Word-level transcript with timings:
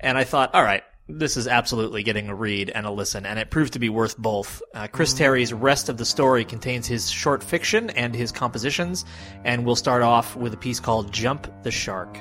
And 0.00 0.18
I 0.18 0.24
thought, 0.24 0.54
all 0.54 0.62
right, 0.62 0.82
this 1.08 1.36
is 1.36 1.46
absolutely 1.46 2.02
getting 2.02 2.28
a 2.28 2.34
read 2.34 2.70
and 2.70 2.86
a 2.86 2.90
listen, 2.90 3.26
and 3.26 3.38
it 3.38 3.50
proved 3.50 3.74
to 3.74 3.78
be 3.78 3.88
worth 3.88 4.16
both. 4.16 4.62
Uh, 4.74 4.86
Chris 4.86 5.12
Tarry's 5.12 5.52
rest 5.52 5.88
of 5.88 5.96
the 5.96 6.04
story 6.04 6.44
contains 6.44 6.86
his 6.86 7.10
short 7.10 7.42
fiction 7.42 7.90
and 7.90 8.14
his 8.14 8.32
compositions, 8.32 9.04
and 9.44 9.64
we'll 9.64 9.76
start 9.76 10.02
off 10.02 10.36
with 10.36 10.54
a 10.54 10.56
piece 10.56 10.80
called 10.80 11.12
Jump 11.12 11.52
the 11.62 11.70
Shark. 11.70 12.16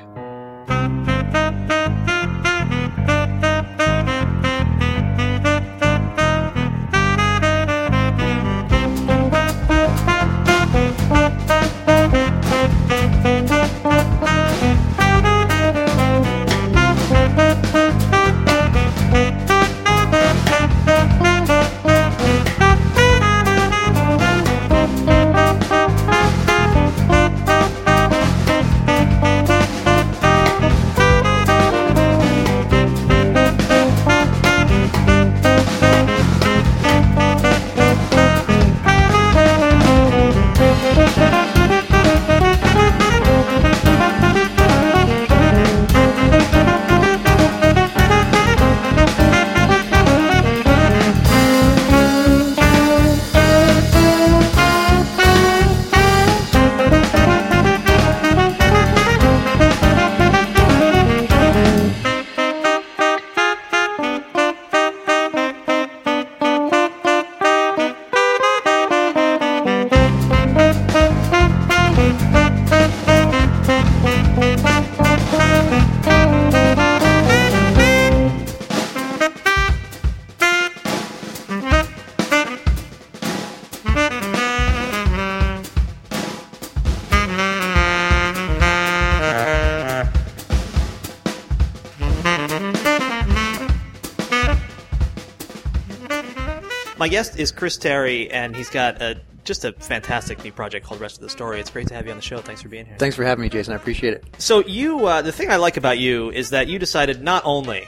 Guest 97.12 97.38
is 97.38 97.52
Chris 97.52 97.76
Tarry, 97.76 98.32
and 98.32 98.56
he's 98.56 98.70
got 98.70 99.02
a 99.02 99.20
just 99.44 99.66
a 99.66 99.74
fantastic 99.74 100.42
new 100.46 100.52
project 100.54 100.86
called 100.86 101.02
Rest 101.02 101.18
of 101.18 101.24
the 101.24 101.30
Story. 101.30 101.60
It's 101.60 101.70
great 101.70 101.90
to 101.90 101.94
have 101.94 102.06
you 102.06 102.12
on 102.12 102.18
the 102.18 102.24
show. 102.24 102.38
Thanks 102.38 102.62
for 102.62 102.70
being 102.70 102.86
here. 102.86 102.96
Thanks 102.98 103.18
for 103.18 103.26
having 103.26 103.42
me, 103.42 103.50
Jason. 103.50 103.74
I 103.74 103.76
appreciate 103.76 104.14
it. 104.14 104.24
So 104.38 104.64
you, 104.64 105.06
uh, 105.06 105.22
the 105.22 105.34
thing 105.34 105.52
I 105.52 105.58
like 105.58 105.76
about 105.76 106.00
you 106.00 106.32
is 106.32 106.52
that 106.52 106.70
you 106.70 106.80
decided 106.80 107.22
not 107.22 107.44
only 107.44 107.86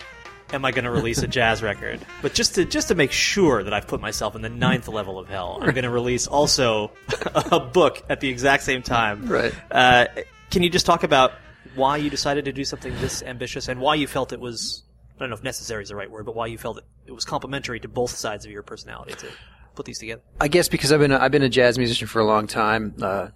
am 0.52 0.66
I 0.66 0.72
going 0.72 0.84
to 0.84 0.92
release 0.92 1.20
a 1.20 1.28
jazz 1.40 1.64
record, 1.64 2.02
but 2.22 2.34
just 2.34 2.56
to 2.56 2.66
just 2.66 2.90
to 2.90 2.96
make 2.96 3.14
sure 3.14 3.64
that 3.64 3.74
I've 3.74 3.88
put 3.88 4.02
myself 4.02 4.36
in 4.36 4.42
the 4.42 4.50
ninth 4.50 4.90
level 4.90 5.18
of 5.18 5.30
hell, 5.30 5.58
I'm 5.62 5.72
going 5.72 5.86
to 5.86 5.90
release 5.90 6.28
also 6.28 6.92
a 7.34 7.62
book 7.62 8.04
at 8.10 8.20
the 8.20 8.28
exact 8.28 8.64
same 8.64 8.82
time. 8.82 9.30
Right. 9.30 9.54
Uh, 9.72 10.08
can 10.52 10.64
you 10.64 10.70
just 10.70 10.86
talk 10.86 11.04
about 11.04 11.31
why 11.76 11.96
you 11.96 12.10
decided 12.10 12.44
to 12.44 12.52
do 12.52 12.66
something 12.66 12.94
this 13.00 13.24
ambitious 13.24 13.69
and 13.69 13.80
why 13.80 13.96
you 13.96 14.06
felt 14.06 14.34
it 14.34 14.42
was 14.42 14.84
don't 15.24 15.30
know 15.30 15.36
if 15.38 15.44
necessary 15.44 15.84
is 15.84 15.90
the 15.90 15.96
right 15.96 16.10
word, 16.10 16.25
but 16.25 16.36
why 16.36 16.48
you 16.48 16.58
felt 16.58 16.78
it, 16.78 16.86
it 17.08 17.12
was 17.12 17.25
complementary 17.25 17.80
to 17.80 17.88
both 17.88 18.12
sides 18.12 18.46
of 18.46 18.52
your 18.52 18.64
personality 18.64 19.14
to 19.14 19.28
put 19.75 19.86
these 19.86 20.00
together? 20.00 20.22
I 20.40 20.48
guess 20.48 20.68
because 20.68 20.92
I've 20.92 21.00
been 21.00 21.12
a, 21.12 21.18
I've 21.18 21.31
been 21.31 21.44
a 21.44 21.50
jazz 21.50 21.78
musician 21.78 22.08
for 22.08 22.20
a 22.20 22.25
long 22.25 22.48
time, 22.48 22.96
uh, 23.02 23.30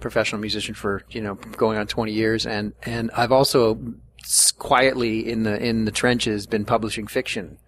professional 0.00 0.40
musician 0.40 0.74
for 0.74 1.02
you 1.10 1.20
know 1.20 1.34
going 1.34 1.78
on 1.78 1.86
20 1.86 2.12
years, 2.12 2.46
and 2.46 2.72
and 2.84 3.10
I've 3.14 3.32
also 3.32 3.78
quietly 4.58 5.28
in 5.28 5.42
the 5.42 5.62
in 5.62 5.84
the 5.84 5.90
trenches 5.90 6.46
been 6.46 6.64
publishing 6.64 7.06
fiction 7.06 7.58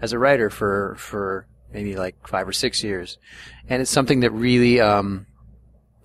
as 0.00 0.12
a 0.12 0.18
writer 0.18 0.50
for 0.50 0.94
for 0.98 1.46
maybe 1.72 1.96
like 1.96 2.28
five 2.28 2.46
or 2.46 2.52
six 2.52 2.84
years, 2.84 3.18
and 3.68 3.82
it's 3.82 3.90
something 3.90 4.20
that 4.20 4.30
really 4.30 4.80
um, 4.80 5.26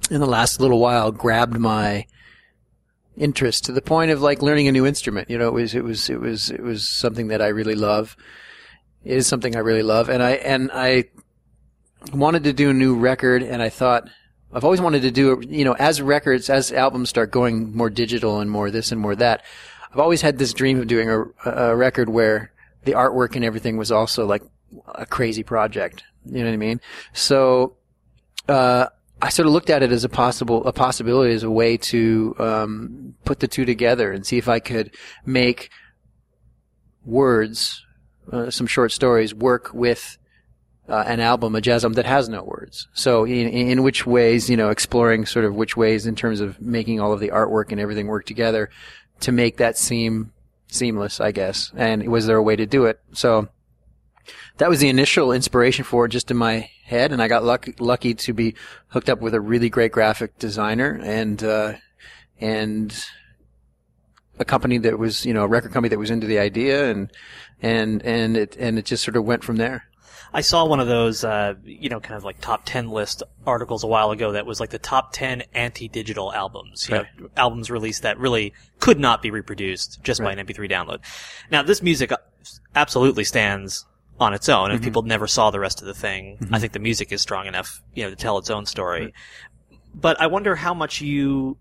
in 0.10 0.20
the 0.20 0.28
last 0.28 0.60
little 0.60 0.80
while 0.80 1.12
grabbed 1.12 1.58
my 1.58 2.06
interest 3.20 3.66
to 3.66 3.72
the 3.72 3.82
point 3.82 4.10
of 4.10 4.22
like 4.22 4.42
learning 4.42 4.68
a 4.68 4.72
new 4.72 4.88
instrument. 4.88 5.30
You 5.30 5.38
know, 5.38 5.50
it 5.50 5.54
was 5.54 5.76
it 5.76 5.84
was 5.84 6.10
it 6.10 6.20
was 6.20 6.50
it 6.50 6.64
was 6.64 6.90
something 6.90 7.28
that 7.28 7.42
I 7.42 7.50
really 7.50 7.76
love. 7.76 8.18
It 9.04 9.18
is 9.18 9.28
something 9.28 9.56
I 9.56 9.60
really 9.60 9.84
love, 9.84 10.10
and 10.10 10.24
I 10.24 10.32
and 10.32 10.72
I 10.74 11.06
wanted 12.14 12.46
to 12.46 12.54
do 12.54 12.70
a 12.72 12.74
new 12.74 12.96
record, 12.96 13.44
and 13.44 13.62
I 13.62 13.70
thought 13.70 14.10
I've 14.52 14.64
always 14.64 14.82
wanted 14.82 15.04
to 15.04 15.12
do 15.12 15.34
it. 15.34 15.50
You 15.50 15.66
know, 15.66 15.74
as 15.74 16.02
records, 16.02 16.50
as 16.50 16.72
albums 16.72 17.10
start 17.10 17.32
going 17.32 17.76
more 17.76 17.90
digital 17.90 18.40
and 18.40 18.50
more 18.50 18.72
this 18.72 18.92
and 18.92 19.00
more 19.00 19.16
that, 19.16 19.44
I've 19.92 20.00
always 20.00 20.22
had 20.22 20.38
this 20.38 20.54
dream 20.54 20.80
of 20.80 20.88
doing 20.88 21.10
a, 21.10 21.50
a 21.50 21.76
record 21.76 22.10
where 22.10 22.52
the 22.86 22.94
artwork 22.94 23.36
and 23.36 23.46
everything 23.46 23.78
was 23.78 23.92
also 23.92 24.26
like 24.26 24.44
a 24.96 25.06
crazy 25.06 25.44
project. 25.44 26.04
You 26.26 26.40
know 26.40 26.46
what 26.46 26.54
I 26.54 26.58
mean? 26.58 26.82
So. 27.14 27.76
Uh, 28.48 28.88
I 29.22 29.30
sort 29.30 29.48
of 29.48 29.54
looked 29.54 29.70
at 29.70 29.84
it 29.84 29.92
as 29.92 30.04
a 30.04 30.10
possible 30.10 30.66
a 30.66 30.72
possibility 30.72 31.34
as 31.34 31.44
a 31.44 31.52
way 31.52 31.78
to 31.78 32.36
um, 32.40 33.16
put 33.26 33.40
the 33.40 33.48
two 33.48 33.66
together 33.66 34.12
and 34.12 34.26
see 34.26 34.38
if 34.38 34.48
I 34.48 34.60
could 34.60 34.96
make 35.26 35.70
words, 37.04 37.86
uh, 38.32 38.50
some 38.50 38.68
short 38.68 38.92
stories, 38.92 39.34
work 39.34 39.72
with 39.74 40.18
uh, 40.88 41.04
an 41.06 41.20
album, 41.20 41.56
a 41.56 41.62
jazz 41.62 41.84
album 41.84 41.96
that 41.96 42.06
has 42.06 42.30
no 42.30 42.44
words. 42.44 42.88
So 42.94 43.26
in, 43.26 43.48
in 43.48 43.84
which 43.84 44.06
ways, 44.06 44.50
you 44.50 44.58
know, 44.58 44.70
exploring 44.70 45.26
sort 45.26 45.46
of 45.46 45.56
which 45.56 45.76
ways 45.76 46.06
in 46.06 46.16
terms 46.16 46.40
of 46.40 46.60
making 46.62 47.00
all 47.00 47.14
of 47.14 47.20
the 47.20 47.30
artwork 47.30 47.72
and 47.72 47.80
everything 47.80 48.08
work 48.08 48.26
together 48.26 48.70
to 49.22 49.32
make 49.32 49.58
that 49.58 49.78
seem 49.78 50.32
seamless, 50.68 51.20
I 51.20 51.32
guess. 51.32 51.72
And 51.76 52.10
was 52.10 52.26
there 52.26 52.38
a 52.38 52.44
way 52.44 52.56
to 52.56 52.66
do 52.66 52.86
it? 52.86 53.00
So 53.12 53.50
that 54.60 54.70
was 54.70 54.80
the 54.80 54.90
initial 54.90 55.32
inspiration 55.32 55.84
for 55.86 56.06
it 56.06 56.10
just 56.10 56.30
in 56.30 56.38
my 56.38 56.70
head. 56.84 57.12
And 57.12 57.22
I 57.22 57.28
got 57.28 57.44
lucky, 57.44 57.74
lucky 57.80 58.14
to 58.14 58.34
be 58.34 58.56
hooked 58.90 59.10
up 59.10 59.22
with 59.22 59.34
a 59.34 59.42
really 59.42 59.70
great 59.70 59.92
graphic 59.92 60.38
designer 60.38 61.00
and, 61.02 61.42
uh, 61.44 61.74
and 62.40 62.94
a 64.38 64.46
company 64.46 64.78
that 64.80 65.00
was, 65.00 65.26
you 65.26 65.34
know, 65.34 65.44
a 65.44 65.48
record 65.48 65.72
company 65.72 65.90
that 65.90 66.00
was 66.00 66.12
into 66.12 66.28
the 66.28 66.40
idea 66.40 66.92
and, 66.92 67.12
and, 67.62 68.04
and 68.04 68.38
it, 68.38 68.58
and 68.58 68.78
it 68.78 68.86
just 68.86 69.04
sort 69.04 69.16
of 69.16 69.24
went 69.24 69.44
from 69.44 69.56
there. 69.56 69.86
I 70.34 70.42
saw 70.42 70.66
one 70.66 70.82
of 70.82 70.88
those, 70.88 71.24
uh, 71.24 71.56
you 71.64 71.90
know, 71.90 72.02
kind 72.02 72.16
of 72.16 72.26
like 72.26 72.40
top 72.42 72.64
10 72.66 72.90
list 72.90 73.24
articles 73.48 73.84
a 73.84 73.88
while 73.88 74.12
ago 74.12 74.34
that 74.34 74.46
was 74.46 74.60
like 74.60 74.70
the 74.70 74.78
top 74.78 75.14
10 75.14 75.44
anti-digital 75.54 76.34
albums. 76.34 76.88
Right. 76.90 77.06
know, 77.18 77.30
albums 77.38 77.72
released 77.72 78.04
that 78.04 78.20
really 78.20 78.54
could 78.80 79.00
not 79.00 79.22
be 79.22 79.32
reproduced 79.32 80.04
just 80.04 80.22
by 80.22 80.34
an 80.34 80.46
MP3 80.46 80.70
download. 80.70 81.00
Now, 81.50 81.64
this 81.64 81.82
music 81.82 82.12
uh, 82.12 82.18
absolutely 82.76 83.24
stands 83.24 83.86
on 84.20 84.34
its 84.34 84.50
own. 84.50 84.70
Mm-hmm. 84.70 84.78
If 84.78 84.82
people 84.82 85.02
never 85.04 85.28
saw 85.28 85.52
the 85.52 85.60
rest 85.60 85.82
of 85.82 85.88
the 85.88 85.94
thing, 85.94 86.38
I 86.40 86.44
mm-hmm. 86.44 86.56
think 86.56 86.74
the 86.74 86.80
music 86.80 87.12
is 87.12 87.22
strong 87.22 87.48
enough, 87.48 87.82
you 87.94 88.04
know, 88.04 88.10
to 88.10 88.16
tell 88.16 88.38
its 88.38 88.50
own 88.50 88.66
story. 88.66 89.14
But 89.94 90.20
I 90.22 90.28
wonder 90.28 90.56
how 90.56 90.74
much 90.74 91.02
you, 91.02 91.58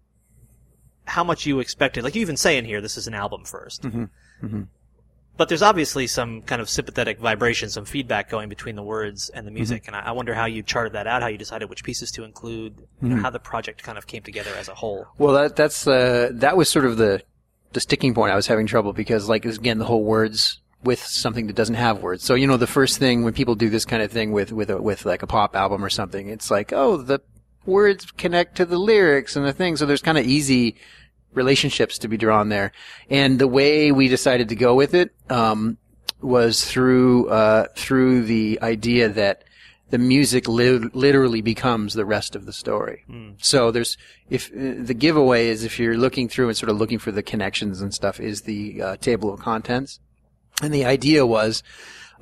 how 1.06 1.24
much 1.24 1.46
you 1.46 1.60
expected. 1.60 2.04
Like 2.04 2.14
you 2.14 2.20
even 2.20 2.36
say 2.36 2.58
in 2.58 2.64
here, 2.64 2.80
this 2.80 2.96
is 2.96 3.06
an 3.06 3.14
album 3.14 3.44
1st 3.44 3.80
mm-hmm. 3.80 4.04
mm-hmm. 4.44 4.62
but 5.36 5.48
there's 5.48 5.62
obviously 5.62 6.06
some 6.06 6.42
kind 6.42 6.60
of 6.60 6.68
sympathetic 6.68 7.18
vibration, 7.18 7.70
some 7.70 7.84
feedback 7.84 8.28
going 8.28 8.48
between 8.48 8.76
the 8.76 8.82
words 8.82 9.30
and 9.30 9.46
the 9.46 9.50
music, 9.50 9.86
and 9.86 9.96
I, 9.96 10.00
I 10.00 10.12
wonder 10.12 10.34
how 10.34 10.44
you 10.44 10.62
charted 10.62 10.92
that 10.92 11.06
out, 11.06 11.22
how 11.22 11.28
you 11.28 11.38
decided 11.38 11.70
which 11.70 11.84
pieces 11.84 12.10
to 12.12 12.24
include, 12.24 12.86
you 13.00 13.08
know, 13.08 13.16
how 13.16 13.30
the 13.30 13.38
project 13.38 13.82
kind 13.82 13.96
of 13.96 14.06
came 14.06 14.22
together 14.22 14.50
as 14.58 14.68
a 14.68 14.74
whole. 14.74 15.06
Well, 15.16 15.34
that 15.34 15.56
that's 15.56 15.86
uh, 15.86 16.30
that 16.32 16.56
was 16.56 16.68
sort 16.68 16.84
of 16.84 16.96
the 16.98 17.22
the 17.72 17.80
sticking 17.80 18.14
point. 18.14 18.32
I 18.32 18.36
was 18.36 18.46
having 18.46 18.66
trouble 18.66 18.92
because, 18.92 19.28
like, 19.28 19.44
again, 19.44 19.78
the 19.78 19.84
whole 19.84 20.04
words 20.04 20.60
with 20.84 21.00
something 21.00 21.46
that 21.48 21.56
doesn't 21.56 21.74
have 21.74 22.02
words. 22.02 22.22
So, 22.24 22.34
you 22.34 22.46
know, 22.46 22.56
the 22.56 22.66
first 22.66 22.98
thing 22.98 23.24
when 23.24 23.32
people 23.32 23.54
do 23.54 23.68
this 23.68 23.84
kind 23.84 24.02
of 24.02 24.12
thing 24.12 24.32
with 24.32 24.52
with 24.52 24.70
a, 24.70 24.80
with 24.80 25.04
like 25.04 25.22
a 25.22 25.26
pop 25.26 25.56
album 25.56 25.84
or 25.84 25.90
something, 25.90 26.28
it's 26.28 26.50
like, 26.50 26.72
oh, 26.72 26.96
the 26.96 27.20
words 27.66 28.10
connect 28.12 28.56
to 28.56 28.64
the 28.64 28.78
lyrics 28.78 29.36
and 29.36 29.44
the 29.44 29.52
thing. 29.52 29.76
So 29.76 29.86
there's 29.86 30.02
kind 30.02 30.18
of 30.18 30.26
easy 30.26 30.76
relationships 31.34 31.98
to 31.98 32.08
be 32.08 32.16
drawn 32.16 32.48
there. 32.48 32.72
And 33.10 33.38
the 33.38 33.48
way 33.48 33.92
we 33.92 34.08
decided 34.08 34.48
to 34.48 34.56
go 34.56 34.74
with 34.74 34.94
it 34.94 35.14
um, 35.28 35.78
was 36.20 36.64
through 36.64 37.28
uh, 37.28 37.66
through 37.74 38.24
the 38.24 38.58
idea 38.62 39.08
that 39.08 39.44
the 39.90 39.98
music 39.98 40.46
li- 40.46 40.90
literally 40.92 41.40
becomes 41.40 41.94
the 41.94 42.04
rest 42.04 42.36
of 42.36 42.44
the 42.44 42.52
story. 42.52 43.04
So 43.38 43.70
there's 43.70 43.96
if 44.30 44.50
uh, 44.52 44.74
the 44.78 44.94
giveaway 44.94 45.48
is 45.48 45.64
if 45.64 45.78
you're 45.78 45.96
looking 45.96 46.28
through 46.28 46.48
and 46.48 46.56
sort 46.56 46.70
of 46.70 46.76
looking 46.76 46.98
for 46.98 47.10
the 47.10 47.22
connections 47.22 47.80
and 47.80 47.92
stuff 47.92 48.20
is 48.20 48.42
the 48.42 48.82
uh, 48.82 48.96
table 48.96 49.32
of 49.32 49.40
contents. 49.40 50.00
And 50.62 50.74
the 50.74 50.84
idea 50.84 51.24
was, 51.24 51.62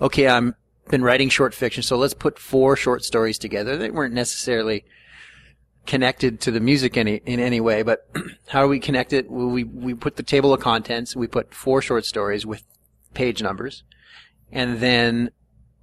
okay, 0.00 0.28
I'm 0.28 0.54
been 0.88 1.02
writing 1.02 1.28
short 1.28 1.54
fiction, 1.54 1.82
so 1.82 1.96
let's 1.96 2.14
put 2.14 2.38
four 2.38 2.76
short 2.76 3.04
stories 3.04 3.38
together. 3.38 3.76
They 3.76 3.90
weren't 3.90 4.14
necessarily 4.14 4.84
connected 5.86 6.40
to 6.40 6.50
the 6.50 6.60
music 6.60 6.96
any 6.96 7.22
in 7.26 7.40
any 7.40 7.60
way, 7.60 7.82
but 7.82 8.08
how 8.48 8.62
do 8.62 8.68
we 8.68 8.80
connect 8.80 9.12
it? 9.12 9.30
Well, 9.30 9.48
we 9.48 9.64
we 9.64 9.94
put 9.94 10.16
the 10.16 10.22
table 10.22 10.52
of 10.52 10.60
contents. 10.60 11.16
We 11.16 11.26
put 11.26 11.54
four 11.54 11.82
short 11.82 12.04
stories 12.04 12.44
with 12.46 12.62
page 13.14 13.42
numbers, 13.42 13.84
and 14.52 14.78
then 14.80 15.30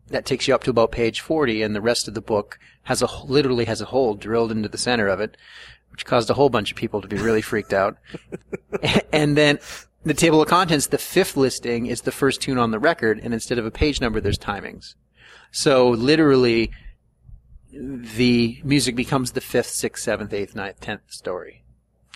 that 0.08 0.26
takes 0.26 0.48
you 0.48 0.56
up 0.56 0.64
to 0.64 0.70
about 0.70 0.92
page 0.92 1.22
forty, 1.22 1.62
and 1.62 1.76
the 1.76 1.82
rest 1.82 2.08
of 2.08 2.14
the 2.14 2.22
book 2.22 2.60
has 2.84 3.02
a 3.02 3.08
literally 3.26 3.66
has 3.66 3.82
a 3.82 3.86
hole 3.86 4.16
drilled 4.16 4.52
into 4.52 4.70
the 4.70 4.78
center 4.78 5.08
of 5.08 5.20
it, 5.20 5.38
which 5.92 6.06
caused 6.06 6.30
a 6.30 6.34
whole 6.34 6.50
bunch 6.50 6.72
of 6.72 6.78
people 6.78 7.02
to 7.02 7.08
be 7.08 7.18
really 7.18 7.42
freaked 7.42 7.74
out. 7.74 7.98
and 9.12 9.38
then 9.38 9.60
the 10.06 10.14
table 10.14 10.42
of 10.42 10.48
contents, 10.48 10.88
the 10.88 10.98
fifth 10.98 11.38
listing 11.38 11.86
is 11.86 12.02
the 12.02 12.12
first 12.12 12.42
tune 12.42 12.58
on 12.58 12.72
the 12.72 12.80
record, 12.80 13.20
and 13.24 13.34
instead 13.34 13.58
of 13.58 13.66
a 13.66 13.72
page 13.72 14.02
number, 14.02 14.20
there's 14.20 14.38
timings. 14.38 14.96
So 15.52 15.90
literally, 15.90 16.72
the 17.72 18.60
music 18.64 18.96
becomes 18.96 19.32
the 19.32 19.42
fifth, 19.42 19.70
sixth, 19.70 20.04
seventh, 20.04 20.34
eighth, 20.34 20.56
ninth, 20.56 20.80
tenth 20.80 21.02
story. 21.08 21.64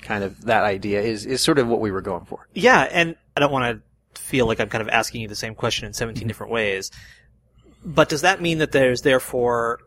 Kind 0.01 0.24
of 0.24 0.45
that 0.45 0.63
idea 0.63 1.01
is, 1.01 1.25
is 1.25 1.42
sort 1.42 1.60
of 1.60 1.68
what 1.68 1.80
we 1.80 1.92
were 1.92 2.01
going 2.01 2.25
for. 2.25 2.48
Yeah, 2.54 2.81
and 2.92 3.16
I 3.36 3.39
don't 3.39 3.51
want 3.51 3.81
to 4.16 4.19
feel 4.19 4.45
like 4.48 4.60
I'm 4.60 4.69
kind 4.69 4.81
of 4.81 4.90
asking 4.90 5.22
you 5.22 5.28
the 5.28 5.36
same 5.36 5.56
question 5.56 5.86
in 5.86 5.94
17 5.94 6.28
different 6.28 6.51
ways. 6.51 6.92
But 7.83 8.10
does 8.10 8.22
that 8.22 8.42
mean 8.42 8.57
that 8.57 8.72
there's 8.72 9.01
therefore 9.01 9.80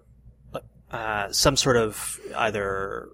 uh, 0.90 1.30
some 1.30 1.56
sort 1.56 1.76
of 1.76 2.18
either 2.36 3.10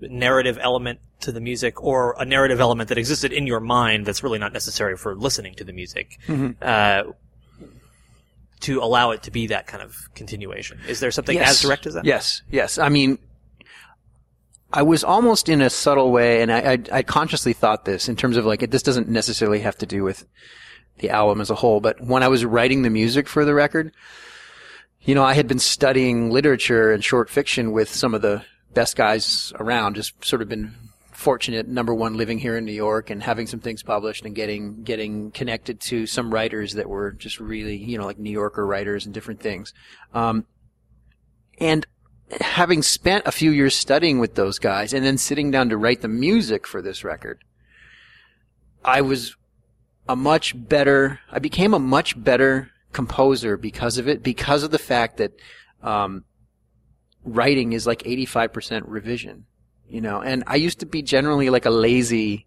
narrative 0.00 0.58
element 0.60 1.00
to 1.20 1.32
the 1.32 1.40
music 1.40 1.82
or 1.82 2.14
a 2.18 2.24
narrative 2.24 2.60
element 2.60 2.88
that 2.88 2.98
existed 2.98 3.32
in 3.32 3.46
your 3.46 3.60
mind 3.60 4.06
that's 4.06 4.22
really 4.22 4.38
not 4.38 4.52
necessary 4.52 4.96
for 4.96 5.16
listening 5.16 5.54
to 5.54 5.64
the 5.64 5.72
music 5.72 6.18
uh, 6.62 7.02
to 8.60 8.82
allow 8.82 9.10
it 9.10 9.22
to 9.24 9.30
be 9.30 9.48
that 9.48 9.66
kind 9.66 9.82
of 9.82 9.96
continuation? 10.14 10.78
Is 10.88 11.00
there 11.00 11.10
something 11.10 11.38
as 11.38 11.60
direct 11.60 11.86
as 11.86 11.94
that? 11.94 12.04
Yes, 12.04 12.42
yes. 12.50 12.78
I 12.78 12.88
mean, 12.88 13.18
I 14.72 14.82
was 14.82 15.02
almost 15.02 15.48
in 15.48 15.60
a 15.60 15.70
subtle 15.70 16.12
way, 16.12 16.42
and 16.42 16.52
I, 16.52 16.72
I, 16.72 16.78
I 16.92 17.02
consciously 17.02 17.52
thought 17.52 17.84
this 17.84 18.08
in 18.08 18.16
terms 18.16 18.36
of 18.36 18.44
like, 18.44 18.62
it, 18.62 18.70
this 18.70 18.82
doesn't 18.82 19.08
necessarily 19.08 19.60
have 19.60 19.78
to 19.78 19.86
do 19.86 20.04
with 20.04 20.26
the 20.98 21.10
album 21.10 21.40
as 21.40 21.50
a 21.50 21.54
whole, 21.54 21.80
but 21.80 22.00
when 22.00 22.22
I 22.22 22.28
was 22.28 22.44
writing 22.44 22.82
the 22.82 22.90
music 22.90 23.28
for 23.28 23.44
the 23.44 23.54
record, 23.54 23.92
you 25.00 25.14
know, 25.14 25.22
I 25.24 25.34
had 25.34 25.48
been 25.48 25.60
studying 25.60 26.30
literature 26.30 26.92
and 26.92 27.02
short 27.02 27.30
fiction 27.30 27.72
with 27.72 27.88
some 27.88 28.14
of 28.14 28.20
the 28.20 28.44
best 28.74 28.96
guys 28.96 29.52
around, 29.58 29.94
just 29.94 30.24
sort 30.24 30.42
of 30.42 30.48
been 30.48 30.74
fortunate, 31.12 31.66
number 31.66 31.92
one, 31.92 32.16
living 32.16 32.38
here 32.38 32.56
in 32.56 32.64
New 32.64 32.72
York 32.72 33.10
and 33.10 33.22
having 33.22 33.46
some 33.46 33.58
things 33.58 33.82
published 33.82 34.24
and 34.24 34.36
getting, 34.36 34.82
getting 34.84 35.32
connected 35.32 35.80
to 35.80 36.06
some 36.06 36.32
writers 36.32 36.74
that 36.74 36.88
were 36.88 37.10
just 37.10 37.40
really, 37.40 37.76
you 37.76 37.98
know, 37.98 38.04
like 38.04 38.18
New 38.18 38.30
Yorker 38.30 38.64
writers 38.64 39.04
and 39.04 39.12
different 39.12 39.40
things. 39.40 39.74
Um, 40.14 40.46
and 41.58 41.84
having 42.40 42.82
spent 42.82 43.26
a 43.26 43.32
few 43.32 43.50
years 43.50 43.74
studying 43.74 44.20
with 44.20 44.36
those 44.36 44.60
guys 44.60 44.92
and 44.92 45.04
then 45.04 45.18
sitting 45.18 45.50
down 45.50 45.70
to 45.70 45.76
write 45.76 46.02
the 46.02 46.08
music 46.08 46.68
for 46.68 46.80
this 46.80 47.02
record, 47.02 47.42
I 48.84 49.00
was 49.00 49.34
a 50.08 50.14
much 50.14 50.54
better, 50.56 51.18
I 51.32 51.40
became 51.40 51.74
a 51.74 51.80
much 51.80 52.22
better 52.22 52.70
composer 52.92 53.56
because 53.56 53.98
of 53.98 54.06
it, 54.06 54.22
because 54.22 54.62
of 54.62 54.70
the 54.70 54.78
fact 54.78 55.16
that, 55.16 55.32
um, 55.82 56.24
writing 57.24 57.72
is 57.72 57.86
like 57.86 58.02
85% 58.02 58.82
revision, 58.86 59.46
you 59.88 60.00
know, 60.00 60.20
and 60.20 60.44
I 60.46 60.56
used 60.56 60.80
to 60.80 60.86
be 60.86 61.02
generally 61.02 61.50
like 61.50 61.66
a 61.66 61.70
lazy 61.70 62.46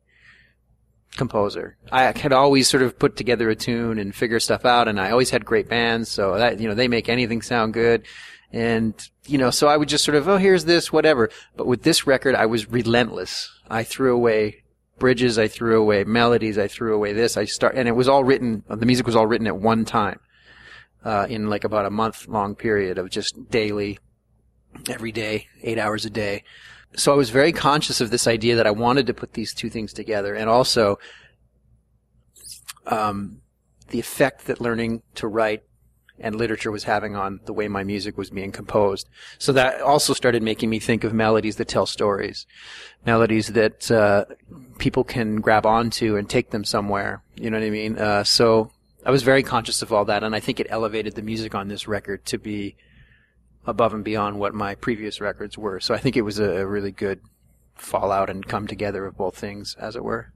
composer. 1.18 1.78
I 1.92 2.18
had 2.18 2.32
always 2.34 2.70
sort 2.70 2.84
of 2.84 2.98
put 2.98 3.16
together 3.16 3.50
a 3.50 3.56
tune 3.56 4.00
and 4.00 4.16
figure 4.16 4.40
stuff 4.40 4.66
out 4.66 4.88
and 4.88 5.00
I 5.00 5.12
always 5.12 5.30
had 5.30 5.46
great 5.46 5.68
bands, 5.68 6.10
so 6.10 6.38
that, 6.38 6.60
you 6.60 6.68
know, 6.68 6.76
they 6.76 6.88
make 6.88 7.10
anything 7.10 7.42
sound 7.42 7.74
good. 7.74 8.06
And, 8.54 8.94
you 9.28 9.38
know, 9.38 9.50
so 9.50 9.68
I 9.68 9.78
would 9.78 9.88
just 9.88 10.04
sort 10.04 10.16
of, 10.16 10.28
oh, 10.28 10.38
here's 10.38 10.66
this, 10.66 10.92
whatever. 10.92 11.30
But 11.56 11.68
with 11.68 11.84
this 11.84 12.06
record, 12.06 12.36
I 12.36 12.46
was 12.48 12.70
relentless. 12.70 13.50
I 13.70 13.84
threw 13.84 14.14
away 14.14 14.64
bridges, 15.02 15.40
I 15.40 15.48
threw 15.48 15.82
away 15.82 16.04
melodies, 16.04 16.58
I 16.58 16.68
threw 16.68 16.94
away 16.94 17.12
this, 17.12 17.36
I 17.36 17.46
start, 17.46 17.76
and 17.76 17.88
it 17.88 17.94
was 17.94 18.08
all 18.08 18.24
written, 18.24 18.64
the 18.70 18.86
music 18.86 19.06
was 19.06 19.16
all 19.16 19.26
written 19.26 19.48
at 19.48 19.58
one 19.58 19.84
time, 19.84 20.20
uh, 21.04 21.26
in 21.28 21.50
like 21.50 21.64
about 21.64 21.88
a 21.88 21.90
month 21.90 22.28
long 22.28 22.56
period 22.56 23.00
of 23.00 23.10
just 23.10 23.50
daily, 23.50 23.98
every 24.90 25.12
day, 25.12 25.48
eight 25.64 25.78
hours 25.78 26.06
a 26.06 26.10
day. 26.10 26.44
So 26.96 27.14
I 27.14 27.16
was 27.16 27.30
very 27.30 27.52
conscious 27.52 28.02
of 28.02 28.10
this 28.10 28.28
idea 28.28 28.56
that 28.56 28.68
I 28.68 28.72
wanted 28.72 29.08
to 29.08 29.14
put 29.14 29.34
these 29.34 29.54
two 29.54 29.70
things 29.70 29.94
together 29.94 30.36
and 30.36 30.50
also, 30.50 31.00
um, 32.86 33.42
the 33.90 34.00
effect 34.00 34.46
that 34.48 34.60
learning 34.60 35.02
to 35.16 35.28
write 35.28 35.64
and 36.20 36.36
literature 36.36 36.72
was 36.72 36.84
having 36.84 37.16
on 37.16 37.40
the 37.46 37.54
way 37.54 37.68
my 37.68 37.84
music 37.84 38.18
was 38.18 38.30
being 38.30 38.52
composed. 38.52 39.10
So 39.40 39.52
that 39.54 39.82
also 39.82 40.14
started 40.14 40.44
making 40.44 40.70
me 40.70 40.80
think 40.80 41.04
of 41.04 41.14
melodies 41.14 41.56
that 41.58 41.68
tell 41.68 41.86
stories, 41.86 42.46
melodies 43.06 43.48
that 43.50 43.92
uh, 43.92 44.26
people 44.78 45.04
can 45.04 45.42
grab 45.42 45.66
onto 45.66 46.16
and 46.16 46.30
take 46.30 46.52
them 46.52 46.64
somewhere. 46.64 47.24
You 47.36 47.50
know 47.50 47.60
what 47.60 47.66
I 47.66 47.72
mean? 47.72 47.98
Uh, 47.98 48.24
so 48.24 48.72
I 49.06 49.12
was 49.12 49.24
very 49.24 49.44
conscious 49.44 49.82
of 49.82 49.92
all 49.92 50.06
that, 50.06 50.24
and 50.24 50.36
I 50.36 50.40
think 50.40 50.60
it 50.60 50.68
elevated 50.70 51.16
the 51.16 51.24
music 51.24 51.56
on 51.56 51.68
this 51.68 51.88
record 51.88 52.26
to 52.28 52.38
be 52.38 52.76
above 53.66 53.94
and 53.94 54.04
beyond 54.04 54.40
what 54.40 54.54
my 54.54 54.76
previous 54.76 55.22
records 55.22 55.58
were. 55.58 55.80
So 55.80 55.94
I 55.94 55.98
think 55.98 56.16
it 56.16 56.22
was 56.22 56.40
a, 56.40 56.66
really 56.66 56.92
good 56.92 57.22
fallout 57.76 58.30
and 58.30 58.46
come 58.46 58.68
together 58.68 59.06
of 59.06 59.18
both 59.18 59.36
things, 59.36 59.76
as 59.80 59.96
it 59.96 60.04
were. 60.04 60.32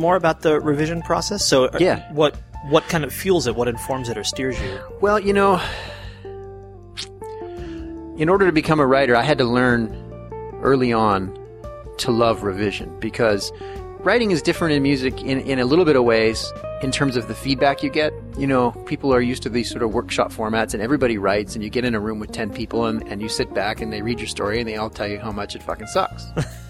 More 0.00 0.16
about 0.16 0.40
the 0.40 0.58
revision 0.60 1.02
process? 1.02 1.46
So, 1.46 1.66
uh, 1.66 1.78
Yeah. 1.78 2.10
what 2.12 2.34
what 2.68 2.84
kind 2.88 3.04
of 3.04 3.12
fuels 3.12 3.46
it? 3.46 3.54
What 3.56 3.68
informs 3.68 4.08
it 4.10 4.18
or 4.18 4.24
steers 4.24 4.60
you? 4.60 4.78
Well, 5.00 5.18
you 5.18 5.32
know, 5.32 5.60
in 8.16 8.28
order 8.28 8.44
to 8.46 8.52
become 8.52 8.80
a 8.80 8.86
writer, 8.86 9.16
I 9.16 9.22
had 9.22 9.38
to 9.38 9.44
learn 9.44 9.88
early 10.62 10.92
on 10.92 11.36
to 11.98 12.10
love 12.10 12.42
revision 12.42 12.94
because 13.00 13.50
writing 14.00 14.30
is 14.30 14.42
different 14.42 14.74
in 14.74 14.82
music 14.82 15.22
in, 15.22 15.40
in 15.40 15.58
a 15.58 15.64
little 15.64 15.84
bit 15.86 15.96
of 15.96 16.04
ways 16.04 16.52
in 16.82 16.90
terms 16.90 17.16
of 17.16 17.28
the 17.28 17.34
feedback 17.34 17.82
you 17.82 17.88
get. 17.90 18.12
You 18.38 18.46
know, 18.46 18.72
people 18.86 19.12
are 19.14 19.20
used 19.22 19.42
to 19.44 19.48
these 19.48 19.70
sort 19.70 19.82
of 19.82 19.92
workshop 19.94 20.30
formats 20.32 20.74
and 20.74 20.82
everybody 20.82 21.16
writes 21.18 21.54
and 21.54 21.64
you 21.64 21.70
get 21.70 21.84
in 21.86 21.94
a 21.94 22.00
room 22.00 22.18
with 22.18 22.30
10 22.32 22.50
people 22.50 22.86
and, 22.86 23.02
and 23.08 23.22
you 23.22 23.28
sit 23.30 23.52
back 23.54 23.80
and 23.80 23.90
they 23.92 24.02
read 24.02 24.18
your 24.18 24.28
story 24.28 24.60
and 24.60 24.68
they 24.68 24.76
all 24.76 24.90
tell 24.90 25.08
you 25.08 25.18
how 25.18 25.32
much 25.32 25.54
it 25.56 25.62
fucking 25.62 25.86
sucks. 25.86 26.26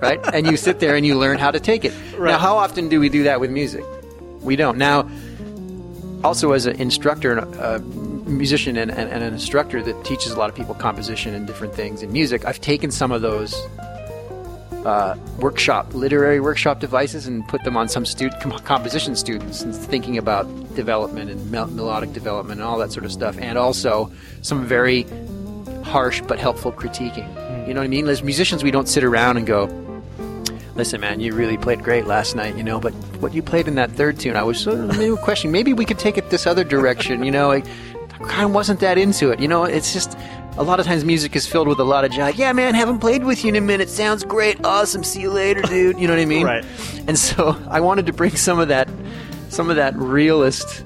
right? 0.00 0.20
And 0.32 0.46
you 0.46 0.56
sit 0.56 0.80
there 0.80 0.96
and 0.96 1.04
you 1.06 1.16
learn 1.16 1.38
how 1.38 1.50
to 1.50 1.60
take 1.60 1.84
it. 1.84 1.92
Now, 2.18 2.38
how 2.38 2.56
often 2.56 2.88
do 2.88 3.00
we 3.00 3.08
do 3.08 3.24
that 3.24 3.40
with 3.40 3.50
music? 3.50 3.84
We 4.40 4.56
don't. 4.56 4.78
Now, 4.78 5.08
also 6.22 6.52
as 6.52 6.66
an 6.66 6.80
instructor, 6.80 7.38
a 7.38 7.80
musician, 7.80 8.76
and, 8.76 8.90
and, 8.90 9.10
and, 9.10 9.22
an 9.22 9.32
instructor 9.32 9.82
that 9.82 10.04
teaches 10.04 10.32
a 10.32 10.38
lot 10.38 10.48
of 10.48 10.56
people 10.56 10.74
composition 10.74 11.34
and 11.34 11.46
different 11.46 11.74
things 11.74 12.02
in 12.02 12.12
music, 12.12 12.44
I've 12.46 12.60
taken 12.60 12.90
some 12.90 13.12
of 13.12 13.20
those 13.20 13.54
uh, 14.84 15.16
workshop, 15.38 15.94
literary 15.94 16.40
workshop 16.40 16.80
devices 16.80 17.26
and 17.26 17.46
put 17.48 17.62
them 17.64 17.76
on 17.76 17.88
some 17.88 18.04
student 18.04 18.40
composition 18.64 19.16
students 19.16 19.62
and 19.62 19.74
thinking 19.74 20.18
about 20.18 20.44
development 20.74 21.30
and 21.30 21.50
mel- 21.50 21.68
melodic 21.68 22.12
development 22.12 22.60
and 22.60 22.68
all 22.68 22.78
that 22.78 22.92
sort 22.92 23.04
of 23.04 23.12
stuff, 23.12 23.38
and 23.38 23.58
also 23.58 24.10
some 24.42 24.64
very 24.64 25.06
harsh 25.82 26.20
but 26.22 26.38
helpful 26.38 26.72
critiquing. 26.72 27.43
You 27.66 27.74
know 27.74 27.80
what 27.80 27.86
I 27.86 27.88
mean? 27.88 28.08
As 28.08 28.22
musicians, 28.22 28.62
we 28.62 28.70
don't 28.70 28.88
sit 28.88 29.04
around 29.04 29.36
and 29.36 29.46
go, 29.46 29.66
listen, 30.74 31.00
man, 31.00 31.20
you 31.20 31.34
really 31.34 31.56
played 31.56 31.82
great 31.82 32.06
last 32.06 32.34
night, 32.34 32.56
you 32.56 32.62
know, 32.62 32.80
but 32.80 32.92
what 33.20 33.32
you 33.32 33.42
played 33.42 33.68
in 33.68 33.76
that 33.76 33.90
third 33.92 34.18
tune, 34.18 34.36
I 34.36 34.42
was 34.42 34.66
maybe 34.66 35.16
questioning, 35.16 35.52
maybe 35.52 35.72
we 35.72 35.84
could 35.84 35.98
take 35.98 36.18
it 36.18 36.30
this 36.30 36.46
other 36.46 36.64
direction, 36.64 37.24
you 37.24 37.30
know, 37.30 37.52
I 37.52 37.60
kind 38.28 38.44
of 38.44 38.52
wasn't 38.52 38.80
that 38.80 38.98
into 38.98 39.30
it, 39.30 39.38
you 39.40 39.48
know, 39.48 39.64
it's 39.64 39.92
just, 39.92 40.18
a 40.56 40.62
lot 40.62 40.78
of 40.78 40.86
times 40.86 41.04
music 41.04 41.34
is 41.34 41.46
filled 41.46 41.66
with 41.66 41.80
a 41.80 41.84
lot 41.84 42.04
of 42.04 42.12
jive. 42.12 42.38
Yeah, 42.38 42.52
man, 42.52 42.74
haven't 42.74 43.00
played 43.00 43.24
with 43.24 43.42
you 43.42 43.48
in 43.48 43.56
a 43.56 43.60
minute. 43.60 43.88
Sounds 43.88 44.22
great. 44.22 44.64
Awesome. 44.64 45.02
See 45.02 45.20
you 45.20 45.30
later, 45.30 45.62
dude. 45.62 45.98
You 45.98 46.06
know 46.06 46.14
what 46.14 46.22
I 46.22 46.26
mean? 46.26 46.46
Right. 46.46 46.64
And 47.08 47.18
so 47.18 47.60
I 47.68 47.80
wanted 47.80 48.06
to 48.06 48.12
bring 48.12 48.36
some 48.36 48.60
of 48.60 48.68
that, 48.68 48.88
some 49.48 49.68
of 49.68 49.74
that 49.74 49.96
realist 49.96 50.84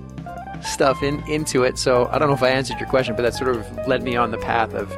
stuff 0.63 1.03
in 1.03 1.21
into 1.29 1.65
it. 1.65 1.77
So 1.77 2.09
I 2.11 2.19
don't 2.19 2.29
know 2.29 2.35
if 2.35 2.43
I 2.43 2.49
answered 2.49 2.81
your 2.81 2.89
question, 2.89 3.15
but 3.15 3.23
that 3.23 3.35
sort 3.35 3.55
of 3.55 3.87
led 3.87 4.03
me 4.03 4.17
on 4.17 4.31
the 4.31 4.39
path 4.39 4.73
of 4.73 4.91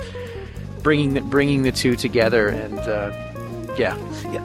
bringing 0.82 1.14
the, 1.14 1.20
bringing 1.20 1.62
the 1.62 1.72
two 1.72 1.96
together 1.96 2.48
and 2.48 2.78
uh, 2.80 3.12
yeah. 3.78 3.94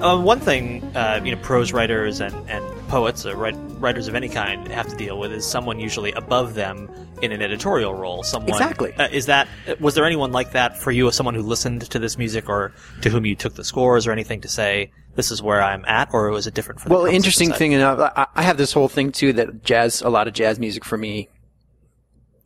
Uh, 0.02 0.20
one 0.20 0.40
thing, 0.40 0.84
uh, 0.96 1.20
you 1.24 1.36
know, 1.36 1.42
prose 1.42 1.74
writers 1.74 2.22
and, 2.22 2.34
and 2.50 2.64
poets, 2.88 3.26
or 3.26 3.36
write, 3.36 3.56
writers 3.80 4.08
of 4.08 4.16
any 4.16 4.30
kind, 4.30 4.68
have 4.70 4.88
to 4.88 4.96
deal 4.96 5.20
with 5.20 5.32
is 5.32 5.46
someone 5.46 5.80
usually 5.80 6.12
above 6.14 6.54
them 6.54 6.90
in 7.22 7.32
an 7.32 7.42
editorial 7.42 7.94
role. 7.94 8.24
Someone 8.24 8.50
Exactly. 8.50 8.94
Uh, 8.94 9.08
is 9.12 9.26
that 9.26 9.48
was 9.80 9.96
there 9.96 10.06
anyone 10.06 10.32
like 10.32 10.52
that 10.52 10.78
for 10.78 10.92
you, 10.92 11.08
as 11.08 11.16
someone 11.16 11.36
who 11.36 11.42
listened 11.42 11.82
to 11.82 12.00
this 12.00 12.18
music, 12.18 12.50
or 12.50 12.72
to 13.02 13.10
whom 13.10 13.26
you 13.26 13.36
took 13.36 13.56
the 13.56 13.64
scores, 13.64 14.08
or 14.08 14.12
anything 14.12 14.42
to 14.42 14.48
say 14.48 14.92
this 15.16 15.32
is 15.32 15.42
where 15.42 15.62
I'm 15.62 15.86
at, 15.86 16.10
or 16.14 16.30
was 16.30 16.48
it 16.48 16.54
different 16.54 16.82
for? 16.82 16.90
The 16.90 16.96
Well, 16.96 17.06
interesting 17.06 17.52
thing 17.52 17.72
enough, 17.72 18.00
I, 18.16 18.28
I 18.36 18.42
have 18.44 18.58
this 18.58 18.74
whole 18.74 18.90
thing 18.90 19.12
too 19.12 19.34
that 19.34 19.64
jazz, 19.64 20.02
a 20.02 20.10
lot 20.10 20.28
of 20.28 20.34
jazz 20.34 20.60
music 20.60 20.86
for 20.86 20.98
me 20.98 21.30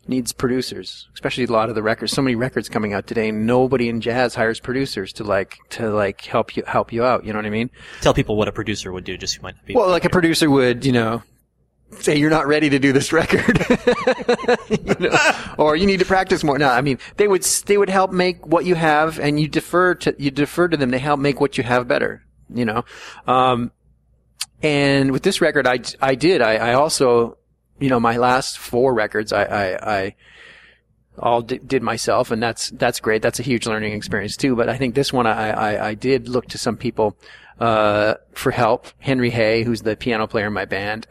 needs 0.09 0.33
producers, 0.33 1.07
especially 1.13 1.45
a 1.45 1.51
lot 1.51 1.69
of 1.69 1.75
the 1.75 1.83
records. 1.83 2.11
So 2.11 2.21
many 2.21 2.35
records 2.35 2.67
coming 2.67 2.93
out 2.93 3.07
today. 3.07 3.31
Nobody 3.31 3.87
in 3.87 4.01
jazz 4.01 4.35
hires 4.35 4.59
producers 4.59 5.13
to 5.13 5.23
like 5.23 5.57
to 5.69 5.89
like 5.89 6.21
help 6.21 6.57
you 6.57 6.63
help 6.67 6.91
you 6.91 7.03
out. 7.05 7.23
You 7.23 7.31
know 7.31 7.39
what 7.39 7.45
I 7.45 7.51
mean? 7.51 7.69
Tell 8.01 8.13
people 8.13 8.35
what 8.35 8.47
a 8.47 8.51
producer 8.51 8.91
would 8.91 9.03
do, 9.05 9.17
just 9.17 9.35
who 9.35 9.43
might 9.43 9.55
not 9.55 9.65
be. 9.65 9.75
Well, 9.75 9.89
like 9.89 10.05
a 10.05 10.09
producer 10.09 10.49
would, 10.49 10.85
you 10.85 10.91
know, 10.91 11.23
say 11.91 12.17
you're 12.17 12.29
not 12.29 12.47
ready 12.47 12.69
to 12.69 12.79
do 12.79 12.91
this 12.91 13.13
record, 13.13 13.65
you 14.69 14.95
know, 14.99 15.17
or 15.57 15.75
you 15.75 15.85
need 15.85 15.99
to 15.99 16.05
practice 16.05 16.43
more. 16.43 16.57
No, 16.57 16.69
I 16.69 16.81
mean 16.81 16.99
they 17.17 17.27
would 17.27 17.43
they 17.43 17.77
would 17.77 17.89
help 17.89 18.11
make 18.11 18.45
what 18.45 18.65
you 18.65 18.75
have, 18.75 19.19
and 19.19 19.39
you 19.39 19.47
defer 19.47 19.95
to 19.95 20.15
you 20.17 20.31
defer 20.31 20.67
to 20.67 20.77
them. 20.77 20.91
They 20.91 20.99
help 20.99 21.19
make 21.19 21.39
what 21.39 21.57
you 21.57 21.63
have 21.63 21.87
better. 21.87 22.23
You 22.51 22.65
know, 22.65 22.83
um, 23.27 23.71
and 24.61 25.11
with 25.11 25.23
this 25.23 25.41
record, 25.41 25.67
I 25.67 25.79
I 26.01 26.15
did. 26.15 26.41
I, 26.41 26.55
I 26.55 26.73
also, 26.73 27.37
you 27.79 27.89
know, 27.89 27.99
my 27.99 28.17
last 28.17 28.57
four 28.57 28.93
records, 28.93 29.33
I 29.33 29.43
I. 29.43 29.97
I 29.97 30.15
all 31.21 31.41
did, 31.41 31.67
did 31.67 31.83
myself, 31.83 32.31
and 32.31 32.41
that's 32.41 32.69
that's 32.69 33.01
great. 33.01 33.21
That's 33.21 33.41
a 33.41 33.43
huge 33.43 33.67
learning 33.67 33.91
experience 33.91 34.37
too. 34.37 34.55
But 34.55 34.69
I 34.69 34.77
think 34.77 34.95
this 34.95 35.11
one, 35.11 35.27
I 35.27 35.49
I, 35.49 35.87
I 35.89 35.93
did 35.93 36.29
look 36.29 36.47
to 36.47 36.57
some 36.57 36.77
people 36.77 37.17
uh, 37.59 38.13
for 38.31 38.51
help. 38.51 38.87
Henry 38.99 39.29
Hay, 39.29 39.63
who's 39.63 39.81
the 39.81 39.97
piano 39.97 40.27
player 40.27 40.47
in 40.47 40.53
my 40.53 40.63
band, 40.63 41.07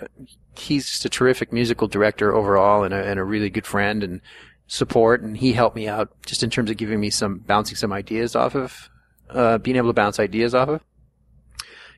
he's 0.57 0.89
just 0.89 1.05
a 1.05 1.11
terrific 1.11 1.53
musical 1.53 1.89
director 1.89 2.35
overall, 2.35 2.85
and 2.85 2.95
a, 2.95 3.05
and 3.05 3.21
a 3.21 3.25
really 3.25 3.51
good 3.51 3.67
friend 3.67 4.03
and 4.03 4.23
support. 4.67 5.21
And 5.21 5.37
he 5.37 5.53
helped 5.53 5.77
me 5.77 5.89
out 5.89 6.11
just 6.25 6.43
in 6.43 6.49
terms 6.49 6.71
of 6.71 6.79
giving 6.79 7.01
me 7.01 7.11
some 7.11 7.39
bouncing 7.41 7.77
some 7.77 7.93
ideas 7.93 8.35
off 8.35 8.55
of, 8.55 8.89
uh, 9.29 9.59
being 9.59 9.77
able 9.77 9.91
to 9.91 9.95
bounce 9.95 10.19
ideas 10.19 10.55
off 10.55 10.71
of. 10.71 10.81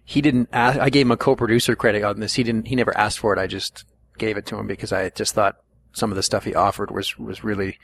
He 0.04 0.20
didn't. 0.20 0.48
Ask, 0.52 0.80
I 0.80 0.90
gave 0.90 1.06
him 1.06 1.12
a 1.12 1.16
co-producer 1.16 1.76
credit 1.76 2.02
on 2.02 2.18
this. 2.18 2.34
He 2.34 2.42
didn't. 2.42 2.66
He 2.66 2.74
never 2.74 2.96
asked 2.98 3.20
for 3.20 3.32
it. 3.32 3.38
I 3.38 3.46
just 3.46 3.84
gave 4.20 4.36
it 4.36 4.46
to 4.46 4.56
him 4.56 4.68
because 4.68 4.92
I 4.92 5.08
just 5.10 5.34
thought 5.34 5.56
some 5.92 6.10
of 6.12 6.16
the 6.16 6.22
stuff 6.22 6.44
he 6.44 6.54
offered 6.54 6.92
was 6.92 7.18
was 7.18 7.42
really 7.42 7.78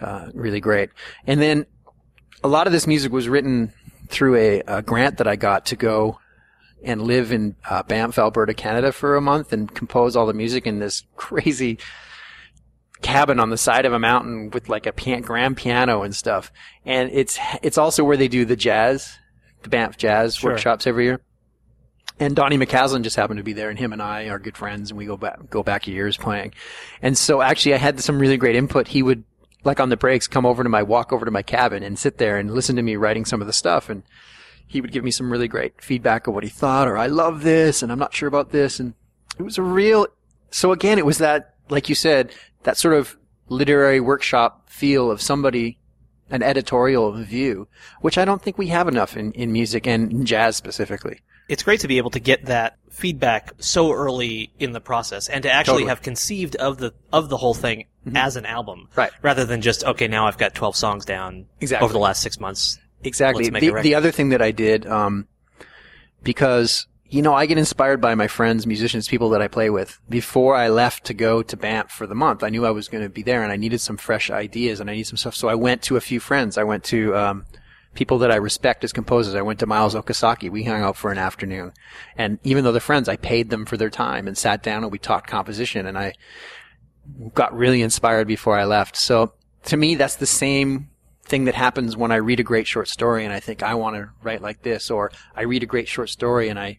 uh, 0.00 0.28
really 0.34 0.60
great. 0.60 0.90
And 1.26 1.40
then 1.42 1.66
a 2.44 2.48
lot 2.48 2.68
of 2.68 2.72
this 2.72 2.86
music 2.86 3.10
was 3.10 3.28
written 3.28 3.72
through 4.08 4.36
a, 4.36 4.60
a 4.68 4.82
grant 4.82 5.18
that 5.18 5.26
I 5.26 5.34
got 5.34 5.66
to 5.66 5.76
go 5.76 6.18
and 6.84 7.02
live 7.02 7.32
in 7.32 7.56
uh, 7.68 7.82
Banff, 7.82 8.16
Alberta, 8.18 8.54
Canada 8.54 8.92
for 8.92 9.16
a 9.16 9.20
month 9.20 9.52
and 9.52 9.74
compose 9.74 10.14
all 10.14 10.26
the 10.26 10.32
music 10.32 10.64
in 10.66 10.78
this 10.78 11.02
crazy 11.16 11.78
cabin 13.02 13.40
on 13.40 13.50
the 13.50 13.56
side 13.56 13.84
of 13.86 13.92
a 13.92 13.98
mountain 13.98 14.50
with 14.50 14.68
like 14.68 14.86
a 14.86 14.92
pian- 14.92 15.22
grand 15.22 15.56
piano 15.56 16.02
and 16.02 16.14
stuff. 16.14 16.52
And 16.84 17.10
it's 17.12 17.38
it's 17.62 17.78
also 17.78 18.04
where 18.04 18.16
they 18.16 18.28
do 18.28 18.44
the 18.44 18.56
jazz, 18.56 19.16
the 19.62 19.68
Banff 19.68 19.96
Jazz 19.96 20.36
Sure. 20.36 20.52
workshops 20.52 20.86
every 20.86 21.04
year. 21.04 21.20
And 22.20 22.34
Donny 22.34 22.58
McCaslin 22.58 23.02
just 23.02 23.16
happened 23.16 23.38
to 23.38 23.44
be 23.44 23.52
there, 23.52 23.70
and 23.70 23.78
him 23.78 23.92
and 23.92 24.02
I 24.02 24.28
are 24.28 24.38
good 24.38 24.56
friends, 24.56 24.90
and 24.90 24.98
we 24.98 25.06
go 25.06 25.16
back 25.16 25.50
go 25.50 25.62
back 25.62 25.86
years 25.86 26.16
playing. 26.16 26.52
And 27.00 27.16
so 27.16 27.42
actually, 27.42 27.74
I 27.74 27.78
had 27.78 28.00
some 28.00 28.18
really 28.18 28.36
great 28.36 28.56
input. 28.56 28.88
He 28.88 29.02
would 29.02 29.24
like 29.64 29.80
on 29.80 29.88
the 29.88 29.96
breaks 29.96 30.26
come 30.26 30.46
over 30.46 30.62
to 30.62 30.68
my 30.68 30.82
walk 30.82 31.12
over 31.12 31.24
to 31.24 31.30
my 31.30 31.42
cabin 31.42 31.82
and 31.82 31.98
sit 31.98 32.18
there 32.18 32.36
and 32.38 32.52
listen 32.52 32.76
to 32.76 32.82
me 32.82 32.96
writing 32.96 33.24
some 33.24 33.40
of 33.40 33.46
the 33.46 33.52
stuff, 33.52 33.88
and 33.88 34.02
he 34.66 34.80
would 34.80 34.92
give 34.92 35.04
me 35.04 35.10
some 35.10 35.30
really 35.30 35.48
great 35.48 35.80
feedback 35.80 36.26
of 36.26 36.34
what 36.34 36.44
he 36.44 36.50
thought, 36.50 36.88
or 36.88 36.98
I 36.98 37.06
love 37.06 37.42
this, 37.42 37.82
and 37.82 37.90
I'm 37.90 37.98
not 37.98 38.14
sure 38.14 38.28
about 38.28 38.50
this, 38.50 38.80
and 38.80 38.94
it 39.38 39.42
was 39.42 39.58
a 39.58 39.62
real. 39.62 40.06
So 40.50 40.72
again, 40.72 40.98
it 40.98 41.06
was 41.06 41.18
that, 41.18 41.54
like 41.68 41.88
you 41.88 41.94
said, 41.94 42.32
that 42.64 42.76
sort 42.76 42.94
of 42.94 43.16
literary 43.48 44.00
workshop 44.00 44.68
feel 44.68 45.10
of 45.10 45.22
somebody, 45.22 45.78
an 46.30 46.42
editorial 46.42 47.12
view, 47.12 47.68
which 48.00 48.18
I 48.18 48.24
don't 48.24 48.42
think 48.42 48.58
we 48.58 48.68
have 48.68 48.88
enough 48.88 49.16
in, 49.16 49.32
in 49.32 49.52
music 49.52 49.86
and 49.86 50.10
in 50.10 50.26
jazz 50.26 50.56
specifically. 50.56 51.20
It's 51.48 51.62
great 51.62 51.80
to 51.80 51.88
be 51.88 51.98
able 51.98 52.10
to 52.10 52.20
get 52.20 52.44
that 52.46 52.76
feedback 52.90 53.52
so 53.58 53.92
early 53.92 54.52
in 54.58 54.72
the 54.72 54.80
process 54.80 55.28
and 55.28 55.42
to 55.44 55.50
actually 55.52 55.74
Totally. 55.74 55.88
have 55.88 56.02
conceived 56.02 56.56
of 56.56 56.78
the 56.78 56.92
of 57.12 57.28
the 57.28 57.36
whole 57.36 57.54
thing 57.54 57.86
as 58.14 58.36
an 58.36 58.44
album 58.46 58.88
Mm-hmm. 58.90 59.00
Right. 59.00 59.10
rather 59.22 59.44
than 59.44 59.60
just 59.62 59.84
okay 59.84 60.08
now 60.08 60.26
i've 60.26 60.38
got 60.38 60.54
12 60.54 60.74
songs 60.76 61.04
down 61.04 61.46
Exactly. 61.60 61.84
over 61.84 61.92
the 61.92 61.98
last 62.00 62.22
six 62.22 62.40
months 62.40 62.78
Exactly. 63.04 63.44
Let's 63.44 63.52
make 63.52 63.62
a 63.62 63.72
The, 63.76 63.82
the 63.82 63.94
other 63.94 64.10
thing 64.10 64.30
that 64.30 64.42
I 64.42 64.50
did, 64.50 64.84
um, 64.84 65.28
because, 66.22 66.86
you 67.08 67.22
know, 67.22 67.32
I 67.34 67.46
get 67.46 67.58
inspired 67.58 68.00
by 68.00 68.14
my 68.16 68.26
friends, 68.26 68.66
musicians, 68.66 69.06
people 69.08 69.30
that 69.30 69.40
I 69.40 69.46
play 69.48 69.70
with. 69.70 70.00
Before 70.08 70.56
I 70.56 70.68
left 70.68 71.04
to 71.04 71.14
go 71.14 71.42
to 71.42 71.56
Banff 71.56 71.92
for 71.92 72.06
the 72.08 72.16
month, 72.16 72.42
I 72.42 72.48
knew 72.48 72.66
I 72.66 72.70
was 72.70 72.88
going 72.88 73.04
to 73.04 73.08
be 73.08 73.22
there 73.22 73.42
and 73.44 73.52
I 73.52 73.56
needed 73.56 73.80
some 73.80 73.96
fresh 73.96 74.30
ideas 74.30 74.80
and 74.80 74.90
I 74.90 74.94
needed 74.94 75.06
some 75.06 75.16
stuff. 75.16 75.36
So 75.36 75.48
I 75.48 75.54
went 75.54 75.82
to 75.82 75.96
a 75.96 76.00
few 76.00 76.18
friends. 76.20 76.58
I 76.58 76.64
went 76.64 76.84
to, 76.84 77.14
um, 77.16 77.44
people 77.98 78.18
that 78.18 78.30
I 78.30 78.36
respect 78.36 78.84
as 78.84 78.92
composers. 78.92 79.34
I 79.34 79.42
went 79.42 79.58
to 79.58 79.66
Miles 79.66 79.96
Okazaki. 79.96 80.48
We 80.52 80.62
hung 80.62 80.82
out 80.82 80.96
for 80.96 81.10
an 81.10 81.18
afternoon. 81.18 81.72
And 82.16 82.38
even 82.44 82.62
though 82.62 82.70
they're 82.70 82.80
friends, 82.80 83.08
I 83.08 83.16
paid 83.16 83.50
them 83.50 83.66
for 83.66 83.76
their 83.76 83.90
time 83.90 84.28
and 84.28 84.38
sat 84.38 84.62
down 84.62 84.84
and 84.84 84.92
we 84.92 85.00
talked 85.00 85.28
composition 85.28 85.84
and 85.84 85.98
I 85.98 86.12
got 87.34 87.52
really 87.52 87.82
inspired 87.82 88.28
before 88.28 88.56
I 88.56 88.66
left. 88.66 88.94
So 88.94 89.32
to 89.64 89.76
me, 89.76 89.96
that's 89.96 90.14
the 90.14 90.26
same 90.26 90.90
thing 91.24 91.46
that 91.46 91.56
happens 91.56 91.96
when 91.96 92.12
I 92.12 92.16
read 92.16 92.38
a 92.38 92.44
great 92.44 92.68
short 92.68 92.86
story 92.86 93.24
and 93.24 93.34
I 93.34 93.40
think 93.40 93.64
I 93.64 93.74
want 93.74 93.96
to 93.96 94.10
write 94.22 94.42
like 94.42 94.62
this, 94.62 94.92
or 94.92 95.10
I 95.34 95.42
read 95.42 95.64
a 95.64 95.66
great 95.66 95.88
short 95.88 96.08
story 96.08 96.48
and 96.50 96.58
I, 96.58 96.78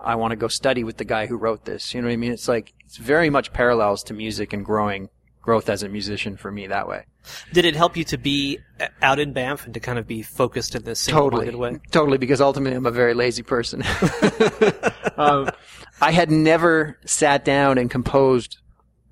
I 0.00 0.14
want 0.14 0.30
to 0.30 0.36
go 0.36 0.48
study 0.48 0.82
with 0.82 0.96
the 0.96 1.04
guy 1.04 1.26
who 1.26 1.36
wrote 1.36 1.66
this. 1.66 1.92
You 1.92 2.00
know 2.00 2.08
what 2.08 2.14
I 2.14 2.16
mean? 2.16 2.32
It's 2.32 2.48
like, 2.48 2.72
it's 2.86 2.96
very 2.96 3.28
much 3.28 3.52
parallels 3.52 4.02
to 4.04 4.14
music 4.14 4.54
and 4.54 4.64
growing, 4.64 5.10
growth 5.42 5.68
as 5.68 5.82
a 5.82 5.90
musician 5.90 6.38
for 6.38 6.50
me 6.50 6.66
that 6.68 6.88
way. 6.88 7.04
Did 7.52 7.64
it 7.64 7.76
help 7.76 7.96
you 7.96 8.04
to 8.04 8.18
be 8.18 8.58
uh, 8.80 8.86
out 9.02 9.18
in 9.18 9.32
banff 9.32 9.64
and 9.64 9.74
to 9.74 9.80
kind 9.80 9.98
of 9.98 10.06
be 10.06 10.22
focused 10.22 10.74
in 10.74 10.84
this 10.84 11.06
Totally. 11.06 11.54
way 11.54 11.78
Totally, 11.90 12.18
because 12.18 12.40
ultimately 12.40 12.76
I'm 12.76 12.86
a 12.86 12.90
very 12.90 13.14
lazy 13.14 13.42
person. 13.42 13.82
um, 15.16 15.50
I 16.00 16.12
had 16.12 16.30
never 16.30 16.98
sat 17.04 17.44
down 17.44 17.78
and 17.78 17.90
composed 17.90 18.58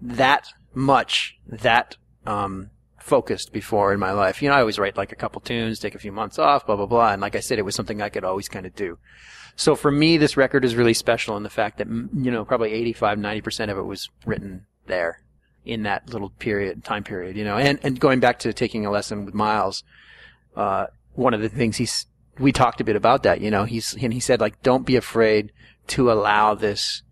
that 0.01 0.49
much, 0.75 1.37
that, 1.47 1.97
um, 2.27 2.71
focused 2.99 3.53
before 3.53 3.93
in 3.93 4.01
my 4.01 4.13
life. 4.13 4.43
You 4.43 4.49
know, 4.49 4.57
I 4.57 4.61
always 4.61 4.79
write 4.79 4.97
like 4.97 5.13
a 5.13 5.17
couple 5.17 5.41
tunes, 5.41 5.79
take 5.79 5.95
a 5.95 5.99
few 5.99 6.13
months 6.13 6.39
off, 6.39 6.67
blah 6.67 6.77
blah 6.77 6.87
blah, 6.87 7.13
and 7.13 7.23
like 7.23 7.37
I 7.37 7.41
said, 7.41 7.59
it 7.59 7.65
was 7.65 7.75
something 7.75 8.03
I 8.03 8.09
could 8.09 8.25
always 8.25 8.49
kind 8.49 8.67
of 8.67 8.75
do. 8.75 8.99
So 9.55 9.75
for 9.75 9.91
me, 9.91 10.17
this 10.17 10.37
record 10.37 10.65
is 10.65 10.75
really 10.75 10.93
special 10.93 11.37
in 11.37 11.45
the 11.45 11.51
fact 11.51 11.79
that 11.79 11.87
you 11.89 12.31
know 12.31 12.45
probably 12.45 12.73
85, 12.73 13.19
90 13.19 13.41
percent 13.43 13.71
of 13.71 13.79
it 13.79 13.85
was 13.85 14.11
written 14.25 14.67
there 14.87 15.21
in 15.67 15.83
that 15.83 16.09
little 16.09 16.31
period, 16.31 16.85
time 16.85 17.05
period. 17.05 17.37
You 17.37 17.45
know, 17.45 17.57
and 17.57 17.79
and 17.83 17.99
going 17.99 18.21
back 18.21 18.39
to 18.41 18.53
taking 18.53 18.87
a 18.87 18.91
lesson 18.91 19.25
with 19.25 19.35
Miles, 19.35 19.85
uh, 20.57 20.87
one 21.15 21.35
of 21.35 21.41
the 21.41 21.49
things 21.49 21.77
he's 21.77 22.07
we 22.39 22.53
talked 22.53 22.81
a 22.81 22.85
bit 22.85 22.97
about 22.97 23.23
that. 23.25 23.41
You 23.41 23.51
know, 23.51 23.65
he's 23.65 23.95
and 24.01 24.13
he 24.13 24.21
said 24.21 24.41
like, 24.41 24.63
don't 24.63 24.87
be 24.87 24.97
afraid 24.97 25.53
to 25.89 26.11
allow 26.11 26.55
this 26.55 27.03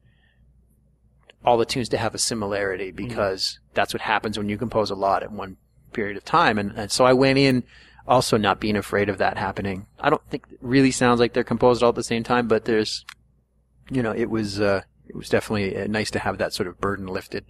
all 1.44 1.58
the 1.58 1.66
tunes 1.66 1.90
to 1.90 1.98
have 1.98 2.14
a 2.14 2.18
similarity 2.18 2.90
because 2.90 3.42
mm-hmm. 3.44 3.74
that's 3.74 3.92
what 3.92 4.00
happens 4.00 4.38
when 4.38 4.48
you 4.48 4.56
compose 4.56 4.90
a 4.90 4.94
lot 4.94 5.22
at 5.22 5.30
one 5.30 5.56
period 5.92 6.16
of 6.16 6.24
time. 6.24 6.58
And, 6.58 6.72
and 6.72 6.90
so 6.90 7.04
I 7.04 7.12
went 7.12 7.38
in 7.38 7.64
also 8.06 8.36
not 8.36 8.60
being 8.60 8.76
afraid 8.76 9.08
of 9.08 9.18
that 9.18 9.36
happening. 9.36 9.86
I 10.00 10.10
don't 10.10 10.22
think 10.30 10.44
it 10.50 10.58
really 10.60 10.90
sounds 10.90 11.20
like 11.20 11.32
they're 11.32 11.44
composed 11.44 11.82
all 11.82 11.90
at 11.90 11.94
the 11.94 12.02
same 12.02 12.22
time, 12.22 12.48
but 12.48 12.64
there's, 12.64 13.04
you 13.90 14.02
know, 14.02 14.12
it 14.12 14.30
was, 14.30 14.60
uh, 14.60 14.82
it 15.06 15.14
was 15.14 15.28
definitely 15.28 15.76
uh, 15.76 15.86
nice 15.86 16.10
to 16.12 16.18
have 16.18 16.38
that 16.38 16.54
sort 16.54 16.66
of 16.66 16.80
burden 16.80 17.06
lifted. 17.06 17.44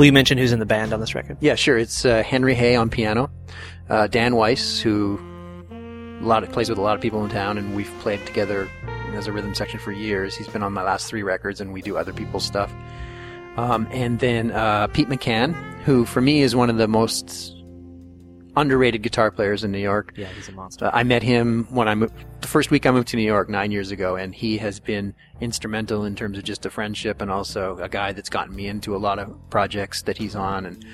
Will 0.00 0.06
you 0.06 0.14
mention 0.14 0.38
who's 0.38 0.52
in 0.52 0.60
the 0.60 0.64
band 0.64 0.94
on 0.94 1.00
this 1.00 1.14
record? 1.14 1.36
Yeah, 1.40 1.56
sure. 1.56 1.76
It's 1.76 2.06
uh, 2.06 2.22
Henry 2.22 2.54
Hay 2.54 2.74
on 2.74 2.88
piano, 2.88 3.30
uh, 3.90 4.06
Dan 4.06 4.34
Weiss, 4.34 4.80
who 4.80 5.20
a 5.70 6.24
lot 6.24 6.42
of, 6.42 6.50
plays 6.50 6.70
with 6.70 6.78
a 6.78 6.80
lot 6.80 6.96
of 6.96 7.02
people 7.02 7.22
in 7.22 7.30
town, 7.30 7.58
and 7.58 7.76
we've 7.76 7.92
played 8.00 8.24
together 8.24 8.66
as 9.12 9.26
a 9.26 9.32
rhythm 9.32 9.54
section 9.54 9.78
for 9.78 9.92
years. 9.92 10.34
He's 10.34 10.48
been 10.48 10.62
on 10.62 10.72
my 10.72 10.82
last 10.82 11.06
three 11.06 11.22
records, 11.22 11.60
and 11.60 11.70
we 11.70 11.82
do 11.82 11.98
other 11.98 12.14
people's 12.14 12.46
stuff. 12.46 12.72
Um, 13.58 13.86
and 13.90 14.18
then 14.20 14.52
uh, 14.52 14.86
Pete 14.86 15.10
McCann, 15.10 15.52
who 15.82 16.06
for 16.06 16.22
me 16.22 16.40
is 16.40 16.56
one 16.56 16.70
of 16.70 16.78
the 16.78 16.88
most 16.88 17.54
underrated 18.56 19.02
guitar 19.02 19.30
players 19.30 19.64
in 19.64 19.70
New 19.70 19.80
York. 19.80 20.14
Yeah, 20.16 20.28
he's 20.28 20.48
a 20.48 20.52
monster. 20.52 20.86
Uh, 20.86 20.92
I 20.94 21.02
met 21.02 21.22
him 21.22 21.66
when 21.68 21.88
I 21.88 21.94
moved, 21.94 22.14
first 22.50 22.72
week 22.72 22.84
I 22.84 22.90
moved 22.90 23.08
to 23.08 23.16
New 23.16 23.22
York 23.22 23.48
nine 23.48 23.70
years 23.70 23.92
ago, 23.92 24.16
and 24.16 24.34
he 24.34 24.58
has 24.58 24.80
been 24.80 25.14
instrumental 25.40 26.04
in 26.04 26.16
terms 26.16 26.36
of 26.36 26.44
just 26.44 26.66
a 26.66 26.70
friendship 26.70 27.22
and 27.22 27.30
also 27.30 27.78
a 27.78 27.88
guy 27.88 28.12
that's 28.12 28.28
gotten 28.28 28.54
me 28.54 28.66
into 28.66 28.96
a 28.96 28.98
lot 28.98 29.20
of 29.20 29.32
projects 29.50 30.02
that 30.02 30.18
he's 30.18 30.34
on, 30.34 30.66
and 30.66 30.84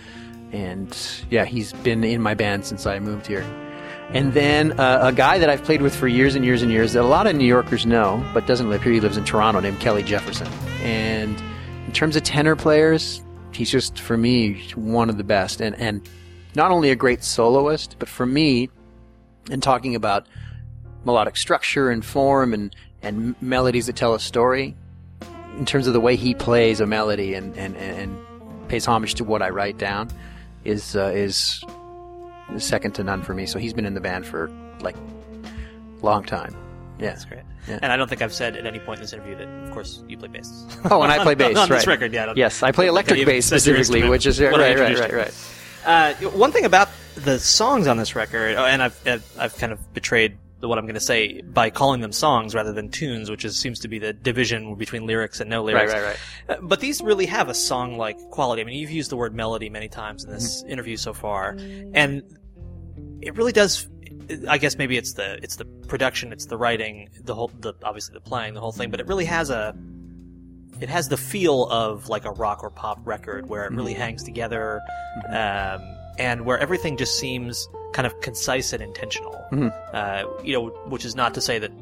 and 0.53 0.97
yeah, 1.31 1.45
he's 1.45 1.73
been 1.73 2.05
in 2.05 2.21
my 2.21 2.35
band 2.35 2.65
since 2.65 2.87
I 2.87 2.99
moved 2.99 3.27
here. 3.27 3.43
And 4.11 4.33
then 4.35 4.79
uh, 4.79 5.01
a 5.03 5.13
guy 5.13 5.39
that 5.39 5.51
I've 5.51 5.65
played 5.65 5.83
with 5.83 5.97
for 5.97 6.07
years 6.07 6.37
and 6.37 6.45
years 6.45 6.63
and 6.63 6.71
years 6.71 6.93
that 6.93 7.03
a 7.03 7.09
lot 7.09 7.27
of 7.27 7.35
New 7.35 7.47
Yorkers 7.47 7.87
know, 7.87 8.25
but 8.33 8.47
doesn't 8.47 8.71
live 8.71 8.83
here. 8.83 8.93
He 8.93 9.01
lives 9.01 9.17
in 9.17 9.25
Toronto, 9.25 9.59
named 9.59 9.81
Kelly 9.81 10.05
Jefferson. 10.05 10.47
And 10.83 11.43
in 11.87 11.93
terms 11.93 12.15
of 12.15 12.23
tenor 12.23 12.55
players, 12.55 13.23
he's 13.53 13.71
just 13.71 13.99
for 13.99 14.17
me 14.17 14.63
one 14.77 15.09
of 15.09 15.17
the 15.17 15.25
best. 15.25 15.61
And 15.63 15.75
and 15.77 16.07
not 16.55 16.71
only 16.71 16.91
a 16.91 16.97
great 16.97 17.25
soloist, 17.25 17.97
but 17.99 18.09
for 18.09 18.27
me, 18.27 18.69
in 19.51 19.61
talking 19.61 19.95
about 19.95 20.27
melodic 21.07 21.37
structure 21.37 21.91
and 21.91 22.05
form 22.05 22.53
and, 22.53 22.75
and 23.01 23.41
melodies 23.41 23.87
that 23.87 23.97
tell 23.97 24.15
a 24.15 24.21
story, 24.21 24.75
in 25.57 25.65
terms 25.65 25.87
of 25.87 25.95
the 25.95 26.01
way 26.01 26.17
he 26.17 26.35
plays 26.35 26.81
a 26.81 26.87
melody 26.87 27.33
and, 27.33 27.57
and, 27.57 27.77
and 27.77 28.19
pays 28.69 28.85
homage 28.85 29.15
to 29.15 29.25
what 29.25 29.41
I 29.41 29.49
write 29.49 29.79
down, 29.79 30.11
is 30.65 30.97
uh, 30.97 31.13
is 31.15 31.65
second 32.59 32.95
to 32.97 33.05
none 33.05 33.23
for 33.23 33.33
me. 33.33 33.47
So 33.47 33.59
he's 33.59 33.73
been 33.73 33.87
in 33.87 33.95
the 33.95 34.01
band 34.01 34.27
for 34.27 34.51
like 34.81 34.97
long 36.03 36.25
time. 36.25 36.55
Yeah, 36.99 37.11
that's 37.11 37.25
great. 37.25 37.43
Yeah. 37.69 37.79
And 37.83 37.93
I 37.93 37.97
don't 37.97 38.09
think 38.09 38.23
I've 38.23 38.33
said 38.33 38.57
at 38.57 38.67
any 38.67 38.79
point 38.79 38.99
in 38.99 39.03
this 39.03 39.13
interview 39.13 39.37
that, 39.37 39.49
of 39.49 39.71
course, 39.73 40.03
you 40.09 40.17
play 40.17 40.29
bass. 40.29 40.65
Oh, 40.91 41.03
and 41.03 41.13
I 41.13 41.23
play 41.23 41.35
bass 41.43 41.57
on, 41.57 41.65
on 41.65 41.69
right. 41.69 41.77
this 41.77 41.87
record. 41.87 42.13
Yeah. 42.13 42.33
Yes, 42.37 42.63
I 42.63 42.73
play 42.73 42.87
electric 42.87 43.25
bass 43.27 43.47
specifically, 43.47 44.09
which 44.09 44.27
is 44.27 44.41
right, 44.41 44.53
right, 44.53 44.79
right, 44.79 44.99
right, 44.99 45.13
right. 45.13 45.35
Uh, 45.85 46.15
one 46.31 46.53
thing 46.53 46.65
about 46.65 46.89
the 47.15 47.39
songs 47.39 47.87
on 47.87 47.97
this 47.97 48.17
record, 48.17 48.57
oh, 48.57 48.65
and 48.65 48.83
I've 48.83 49.31
I've 49.39 49.57
kind 49.57 49.73
of 49.73 49.95
betrayed 49.95 50.37
what 50.69 50.79
I'm 50.79 50.85
going 50.85 50.95
to 50.95 51.01
say 51.01 51.41
by 51.43 51.71
calling 51.71 52.01
them 52.01 52.13
songs 52.13 52.55
rather 52.55 52.73
than 52.73 52.91
tunes, 52.91 53.31
which 53.31 53.45
is, 53.45 53.59
seems 53.59 53.81
to 53.81 53.89
be 53.89 53.99
the 53.99 54.13
division 54.13 54.75
between 54.75 55.07
lyrics 55.07 55.41
and 55.41 55.49
no 55.49 55.63
lyrics. 55.63 55.93
Right, 55.93 56.03
right, 56.03 56.17
right. 56.49 56.59
Uh, 56.59 56.61
but 56.63 56.81
these 56.81 57.01
really 57.01 57.27
have 57.27 57.49
a 57.49 57.55
song-like 57.55 58.19
quality. 58.31 58.63
I 58.63 58.65
mean, 58.65 58.79
you've 58.79 58.91
used 58.91 59.11
the 59.11 59.17
word 59.17 59.35
melody 59.35 59.69
many 59.69 59.89
times 59.89 60.25
in 60.25 60.31
this 60.31 60.63
mm-hmm. 60.63 60.73
interview 60.73 60.97
so 60.97 61.13
far, 61.13 61.57
and 61.95 62.23
it 63.21 63.37
really 63.37 63.53
does. 63.53 63.89
I 64.49 64.59
guess 64.59 64.77
maybe 64.77 64.97
it's 64.97 65.13
the 65.13 65.39
it's 65.43 65.57
the 65.57 65.65
production, 65.65 66.33
it's 66.33 66.47
the 66.47 66.57
writing, 66.57 67.09
the 67.23 67.35
whole, 67.35 67.49
the 67.61 67.75
obviously 67.85 68.15
the 68.15 68.21
playing, 68.21 68.55
the 68.55 68.61
whole 68.61 68.73
thing. 68.73 68.91
But 68.91 69.01
it 69.01 69.07
really 69.07 69.25
has 69.27 69.51
a 69.51 69.77
it 70.81 70.89
has 70.89 71.09
the 71.09 71.17
feel 71.17 71.67
of 71.67 72.09
like 72.09 72.25
a 72.25 72.31
rock 72.33 72.63
or 72.63 72.71
pop 72.71 72.99
record 73.05 73.49
where 73.49 73.65
it 73.65 73.73
really 73.73 73.93
mm-hmm. 73.93 74.03
hangs 74.03 74.23
together 74.23 74.81
mm-hmm. 75.27 75.83
um, 75.83 75.97
and 76.19 76.45
where 76.45 76.59
everything 76.59 76.97
just 76.97 77.19
seems 77.19 77.69
kind 77.97 78.07
of 78.07 78.21
concise 78.21 78.75
and 78.75 78.83
intentional 78.83 79.33
mm-hmm. 79.51 79.69
uh, 79.95 80.23
you 80.45 80.53
know 80.53 80.67
which 80.89 81.07
is 81.07 81.17
not 81.17 81.33
to 81.33 81.41
say 81.41 81.59
that 81.59 81.73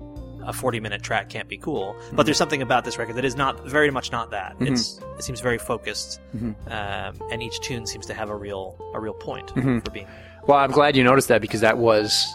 a 0.47 0.53
40 0.53 0.79
minute 0.79 1.03
track 1.03 1.29
can't 1.29 1.49
be 1.49 1.59
cool 1.59 1.97
but 1.97 2.05
mm-hmm. 2.05 2.23
there's 2.23 2.37
something 2.37 2.63
about 2.63 2.85
this 2.85 2.99
record 2.99 3.17
that 3.17 3.25
is 3.25 3.35
not 3.35 3.67
very 3.67 3.91
much 3.91 4.13
not 4.13 4.31
that 4.31 4.53
mm-hmm. 4.55 4.73
it's 4.73 5.01
it 5.19 5.25
seems 5.25 5.41
very 5.41 5.59
focused 5.59 6.21
mm-hmm. 6.37 6.53
um, 6.73 7.29
and 7.33 7.43
each 7.43 7.59
tune 7.61 7.85
seems 7.85 8.07
to 8.07 8.15
have 8.15 8.31
a 8.31 8.37
real 8.37 8.79
a 8.95 9.01
real 9.01 9.13
point 9.13 9.51
for 9.51 9.91
being 9.91 10.07
well 10.47 10.59
i'm 10.59 10.71
glad 10.71 10.95
you 10.95 11.03
noticed 11.03 11.27
that 11.27 11.41
because 11.41 11.63
that 11.63 11.79
was 11.79 12.33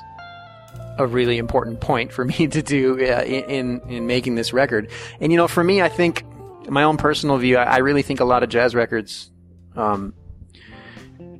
a 0.97 1.07
really 1.07 1.37
important 1.37 1.79
point 1.79 2.11
for 2.11 2.25
me 2.33 2.47
to 2.47 2.61
do 2.61 2.95
uh, 2.95 3.23
in 3.23 3.79
in 3.87 4.05
making 4.05 4.35
this 4.35 4.51
record. 4.51 4.91
And 5.21 5.31
you 5.31 5.37
know, 5.37 5.47
for 5.47 5.63
me, 5.63 5.81
I 5.81 5.87
think 5.87 6.25
my 6.69 6.83
own 6.83 6.97
personal 6.97 7.37
view, 7.37 7.55
I, 7.55 7.63
I 7.63 7.77
really 7.77 8.01
think 8.01 8.19
a 8.19 8.25
lot 8.25 8.43
of 8.43 8.49
jazz 8.49 8.75
records 8.75 9.31
um, 9.77 10.13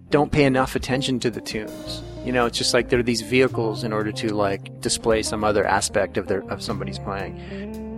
don't 0.10 0.32
pay 0.32 0.46
enough 0.46 0.78
attention 0.78 1.20
to 1.20 1.30
the 1.30 1.42
tunes. 1.42 2.02
You 2.26 2.34
know, 2.34 2.46
it's 2.46 2.58
just 2.58 2.74
like 2.74 2.90
they're 2.90 3.02
these 3.02 3.22
vehicles 3.22 3.84
in 3.84 3.94
order 3.94 4.12
to 4.12 4.34
like 4.34 4.82
display 4.82 5.24
some 5.24 5.44
other 5.44 5.66
aspect 5.66 6.18
of 6.18 6.28
their 6.28 6.42
of 6.52 6.62
somebody's 6.62 7.00
playing. 7.00 7.89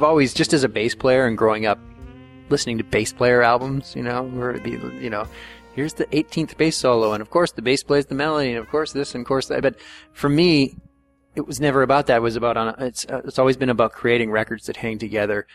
I've 0.00 0.04
always, 0.04 0.32
just 0.32 0.54
as 0.54 0.64
a 0.64 0.68
bass 0.70 0.94
player 0.94 1.26
and 1.26 1.36
growing 1.36 1.66
up, 1.66 1.78
listening 2.48 2.78
to 2.78 2.84
bass 2.84 3.12
player 3.12 3.42
albums, 3.42 3.94
you 3.94 4.02
know, 4.02 4.22
where 4.22 4.48
it'd 4.48 4.62
be, 4.62 4.70
you 4.98 5.10
know, 5.10 5.26
here's 5.74 5.92
the 5.92 6.06
18th 6.06 6.56
bass 6.56 6.78
solo, 6.78 7.12
and 7.12 7.20
of 7.20 7.28
course 7.28 7.52
the 7.52 7.60
bass 7.60 7.82
plays 7.82 8.06
the 8.06 8.14
melody, 8.14 8.48
and 8.48 8.56
of 8.56 8.66
course 8.70 8.92
this, 8.92 9.14
and 9.14 9.20
of 9.20 9.28
course 9.28 9.48
that. 9.48 9.60
But 9.60 9.78
for 10.14 10.30
me, 10.30 10.74
it 11.34 11.46
was 11.46 11.60
never 11.60 11.82
about 11.82 12.06
that. 12.06 12.16
It 12.16 12.22
was 12.22 12.34
about 12.34 12.56
on. 12.56 12.74
It's 12.78 13.04
uh, 13.10 13.20
it's 13.26 13.38
always 13.38 13.58
been 13.58 13.68
about 13.68 13.92
creating 13.92 14.30
records 14.30 14.64
that 14.68 14.78
hang 14.78 14.98
together, 14.98 15.46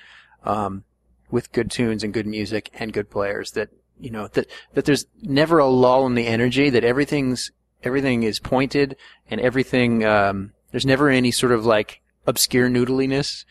um, 0.44 0.84
with 1.32 1.52
good 1.52 1.72
tunes 1.72 2.04
and 2.04 2.14
good 2.14 2.28
music 2.28 2.70
and 2.76 2.94
good 2.94 3.10
players. 3.10 3.54
That 3.54 3.70
you 4.00 4.12
know 4.12 4.28
that 4.28 4.46
that 4.76 4.86
there's 4.86 5.08
never 5.24 5.58
a 5.58 5.66
lull 5.66 6.06
in 6.06 6.14
the 6.14 6.28
energy. 6.28 6.70
That 6.70 6.84
everything's 6.84 7.52
everything 7.82 8.22
is 8.22 8.40
pointed 8.40 8.96
and 9.28 9.42
everything. 9.42 10.06
Um, 10.06 10.54
there's 10.70 10.86
never 10.86 11.10
any 11.10 11.32
sort 11.32 11.52
of 11.52 11.66
like 11.66 12.02
obscure 12.28 12.70
noodliness. 12.70 13.44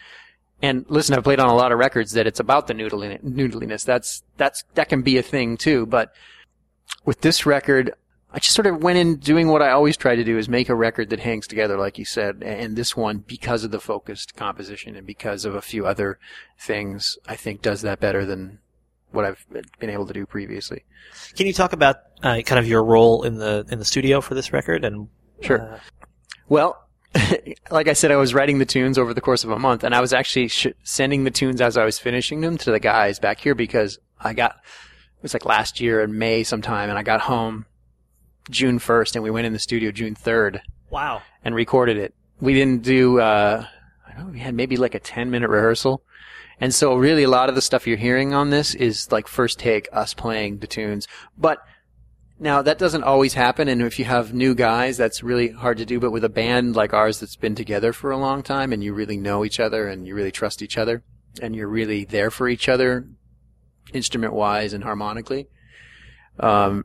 And 0.64 0.86
listen, 0.88 1.14
I've 1.14 1.24
played 1.24 1.40
on 1.40 1.50
a 1.50 1.54
lot 1.54 1.72
of 1.72 1.78
records 1.78 2.12
that 2.12 2.26
it's 2.26 2.40
about 2.40 2.68
the 2.68 2.72
noodling, 2.72 3.22
noodliness. 3.22 3.84
That's 3.84 4.22
that's 4.38 4.64
that 4.72 4.88
can 4.88 5.02
be 5.02 5.18
a 5.18 5.22
thing 5.22 5.58
too. 5.58 5.84
But 5.84 6.14
with 7.04 7.20
this 7.20 7.44
record, 7.44 7.92
I 8.32 8.38
just 8.38 8.54
sort 8.54 8.66
of 8.66 8.82
went 8.82 8.96
in 8.96 9.16
doing 9.16 9.48
what 9.48 9.60
I 9.60 9.72
always 9.72 9.98
try 9.98 10.16
to 10.16 10.24
do 10.24 10.38
is 10.38 10.48
make 10.48 10.70
a 10.70 10.74
record 10.74 11.10
that 11.10 11.20
hangs 11.20 11.46
together, 11.46 11.76
like 11.76 11.98
you 11.98 12.06
said. 12.06 12.42
And 12.42 12.76
this 12.76 12.96
one, 12.96 13.18
because 13.18 13.62
of 13.62 13.72
the 13.72 13.78
focused 13.78 14.36
composition 14.36 14.96
and 14.96 15.06
because 15.06 15.44
of 15.44 15.54
a 15.54 15.60
few 15.60 15.84
other 15.84 16.18
things, 16.58 17.18
I 17.28 17.36
think 17.36 17.60
does 17.60 17.82
that 17.82 18.00
better 18.00 18.24
than 18.24 18.60
what 19.10 19.26
I've 19.26 19.44
been 19.78 19.90
able 19.90 20.06
to 20.06 20.14
do 20.14 20.24
previously. 20.24 20.84
Can 21.36 21.46
you 21.46 21.52
talk 21.52 21.74
about 21.74 21.96
uh, 22.22 22.40
kind 22.40 22.58
of 22.58 22.66
your 22.66 22.82
role 22.82 23.22
in 23.24 23.34
the 23.34 23.66
in 23.68 23.78
the 23.78 23.84
studio 23.84 24.22
for 24.22 24.34
this 24.34 24.50
record? 24.50 24.82
And 24.82 25.08
Sure. 25.42 25.60
uh, 25.60 25.78
Well, 26.48 26.83
like 27.70 27.88
I 27.88 27.92
said, 27.92 28.10
I 28.10 28.16
was 28.16 28.34
writing 28.34 28.58
the 28.58 28.64
tunes 28.64 28.98
over 28.98 29.14
the 29.14 29.20
course 29.20 29.44
of 29.44 29.50
a 29.50 29.58
month, 29.58 29.84
and 29.84 29.94
I 29.94 30.00
was 30.00 30.12
actually 30.12 30.48
sh- 30.48 30.68
sending 30.82 31.24
the 31.24 31.30
tunes 31.30 31.60
as 31.60 31.76
I 31.76 31.84
was 31.84 31.98
finishing 31.98 32.40
them 32.40 32.58
to 32.58 32.70
the 32.70 32.80
guys 32.80 33.18
back 33.18 33.40
here 33.40 33.54
because 33.54 33.98
I 34.20 34.34
got 34.34 34.52
it 34.52 35.22
was 35.22 35.34
like 35.34 35.44
last 35.44 35.80
year 35.80 36.02
in 36.02 36.18
May 36.18 36.42
sometime, 36.42 36.90
and 36.90 36.98
I 36.98 37.02
got 37.02 37.20
home 37.20 37.66
June 38.50 38.78
first, 38.78 39.16
and 39.16 39.22
we 39.22 39.30
went 39.30 39.46
in 39.46 39.52
the 39.52 39.58
studio 39.58 39.90
June 39.90 40.14
third 40.14 40.60
wow. 40.90 41.22
and 41.44 41.54
recorded 41.54 41.96
it. 41.96 42.14
We 42.40 42.54
didn't 42.54 42.82
do. 42.82 43.20
Uh, 43.20 43.66
I 44.06 44.12
don't 44.12 44.26
know. 44.26 44.32
We 44.32 44.40
had 44.40 44.54
maybe 44.54 44.76
like 44.76 44.94
a 44.94 45.00
ten 45.00 45.30
minute 45.30 45.50
rehearsal. 45.50 46.02
And 46.60 46.72
so 46.72 46.94
really 46.94 47.24
a 47.24 47.28
lot 47.28 47.48
of 47.48 47.56
the 47.56 47.60
stuff 47.60 47.86
you're 47.86 47.96
hearing 47.96 48.32
on 48.32 48.50
this 48.50 48.76
is 48.76 49.10
like 49.10 49.26
first 49.26 49.58
take 49.58 49.88
us 49.92 50.14
playing 50.14 50.58
the 50.58 50.68
tunes. 50.68 51.08
But 51.36 51.58
now 52.44 52.60
that 52.60 52.78
doesn't 52.78 53.02
always 53.02 53.34
happen. 53.34 53.68
And 53.68 53.80
if 53.82 53.98
you 53.98 54.04
have 54.04 54.34
new 54.34 54.54
guys, 54.54 54.98
that's 54.98 55.22
really 55.22 55.48
hard 55.48 55.78
to 55.78 55.86
do. 55.86 55.98
But 55.98 56.12
with 56.12 56.24
a 56.24 56.28
band 56.28 56.76
like 56.76 56.92
ours 56.92 57.18
that's 57.18 57.36
been 57.36 57.54
together 57.54 57.92
for 57.92 58.10
a 58.10 58.18
long 58.18 58.42
time 58.42 58.72
and 58.72 58.84
you 58.84 58.92
really 58.92 59.16
know 59.16 59.44
each 59.44 59.58
other 59.58 59.88
and 59.88 60.06
you 60.06 60.14
really 60.14 60.30
trust 60.30 60.60
each 60.60 60.76
other 60.76 61.02
and 61.40 61.56
you're 61.56 61.66
really 61.66 62.04
there 62.04 62.30
for 62.30 62.46
each 62.46 62.68
other 62.68 63.08
instrument 63.94 64.34
wise 64.34 64.74
and 64.74 64.84
harmonically, 64.84 65.48
um, 66.38 66.84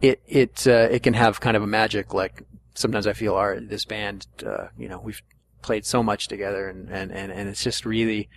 it, 0.00 0.22
it, 0.26 0.66
uh, 0.66 0.88
it 0.90 1.02
can 1.02 1.14
have 1.14 1.38
kind 1.38 1.56
of 1.56 1.62
a 1.62 1.66
magic. 1.66 2.14
Like 2.14 2.42
sometimes 2.74 3.06
I 3.06 3.12
feel 3.12 3.34
our, 3.34 3.60
this 3.60 3.84
band, 3.84 4.26
uh, 4.44 4.68
you 4.78 4.88
know, 4.88 5.00
we've 5.00 5.22
played 5.60 5.84
so 5.84 6.02
much 6.02 6.28
together 6.28 6.68
and, 6.68 6.88
and, 6.88 7.12
and, 7.12 7.30
and 7.30 7.48
it's 7.48 7.62
just 7.62 7.84
really, 7.84 8.30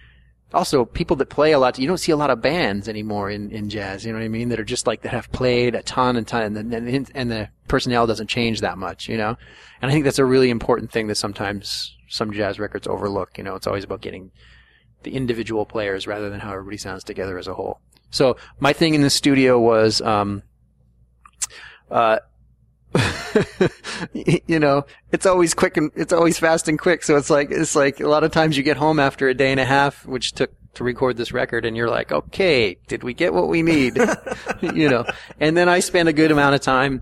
also 0.55 0.85
people 0.85 1.15
that 1.17 1.29
play 1.29 1.51
a 1.51 1.59
lot 1.59 1.77
you 1.77 1.87
don't 1.87 1.97
see 1.97 2.11
a 2.11 2.17
lot 2.17 2.29
of 2.29 2.41
bands 2.41 2.89
anymore 2.89 3.29
in, 3.29 3.51
in 3.51 3.69
jazz 3.69 4.05
you 4.05 4.11
know 4.11 4.17
what 4.17 4.25
i 4.25 4.29
mean? 4.29 4.49
That 4.49 4.59
are 4.59 4.63
just 4.65 4.87
like 4.87 5.01
that 5.01 5.09
have 5.11 5.31
played 5.31 5.75
a 5.75 5.83
ton 5.83 6.15
and 6.15 6.27
ton 6.27 6.55
and, 6.57 6.73
and, 6.73 7.11
and 7.13 7.31
the 7.31 7.49
personnel 7.67 8.07
doesn't 8.07 8.27
change 8.27 8.61
that 8.61 8.77
much 8.77 9.07
you 9.07 9.17
know? 9.17 9.37
And 9.81 9.91
i 9.91 9.93
think 9.93 10.05
that's 10.05 10.19
a 10.19 10.25
really 10.25 10.49
important 10.49 10.91
thing 10.91 11.07
that 11.07 11.15
sometimes 11.15 11.95
some 12.07 12.31
jazz 12.31 12.59
records 12.59 12.87
overlook 12.87 13.37
you 13.37 13.43
know? 13.43 13.55
It's 13.55 13.67
always 13.67 13.83
about 13.83 14.01
getting 14.01 14.31
the 15.03 15.15
individual 15.15 15.65
players 15.65 16.07
rather 16.07 16.29
than 16.29 16.39
how 16.39 16.51
everybody 16.51 16.77
sounds 16.77 17.03
together 17.03 17.37
as 17.37 17.47
a 17.47 17.53
whole. 17.53 17.79
So 18.09 18.37
my 18.59 18.73
thing 18.73 18.95
in 18.95 19.01
the 19.01 19.09
studio 19.09 19.59
was 19.59 20.01
um 20.01 20.41
uh 21.91 22.19
you 24.13 24.59
know, 24.59 24.85
it's 25.11 25.25
always 25.25 25.53
quick 25.53 25.77
and 25.77 25.91
it's 25.95 26.13
always 26.13 26.37
fast 26.39 26.67
and 26.67 26.79
quick. 26.79 27.03
So 27.03 27.17
it's 27.17 27.29
like 27.29 27.51
it's 27.51 27.75
like 27.75 27.99
a 27.99 28.07
lot 28.07 28.23
of 28.23 28.31
times 28.31 28.57
you 28.57 28.63
get 28.63 28.77
home 28.77 28.99
after 28.99 29.27
a 29.27 29.33
day 29.33 29.51
and 29.51 29.59
a 29.59 29.65
half, 29.65 30.05
which 30.05 30.33
took 30.33 30.51
to 30.75 30.83
record 30.83 31.17
this 31.17 31.31
record, 31.31 31.65
and 31.65 31.75
you're 31.75 31.89
like, 31.89 32.11
okay, 32.11 32.77
did 32.87 33.03
we 33.03 33.13
get 33.13 33.33
what 33.33 33.47
we 33.47 33.61
need? 33.61 33.97
you 34.61 34.89
know, 34.89 35.05
and 35.39 35.55
then 35.55 35.69
I 35.69 35.79
spend 35.79 36.09
a 36.09 36.13
good 36.13 36.31
amount 36.31 36.55
of 36.55 36.61
time 36.61 37.01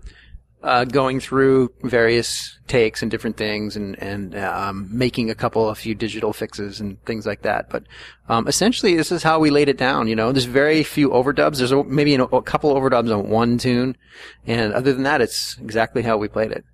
uh, 0.63 0.85
going 0.85 1.19
through 1.19 1.71
various 1.83 2.57
takes 2.67 3.01
and 3.01 3.11
different 3.11 3.37
things, 3.37 3.75
and 3.75 4.01
and 4.01 4.35
um, 4.35 4.89
making 4.91 5.29
a 5.29 5.35
couple, 5.35 5.69
a 5.69 5.75
few 5.75 5.93
digital 5.93 6.33
fixes 6.33 6.79
and 6.79 7.03
things 7.05 7.25
like 7.25 7.41
that. 7.41 7.69
But 7.69 7.83
um, 8.29 8.47
essentially, 8.47 8.95
this 8.95 9.11
is 9.11 9.23
how 9.23 9.39
we 9.39 9.49
laid 9.49 9.69
it 9.69 9.77
down. 9.77 10.07
You 10.07 10.15
know, 10.15 10.31
there's 10.31 10.45
very 10.45 10.83
few 10.83 11.09
overdubs. 11.09 11.57
There's 11.57 11.71
a- 11.71 11.83
maybe 11.83 12.15
a 12.15 12.41
couple 12.41 12.73
overdubs 12.73 13.15
on 13.15 13.29
one 13.29 13.57
tune, 13.57 13.97
and 14.47 14.73
other 14.73 14.93
than 14.93 15.03
that, 15.03 15.21
it's 15.21 15.57
exactly 15.59 16.01
how 16.01 16.17
we 16.17 16.27
played 16.27 16.51
it. 16.51 16.65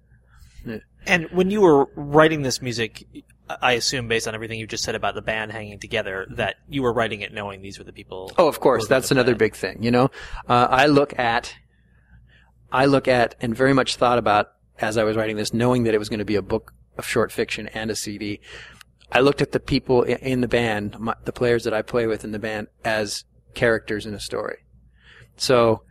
And 1.06 1.28
when 1.32 1.49
you 1.49 1.62
were 1.62 1.88
writing 1.95 2.43
this 2.43 2.62
music, 2.62 3.06
I 3.49 3.73
assume 3.73 4.08
based 4.08 4.28
on 4.28 4.36
everything 4.36 4.60
you 4.60 4.67
just 4.67 4.84
said 4.84 4.95
about 4.95 5.15
the 5.15 5.21
band 5.21 5.52
hanging 5.52 5.80
together, 5.80 6.28
that 6.32 6.58
you 6.67 6.84
were 6.84 6.93
writing 6.93 7.21
it 7.21 7.34
knowing 7.34 7.62
these 7.62 7.80
were 7.80 7.86
the 7.86 7.93
people. 7.93 8.32
Oh, 8.38 8.47
of 8.47 8.60
course. 8.60 8.84
who 8.84 8.86
were 8.86 8.89
gonna 8.89 9.02
That's 9.02 9.12
another 9.12 9.36
big 9.36 9.56
thing. 9.56 9.82
You 9.82 9.91
know, 9.91 10.12
uh, 10.47 10.67
I 10.69 10.86
look 10.86 11.17
at, 11.17 11.56
I 12.71 12.86
look 12.86 13.08
at, 13.08 13.36
and 13.41 13.55
very 13.55 13.73
much 13.73 13.95
thought 13.95 14.17
about 14.17 14.51
as 14.82 14.97
I 14.97 15.03
was 15.03 15.17
writing 15.17 15.36
this, 15.36 15.53
knowing 15.53 15.84
that 15.84 15.93
it 15.93 15.97
was 15.97 16.10
going 16.10 16.19
to 16.19 16.25
be 16.25 16.36
a 16.36 16.41
book 16.41 16.73
of 16.97 17.05
short 17.05 17.32
fiction 17.32 17.67
and 17.69 17.91
a 17.91 17.95
CD. 17.95 18.39
I 19.12 19.21
looked 19.21 19.41
at 19.41 19.51
the 19.51 19.60
people 19.60 20.03
in 20.03 20.41
the 20.41 20.47
band, 20.47 20.99
my, 20.99 21.15
the 21.25 21.34
players 21.34 21.63
that 21.63 21.73
I 21.73 21.82
play 21.82 22.08
with 22.08 22.23
in 22.23 22.32
the 22.32 22.39
band, 22.39 22.67
as 22.84 23.25
characters 23.55 24.05
in 24.05 24.13
a 24.13 24.19
story. 24.19 24.60
So, 25.38 25.84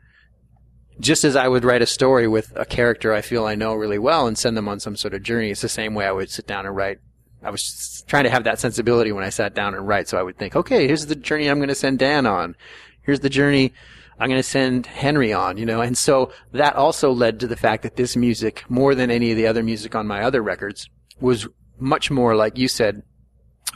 just 1.01 1.25
as 1.25 1.37
I 1.37 1.49
would 1.49 1.65
write 1.65 1.83
a 1.83 1.87
story 1.87 2.27
with 2.27 2.53
a 2.57 2.65
character 2.65 3.13
I 3.13 3.21
feel 3.21 3.45
I 3.45 3.55
know 3.55 3.75
really 3.75 3.99
well 3.99 4.27
and 4.27 4.37
send 4.37 4.57
them 4.57 4.69
on 4.69 4.81
some 4.81 4.97
sort 4.97 5.15
of 5.15 5.23
journey, 5.23 5.51
it's 5.51 5.61
the 5.61 5.69
same 5.69 5.95
way 5.95 6.07
I 6.07 6.13
would 6.13 6.31
sit 6.31 6.47
down 6.47 6.67
and 6.67 6.75
write. 6.75 6.99
I 7.43 7.51
was 7.51 8.05
trying 8.09 8.25
to 8.25 8.31
have 8.31 8.45
that 8.45 8.59
sensibility 8.59 9.13
when 9.13 9.23
I 9.23 9.29
sat 9.29 9.55
down 9.55 9.75
and 9.75 9.87
write, 9.87 10.09
so 10.09 10.19
I 10.19 10.23
would 10.23 10.37
think, 10.37 10.57
okay, 10.57 10.89
here's 10.89 11.07
the 11.07 11.15
journey 11.15 11.49
I'm 11.49 11.59
going 11.59 11.69
to 11.69 11.75
send 11.75 12.01
Dan 12.01 12.27
on. 12.27 12.57
Here's 13.03 13.21
the 13.21 13.31
journey 13.31 13.73
I'm 14.21 14.29
going 14.29 14.39
to 14.39 14.49
send 14.49 14.87
Henry 14.87 15.33
on, 15.33 15.59
you 15.59 15.67
know, 15.67 15.81
and 15.81 15.97
so 15.97 16.33
that 16.53 16.77
also 16.77 17.13
led 17.13 17.41
to 17.41 17.47
the 17.47 17.57
fact 17.57 17.85
that 17.85 17.97
this 17.97 18.17
music, 18.17 18.65
more 18.69 18.95
than 18.95 19.11
any 19.11 19.31
of 19.31 19.37
the 19.37 19.47
other 19.47 19.63
music 19.63 19.95
on 19.95 20.07
my 20.07 20.23
other 20.23 20.43
records, 20.43 20.89
was 21.21 21.47
much 21.79 22.11
more, 22.11 22.35
like 22.35 22.59
you 22.59 22.69
said, 22.69 23.03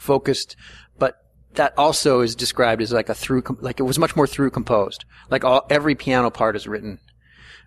focused, 0.01 0.57
but 0.99 1.17
that 1.55 1.75
also 1.79 2.21
is 2.21 2.35
described 2.35 2.83
as 2.83 2.93
like 2.93 3.09
a 3.09 3.15
through, 3.15 3.43
like 3.61 3.79
it 3.79 3.85
was 3.85 3.99
much 3.99 4.17
more 4.17 4.27
through 4.27 4.51
composed. 4.51 5.05
Like 5.31 5.45
all, 5.45 5.67
every 5.71 5.95
piano 5.95 6.31
part 6.31 6.57
is 6.57 6.67
written. 6.67 6.99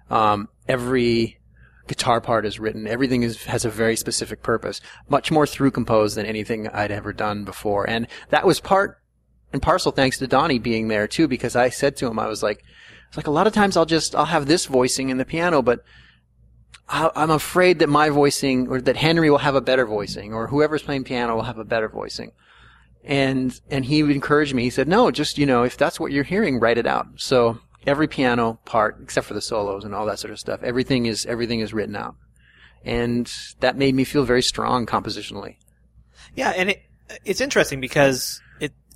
Um, 0.10 0.50
every 0.68 1.40
guitar 1.88 2.20
part 2.20 2.46
is 2.46 2.60
written. 2.60 2.88
Everything 2.88 3.24
is, 3.24 3.44
has 3.46 3.64
a 3.64 3.70
very 3.70 3.96
specific 3.96 4.42
purpose. 4.42 4.82
Much 5.08 5.32
more 5.32 5.48
through 5.48 5.72
composed 5.72 6.18
than 6.18 6.26
anything 6.26 6.68
I'd 6.68 6.92
ever 6.92 7.14
done 7.14 7.46
before. 7.46 7.90
And 7.90 8.08
that 8.30 8.46
was 8.46 8.60
part 8.60 9.00
and 9.54 9.62
parcel 9.62 9.92
thanks 9.92 10.18
to 10.20 10.28
Donny 10.28 10.60
being 10.60 10.88
there 10.88 11.08
too, 11.08 11.28
because 11.28 11.56
I 11.56 11.70
said 11.70 11.96
to 11.98 12.08
him, 12.08 12.20
I 12.20 12.28
was 12.28 12.44
like, 12.44 12.64
it's 13.08 13.18
like 13.18 13.28
a 13.28 13.32
lot 13.32 13.48
of 13.48 13.54
times 13.54 13.78
I'll 13.78 13.86
just, 13.86 14.16
I'll 14.16 14.26
have 14.26 14.48
this 14.48 14.66
voicing 14.66 15.10
in 15.10 15.18
the 15.18 15.26
piano, 15.26 15.62
but 15.62 15.84
I'm 16.88 17.32
afraid 17.32 17.80
that 17.80 17.90
my 17.90 18.10
voicing 18.10 18.68
or 18.68 18.80
that 18.82 18.96
Henry 18.96 19.30
will 19.30 19.40
have 19.40 19.56
a 19.56 19.62
better 19.62 19.86
voicing 19.86 20.34
or 20.34 20.48
whoever's 20.48 20.84
playing 20.84 21.04
piano 21.04 21.36
will 21.36 21.44
have 21.44 21.58
a 21.58 21.64
better 21.64 21.90
voicing. 21.90 22.32
And, 23.04 23.60
and 23.70 23.86
he 23.86 24.00
encouraged 24.00 24.54
me. 24.54 24.64
He 24.64 24.70
said, 24.70 24.88
no, 24.88 25.10
just, 25.12 25.38
you 25.38 25.46
know, 25.46 25.64
if 25.64 25.78
that's 25.78 26.00
what 26.00 26.12
you're 26.12 26.24
hearing, 26.24 26.60
write 26.60 26.78
it 26.78 26.88
out. 26.88 27.08
So 27.18 27.60
every 27.88 28.08
piano 28.08 28.60
part, 28.66 28.98
except 29.02 29.28
for 29.28 29.34
the 29.34 29.42
solos 29.42 29.84
and 29.84 29.96
all 29.96 30.06
that 30.08 30.20
sort 30.20 30.32
of 30.32 30.40
stuff, 30.40 30.64
everything 30.64 31.06
is, 31.06 31.26
everything 31.26 31.60
is 31.60 31.74
written 31.74 31.96
out. 31.96 32.16
And 32.84 33.32
that 33.62 33.78
made 33.78 33.96
me 33.96 34.04
feel 34.04 34.26
very 34.26 34.44
strong 34.44 34.86
compositionally. 34.86 35.56
Yeah, 36.36 36.50
and 36.50 36.70
it 36.72 36.82
it's 37.24 37.42
interesting 37.42 37.80
because 37.80 38.42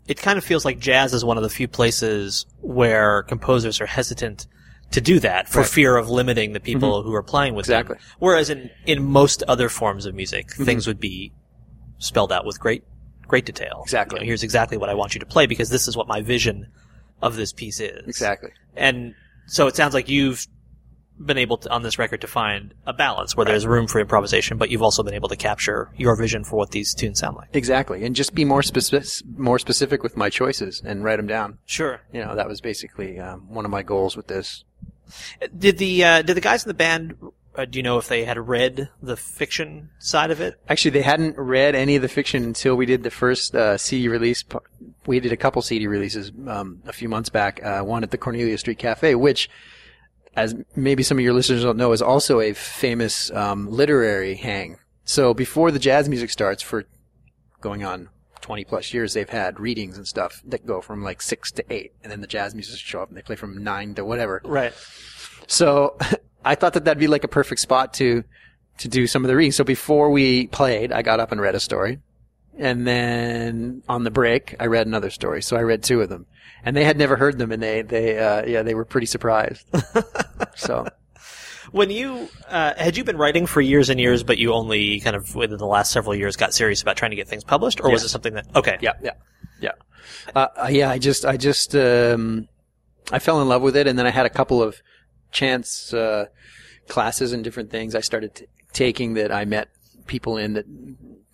it 0.10 0.18
kind 0.18 0.38
of 0.38 0.44
feels 0.44 0.66
like 0.66 0.80
jazz 0.80 1.14
is 1.14 1.24
one 1.24 1.38
of 1.38 1.44
the 1.44 1.50
few 1.50 1.68
places 1.68 2.46
where 2.62 3.24
composers 3.24 3.80
are 3.80 3.86
hesitant 3.86 4.48
to 4.92 5.00
do 5.02 5.20
that 5.20 5.48
for 5.48 5.60
Right. 5.60 5.66
Mm-hmm. 5.66 5.74
fear 5.76 5.98
of 5.98 6.10
limiting 6.10 6.54
the 6.54 6.60
people 6.60 7.04
who 7.04 7.14
are 7.14 7.22
playing 7.24 7.54
with 7.56 7.68
Exactly. 7.68 7.96
them. 7.96 8.04
Whereas 8.20 8.50
in 8.50 8.70
in 8.86 9.04
most 9.06 9.44
other 9.48 9.70
forms 9.70 10.06
of 10.06 10.16
music, 10.16 10.48
Mm-hmm. 10.48 10.66
things 10.66 10.88
would 10.88 11.00
be 11.00 11.32
spelled 12.00 12.32
out 12.32 12.46
with 12.46 12.60
great 12.60 12.84
great 13.28 13.46
detail. 13.46 13.82
Exactly. 13.84 14.18
You 14.18 14.22
know, 14.22 14.26
here's 14.26 14.42
exactly 14.44 14.78
what 14.78 14.90
I 14.90 14.96
want 14.96 15.14
you 15.14 15.20
to 15.20 15.26
play 15.28 15.46
because 15.46 15.70
this 15.70 15.88
is 15.88 15.96
what 15.96 16.08
my 16.08 16.22
vision 16.22 16.68
of 17.22 17.36
this 17.36 17.54
piece 17.54 17.80
is. 17.80 18.08
Exactly. 18.08 18.50
And 18.76 19.14
so 19.46 19.68
it 19.68 19.76
sounds 19.76 19.94
like 19.94 20.10
you've 20.10 20.48
been 21.24 21.38
able 21.38 21.58
to, 21.58 21.70
on 21.70 21.84
this 21.84 22.00
record 22.00 22.22
to 22.22 22.28
find 22.28 22.74
a 22.86 22.94
balance 22.94 23.36
where 23.36 23.46
there's 23.46 23.68
room 23.68 23.88
for 23.88 24.00
improvisation, 24.00 24.58
but 24.58 24.70
you've 24.70 24.82
also 24.82 25.04
been 25.04 25.14
able 25.14 25.30
to 25.30 25.36
capture 25.36 25.90
your 25.98 26.16
vision 26.16 26.44
for 26.44 26.56
what 26.56 26.72
these 26.72 26.94
tunes 26.94 27.20
sound 27.20 27.38
like. 27.38 27.50
Exactly. 27.54 28.06
And 28.06 28.16
just 28.16 28.34
be 28.34 28.46
more 28.46 28.64
specific, 28.64 29.08
more 29.38 29.60
specific 29.60 30.04
with 30.04 30.18
my 30.18 30.30
choices 30.30 30.82
and 30.84 31.04
write 31.04 31.18
them 31.18 31.28
down. 31.28 31.58
Sure. 31.66 32.02
You 32.14 32.24
know, 32.24 32.36
that 32.36 32.48
was 32.48 32.62
basically 32.62 33.20
um, 33.20 33.54
one 33.54 33.66
of 33.66 33.72
my 33.72 33.84
goals 33.84 34.16
with 34.16 34.28
this. 34.28 34.64
Did 35.58 35.80
the 35.80 36.04
uh, 36.04 36.22
did 36.22 36.36
the 36.36 36.42
guys 36.42 36.64
in 36.64 36.68
the 36.68 36.76
band 36.76 37.16
uh, 37.56 37.66
do 37.66 37.78
you 37.78 37.84
know 37.84 37.98
if 37.98 38.08
they 38.08 38.24
had 38.24 38.38
read 38.48 38.90
the 39.02 39.18
fiction 39.18 39.90
side 40.00 40.32
of 40.32 40.40
it? 40.40 40.56
Actually, 40.70 40.92
they 40.92 41.02
hadn't 41.02 41.38
read 41.38 41.76
any 41.76 41.96
of 41.96 42.02
the 42.02 42.08
fiction 42.08 42.44
until 42.44 42.76
we 42.76 42.86
did 42.86 43.04
the 43.04 43.12
first 43.12 43.54
uh, 43.54 43.78
CD 43.78 44.08
release. 44.08 44.46
We 45.06 45.20
did 45.20 45.34
a 45.34 45.38
couple 45.38 45.62
CD 45.62 45.88
releases 45.88 46.32
um, 46.48 46.82
a 46.86 46.94
few 46.94 47.10
months 47.10 47.30
back. 47.30 47.62
Uh, 47.64 47.82
one 47.82 48.04
at 48.04 48.12
the 48.12 48.18
Cornelia 48.18 48.58
Street 48.58 48.78
Cafe, 48.78 49.16
which, 49.16 49.50
as 50.40 50.56
maybe 50.76 51.04
some 51.04 51.18
of 51.18 51.24
your 51.24 51.34
listeners 51.34 51.64
don't 51.64 51.78
know, 51.78 51.92
is 51.92 52.02
also 52.02 52.40
a 52.40 52.54
famous 52.54 53.30
um, 53.32 53.70
literary 53.70 54.36
hang. 54.36 54.78
So 55.04 55.34
before 55.34 55.70
the 55.72 55.80
jazz 55.80 56.08
music 56.08 56.30
starts, 56.30 56.64
for 56.64 56.86
going 57.60 57.84
on 57.84 58.10
20 58.42 58.64
plus 58.64 58.94
years, 58.94 59.14
they've 59.14 59.28
had 59.28 59.60
readings 59.60 59.98
and 59.98 60.08
stuff 60.08 60.42
that 60.46 60.66
go 60.66 60.80
from 60.80 61.04
like 61.04 61.22
six 61.22 61.52
to 61.52 61.66
eight, 61.70 61.92
and 62.04 62.12
then 62.12 62.22
the 62.22 62.28
jazz 62.28 62.56
musicians 62.56 62.80
show 62.80 63.02
up 63.02 63.10
and 63.10 63.18
they 63.18 63.22
play 63.22 63.36
from 63.36 63.62
nine 63.64 63.96
to 63.96 64.06
whatever. 64.06 64.42
Right. 64.46 64.74
So 65.48 65.98
I 66.46 66.56
thought 66.56 66.74
that 66.74 66.86
that'd 66.86 67.00
be 67.00 67.08
like 67.08 67.26
a 67.26 67.30
perfect 67.30 67.60
spot 67.60 67.94
to 67.96 68.24
to 68.78 68.88
do 68.88 69.08
some 69.08 69.26
of 69.26 69.28
the 69.28 69.36
readings. 69.36 69.58
So 69.58 69.66
before 69.66 70.10
we 70.10 70.48
played, 70.48 70.94
I 70.94 71.02
got 71.02 71.20
up 71.20 71.34
and 71.34 71.42
read 71.42 71.54
a 71.54 71.60
story, 71.60 72.00
and 72.60 72.86
then 72.86 73.84
on 73.90 74.04
the 74.04 74.12
break, 74.12 74.56
I 74.60 74.66
read 74.66 74.86
another 74.86 75.10
story. 75.10 75.42
So 75.42 75.58
I 75.58 75.62
read 75.62 75.84
two 75.84 76.02
of 76.02 76.10
them, 76.10 76.28
and 76.64 76.76
they 76.76 76.84
had 76.84 76.98
never 76.98 77.16
heard 77.16 77.38
them, 77.38 77.52
and 77.52 77.64
they 77.64 77.82
they 77.82 78.20
uh, 78.20 78.46
yeah 78.46 78.64
they 78.64 78.76
were 78.76 78.86
pretty 78.86 79.08
surprised. 79.08 79.66
so 80.56 80.86
When 81.72 81.92
you 81.92 82.30
uh, 82.48 82.74
had 82.76 82.98
you 82.98 83.04
been 83.04 83.18
writing 83.18 83.46
for 83.46 83.62
years 83.62 83.90
and 83.90 84.00
years, 84.00 84.24
but 84.24 84.38
you 84.38 84.54
only 84.54 85.00
kind 85.00 85.16
of 85.16 85.36
within 85.36 85.58
the 85.58 85.68
last 85.68 85.92
several 85.92 86.16
years 86.16 86.36
got 86.36 86.54
serious 86.54 86.82
about 86.82 86.98
trying 86.98 87.12
to 87.12 87.16
get 87.16 87.28
things 87.28 87.44
published, 87.44 87.80
or 87.82 87.92
was 87.92 88.04
it 88.04 88.10
something 88.10 88.34
that 88.34 88.48
okay? 88.56 88.78
yeah 88.82 88.94
yeah 89.02 89.12
yeah 89.62 89.72
uh, 90.36 90.48
uh, 90.64 90.68
yeah. 90.70 90.90
I 90.90 90.98
just 90.98 91.26
I 91.26 91.38
just 91.38 91.76
um, 91.76 92.48
I 93.12 93.20
fell 93.20 93.42
in 93.42 93.48
love 93.48 93.62
with 93.62 93.76
it, 93.76 93.88
and 93.88 94.00
then 94.00 94.08
I 94.08 94.10
had 94.10 94.26
a 94.26 94.30
couple 94.30 94.64
of 94.64 94.82
chance 95.32 95.94
uh, 95.94 96.26
classes 96.88 97.34
and 97.34 97.44
different 97.44 97.70
things 97.70 97.94
I 97.94 98.02
started 98.02 98.36
t- 98.36 98.46
taking 98.74 99.14
that 99.14 99.32
I 99.32 99.46
met 99.46 99.70
people 100.08 100.38
in 100.38 100.54
that 100.54 100.66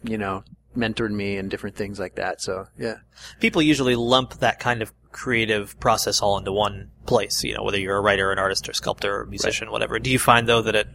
you 0.03 0.17
know 0.17 0.43
mentored 0.75 1.11
me 1.11 1.38
and 1.38 1.49
different 1.49 1.75
things 1.75 1.99
like 1.99 2.15
that. 2.15 2.41
So 2.41 2.67
yeah. 2.77 2.97
People 3.39 3.61
usually 3.61 3.95
lump 3.95 4.35
that 4.39 4.59
kind 4.59 4.81
of 4.81 4.93
creative 5.11 5.79
process 5.79 6.21
all 6.21 6.38
into 6.38 6.51
one 6.51 6.91
place. 7.05 7.43
You 7.43 7.55
know, 7.55 7.63
whether 7.63 7.79
you're 7.79 7.97
a 7.97 8.01
writer, 8.01 8.31
an 8.31 8.39
artist, 8.39 8.67
or 8.67 8.73
sculptor, 8.73 9.21
or 9.21 9.25
musician, 9.25 9.71
whatever. 9.71 9.99
Do 9.99 10.11
you 10.11 10.19
find 10.19 10.47
though 10.47 10.61
that 10.61 10.75
it 10.75 10.88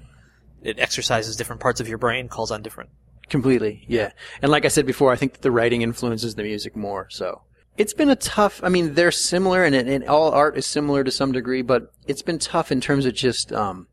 it 0.63 0.79
exercises 0.79 1.37
different 1.37 1.63
parts 1.63 1.81
of 1.81 1.89
your 1.89 1.99
brain, 1.99 2.29
calls 2.29 2.51
on 2.51 2.63
different? 2.63 2.91
Completely, 3.29 3.85
yeah. 3.87 4.13
And 4.43 4.51
like 4.51 4.65
I 4.65 4.69
said 4.69 4.87
before, 4.87 5.13
I 5.13 5.17
think 5.17 5.33
that 5.33 5.43
the 5.43 5.51
writing 5.51 5.83
influences 5.83 6.35
the 6.35 6.43
music 6.43 6.77
more. 6.77 7.09
So 7.11 7.43
it's 7.79 7.95
been 7.95 8.11
a 8.11 8.17
tough. 8.17 8.61
I 8.63 8.69
mean, 8.69 8.95
they're 8.95 9.13
similar, 9.13 9.65
and, 9.65 9.75
and 9.75 10.05
all 10.05 10.33
art 10.33 10.59
is 10.59 10.67
similar 10.67 11.05
to 11.05 11.11
some 11.11 11.33
degree, 11.33 11.63
but 11.63 11.93
it's 12.07 12.23
been 12.23 12.39
tough 12.39 12.71
in 12.73 12.81
terms 12.81 13.07
of 13.07 13.15
just 13.15 13.53
um, 13.53 13.87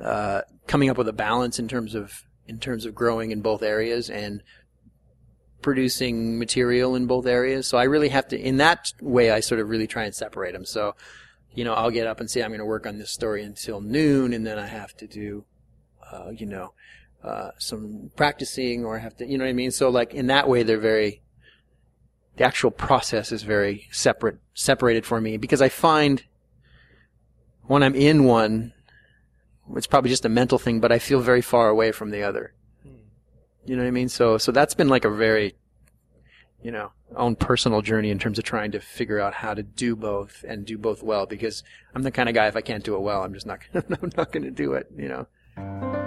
uh, 0.00 0.42
coming 0.66 0.90
up 0.90 0.98
with 0.98 1.08
a 1.08 1.12
balance 1.12 1.58
in 1.58 1.66
terms 1.66 1.94
of 1.94 2.26
in 2.46 2.58
terms 2.58 2.84
of 2.84 2.94
growing 2.94 3.30
in 3.30 3.40
both 3.40 3.62
areas 3.62 4.10
and 4.10 4.42
producing 5.62 6.38
material 6.38 6.94
in 6.94 7.06
both 7.06 7.26
areas. 7.26 7.66
So 7.66 7.78
I 7.78 7.84
really 7.84 8.10
have 8.10 8.28
to, 8.28 8.38
in 8.38 8.58
that 8.58 8.92
way, 9.00 9.30
I 9.30 9.40
sort 9.40 9.60
of 9.60 9.68
really 9.68 9.86
try 9.86 10.04
and 10.04 10.14
separate 10.14 10.52
them. 10.52 10.64
So, 10.64 10.94
you 11.54 11.64
know, 11.64 11.74
I'll 11.74 11.90
get 11.90 12.06
up 12.06 12.20
and 12.20 12.30
say 12.30 12.42
I'm 12.42 12.50
going 12.50 12.58
to 12.58 12.64
work 12.64 12.86
on 12.86 12.98
this 12.98 13.10
story 13.10 13.42
until 13.42 13.80
noon, 13.80 14.32
and 14.32 14.46
then 14.46 14.58
I 14.58 14.66
have 14.66 14.96
to 14.98 15.06
do, 15.06 15.44
uh, 16.10 16.30
you 16.30 16.46
know, 16.46 16.72
uh, 17.22 17.50
some 17.58 18.10
practicing 18.16 18.84
or 18.84 18.98
have 18.98 19.16
to, 19.18 19.26
you 19.26 19.38
know 19.38 19.44
what 19.44 19.50
I 19.50 19.54
mean? 19.54 19.70
So 19.70 19.88
like 19.88 20.12
in 20.12 20.26
that 20.26 20.48
way, 20.48 20.62
they're 20.62 20.78
very, 20.78 21.22
the 22.36 22.44
actual 22.44 22.70
process 22.70 23.30
is 23.30 23.42
very 23.42 23.88
separate, 23.92 24.38
separated 24.54 25.06
for 25.06 25.20
me 25.20 25.36
because 25.36 25.62
I 25.62 25.68
find 25.68 26.24
when 27.62 27.82
I'm 27.82 27.94
in 27.94 28.24
one, 28.24 28.72
it's 29.76 29.86
probably 29.86 30.10
just 30.10 30.24
a 30.24 30.28
mental 30.28 30.58
thing, 30.58 30.80
but 30.80 30.90
I 30.90 30.98
feel 30.98 31.20
very 31.20 31.42
far 31.42 31.68
away 31.68 31.92
from 31.92 32.10
the 32.10 32.22
other. 32.22 32.54
You 33.64 33.76
know 33.76 33.82
what 33.82 33.88
I 33.88 33.92
mean? 33.92 34.08
So, 34.08 34.38
so 34.38 34.52
that's 34.52 34.74
been 34.74 34.88
like 34.88 35.04
a 35.04 35.10
very, 35.10 35.54
you 36.62 36.70
know, 36.70 36.92
own 37.16 37.36
personal 37.36 37.82
journey 37.82 38.10
in 38.10 38.18
terms 38.18 38.38
of 38.38 38.44
trying 38.44 38.72
to 38.72 38.80
figure 38.80 39.20
out 39.20 39.34
how 39.34 39.54
to 39.54 39.62
do 39.62 39.94
both 39.94 40.44
and 40.46 40.64
do 40.64 40.78
both 40.78 41.02
well 41.02 41.26
because 41.26 41.62
I'm 41.94 42.02
the 42.02 42.10
kind 42.10 42.28
of 42.28 42.34
guy 42.34 42.48
if 42.48 42.56
I 42.56 42.60
can't 42.60 42.82
do 42.82 42.94
it 42.94 43.00
well, 43.00 43.22
I'm 43.22 43.34
just 43.34 43.46
not, 43.46 43.60
I'm 43.74 44.10
not 44.16 44.32
going 44.32 44.44
to 44.44 44.50
do 44.50 44.72
it, 44.74 44.88
you 44.96 45.08
know? 45.08 46.01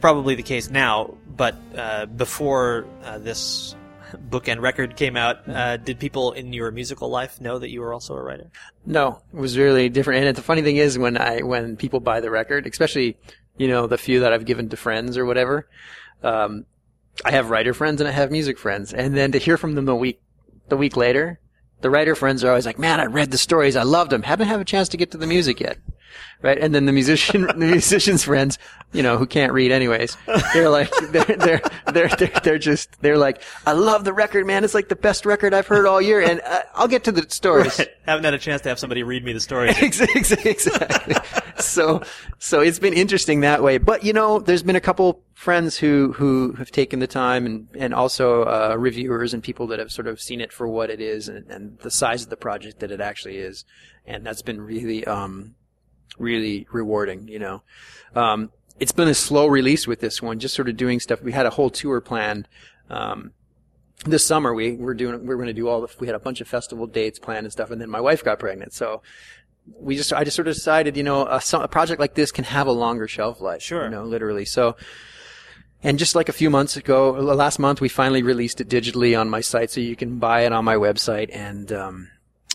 Probably 0.00 0.34
the 0.34 0.42
case 0.42 0.70
now, 0.70 1.14
but 1.36 1.56
uh, 1.76 2.06
before 2.06 2.86
uh, 3.04 3.18
this 3.18 3.74
book 4.18 4.48
and 4.48 4.60
record 4.60 4.96
came 4.96 5.16
out, 5.16 5.48
uh, 5.48 5.76
did 5.76 5.98
people 5.98 6.32
in 6.32 6.52
your 6.52 6.70
musical 6.70 7.08
life 7.08 7.40
know 7.40 7.58
that 7.58 7.70
you 7.70 7.80
were 7.80 7.92
also 7.92 8.14
a 8.14 8.22
writer? 8.22 8.50
No, 8.84 9.22
it 9.32 9.38
was 9.38 9.56
really 9.58 9.88
different. 9.88 10.24
And 10.24 10.36
the 10.36 10.42
funny 10.42 10.62
thing 10.62 10.76
is, 10.76 10.98
when 10.98 11.16
I 11.16 11.40
when 11.40 11.76
people 11.76 12.00
buy 12.00 12.20
the 12.20 12.30
record, 12.30 12.66
especially 12.66 13.16
you 13.56 13.68
know 13.68 13.86
the 13.86 13.98
few 13.98 14.20
that 14.20 14.32
I've 14.32 14.44
given 14.44 14.68
to 14.70 14.76
friends 14.76 15.16
or 15.16 15.24
whatever, 15.24 15.68
um, 16.22 16.66
I 17.24 17.32
have 17.32 17.50
writer 17.50 17.74
friends 17.74 18.00
and 18.00 18.08
I 18.08 18.12
have 18.12 18.30
music 18.30 18.58
friends, 18.58 18.92
and 18.92 19.16
then 19.16 19.32
to 19.32 19.38
hear 19.38 19.56
from 19.56 19.74
them 19.74 19.84
the 19.84 19.94
week 19.94 20.20
the 20.68 20.76
week 20.76 20.96
later, 20.96 21.40
the 21.80 21.90
writer 21.90 22.14
friends 22.14 22.42
are 22.44 22.48
always 22.48 22.66
like, 22.66 22.78
"Man, 22.78 23.00
I 23.00 23.06
read 23.06 23.30
the 23.30 23.38
stories, 23.38 23.76
I 23.76 23.82
loved 23.82 24.10
them. 24.10 24.22
Haven't 24.22 24.48
had 24.48 24.60
a 24.60 24.64
chance 24.64 24.88
to 24.90 24.96
get 24.96 25.10
to 25.12 25.18
the 25.18 25.26
music 25.26 25.60
yet." 25.60 25.78
Right, 26.42 26.58
and 26.58 26.74
then 26.74 26.86
the 26.86 26.92
musician, 26.92 27.42
the 27.42 27.54
musician's 27.54 28.24
friends, 28.24 28.58
you 28.92 29.02
know, 29.02 29.18
who 29.18 29.26
can't 29.26 29.52
read 29.52 29.72
anyways, 29.72 30.16
they're 30.54 30.70
like, 30.70 30.90
they're, 31.10 31.24
they're, 31.24 31.62
they're, 31.92 32.08
they're, 32.08 32.40
they're 32.42 32.58
just, 32.58 33.00
they're 33.02 33.18
like, 33.18 33.42
I 33.66 33.72
love 33.72 34.04
the 34.04 34.12
record, 34.12 34.46
man. 34.46 34.64
It's 34.64 34.74
like 34.74 34.88
the 34.88 34.96
best 34.96 35.26
record 35.26 35.52
I've 35.52 35.66
heard 35.66 35.86
all 35.86 36.00
year, 36.00 36.20
and 36.20 36.40
uh, 36.40 36.62
I'll 36.74 36.88
get 36.88 37.04
to 37.04 37.12
the 37.12 37.26
stories. 37.28 37.80
Haven't 38.06 38.24
had 38.24 38.34
a 38.34 38.38
chance 38.38 38.62
to 38.62 38.70
have 38.70 38.78
somebody 38.78 39.02
read 39.02 39.24
me 39.24 39.32
the 39.32 39.40
stories. 39.40 39.76
exactly. 39.82 40.50
exactly. 40.50 41.14
so, 41.58 42.02
so 42.38 42.60
it's 42.60 42.78
been 42.78 42.94
interesting 42.94 43.40
that 43.40 43.62
way. 43.62 43.78
But 43.78 44.02
you 44.02 44.12
know, 44.12 44.38
there's 44.38 44.62
been 44.62 44.76
a 44.76 44.80
couple 44.80 45.22
friends 45.34 45.78
who 45.78 46.12
who 46.12 46.52
have 46.52 46.70
taken 46.70 46.98
the 46.98 47.06
time, 47.06 47.46
and 47.46 47.68
and 47.74 47.94
also 47.94 48.44
uh, 48.44 48.76
reviewers 48.78 49.34
and 49.34 49.42
people 49.42 49.66
that 49.68 49.78
have 49.78 49.90
sort 49.90 50.06
of 50.06 50.20
seen 50.20 50.40
it 50.40 50.52
for 50.52 50.66
what 50.66 50.90
it 50.90 51.00
is 51.00 51.28
and, 51.28 51.50
and 51.50 51.78
the 51.80 51.90
size 51.90 52.22
of 52.22 52.30
the 52.30 52.36
project 52.36 52.80
that 52.80 52.90
it 52.90 53.00
actually 53.00 53.38
is, 53.38 53.64
and 54.06 54.24
that's 54.24 54.42
been 54.42 54.60
really 54.60 55.04
um 55.04 55.54
really 56.18 56.66
rewarding. 56.72 57.28
You 57.28 57.38
know, 57.38 57.62
um, 58.14 58.50
it's 58.78 58.92
been 58.92 59.08
a 59.08 59.14
slow 59.14 59.46
release 59.46 59.86
with 59.86 60.00
this 60.00 60.22
one, 60.22 60.38
just 60.38 60.54
sort 60.54 60.68
of 60.68 60.76
doing 60.76 61.00
stuff. 61.00 61.22
We 61.22 61.32
had 61.32 61.46
a 61.46 61.50
whole 61.50 61.70
tour 61.70 62.00
planned. 62.00 62.48
Um, 62.88 63.32
this 64.04 64.24
summer 64.24 64.54
we 64.54 64.72
were 64.76 64.94
doing 64.94 65.20
we 65.20 65.26
were 65.26 65.36
going 65.36 65.46
to 65.46 65.52
do 65.52 65.68
all 65.68 65.82
the 65.82 65.88
we 66.00 66.06
had 66.06 66.16
a 66.16 66.20
bunch 66.20 66.40
of 66.40 66.48
festival 66.48 66.86
dates 66.86 67.18
planned 67.18 67.44
and 67.44 67.52
stuff 67.52 67.70
and 67.70 67.80
then 67.80 67.90
my 67.90 68.00
wife 68.00 68.24
got 68.24 68.38
pregnant 68.38 68.72
so 68.72 69.02
we 69.78 69.94
just 69.94 70.12
I 70.12 70.24
just 70.24 70.36
sort 70.36 70.48
of 70.48 70.54
decided 70.54 70.96
you 70.96 71.02
know 71.02 71.26
a, 71.26 71.42
a 71.52 71.68
project 71.68 72.00
like 72.00 72.14
this 72.14 72.32
can 72.32 72.44
have 72.44 72.66
a 72.66 72.72
longer 72.72 73.06
shelf 73.06 73.40
life 73.40 73.62
Sure. 73.62 73.84
you 73.84 73.90
know 73.90 74.04
literally 74.04 74.46
so 74.46 74.76
and 75.82 75.98
just 75.98 76.14
like 76.14 76.28
a 76.28 76.32
few 76.32 76.48
months 76.48 76.76
ago 76.76 77.10
last 77.10 77.58
month 77.58 77.80
we 77.80 77.88
finally 77.90 78.22
released 78.22 78.60
it 78.60 78.68
digitally 78.68 79.18
on 79.18 79.28
my 79.28 79.42
site 79.42 79.70
so 79.70 79.80
you 79.80 79.96
can 79.96 80.18
buy 80.18 80.46
it 80.46 80.52
on 80.52 80.64
my 80.64 80.76
website 80.76 81.28
and 81.34 81.70
um, 81.72 82.08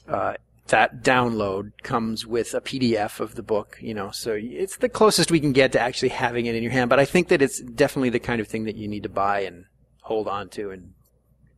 uh, 0.08 0.34
that 0.68 1.04
download 1.04 1.72
comes 1.84 2.26
with 2.26 2.54
a 2.54 2.62
PDF 2.62 3.20
of 3.20 3.36
the 3.36 3.44
book, 3.44 3.78
you 3.82 3.94
know, 3.94 4.10
so 4.12 4.36
it's 4.40 4.78
the 4.78 4.90
closest 4.90 5.30
we 5.30 5.40
can 5.40 5.52
get 5.52 5.72
to 5.74 5.80
actually 5.80 6.10
having 6.10 6.48
it 6.48 6.56
in 6.56 6.64
your 6.64 6.72
hand. 6.72 6.90
But 6.90 7.00
I 7.00 7.06
think 7.06 7.28
that 7.28 7.42
it's 7.42 7.60
definitely 7.62 8.10
the 8.10 8.20
kind 8.20 8.42
of 8.42 8.48
thing 8.48 8.64
that 8.66 8.76
you 8.76 8.88
need 8.88 9.04
to 9.04 9.10
buy 9.10 9.42
and 9.42 9.66
hold 10.02 10.28
on 10.28 10.50
to 10.50 10.72
and 10.72 10.94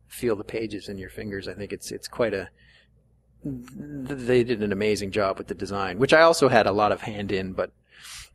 feel 0.06 0.36
the 0.36 0.44
pages 0.44 0.88
in 0.88 0.98
your 0.98 1.10
fingers. 1.10 1.48
I 1.48 1.54
think 1.54 1.72
it's 1.72 1.90
it's 1.90 2.08
quite 2.08 2.34
a 2.34 2.48
they 3.44 4.44
did 4.44 4.62
an 4.62 4.72
amazing 4.72 5.10
job 5.10 5.38
with 5.38 5.46
the 5.46 5.54
design, 5.54 5.98
which 5.98 6.12
I 6.12 6.22
also 6.22 6.48
had 6.48 6.66
a 6.66 6.72
lot 6.72 6.92
of 6.92 7.02
hand 7.02 7.32
in, 7.32 7.52
but 7.52 7.70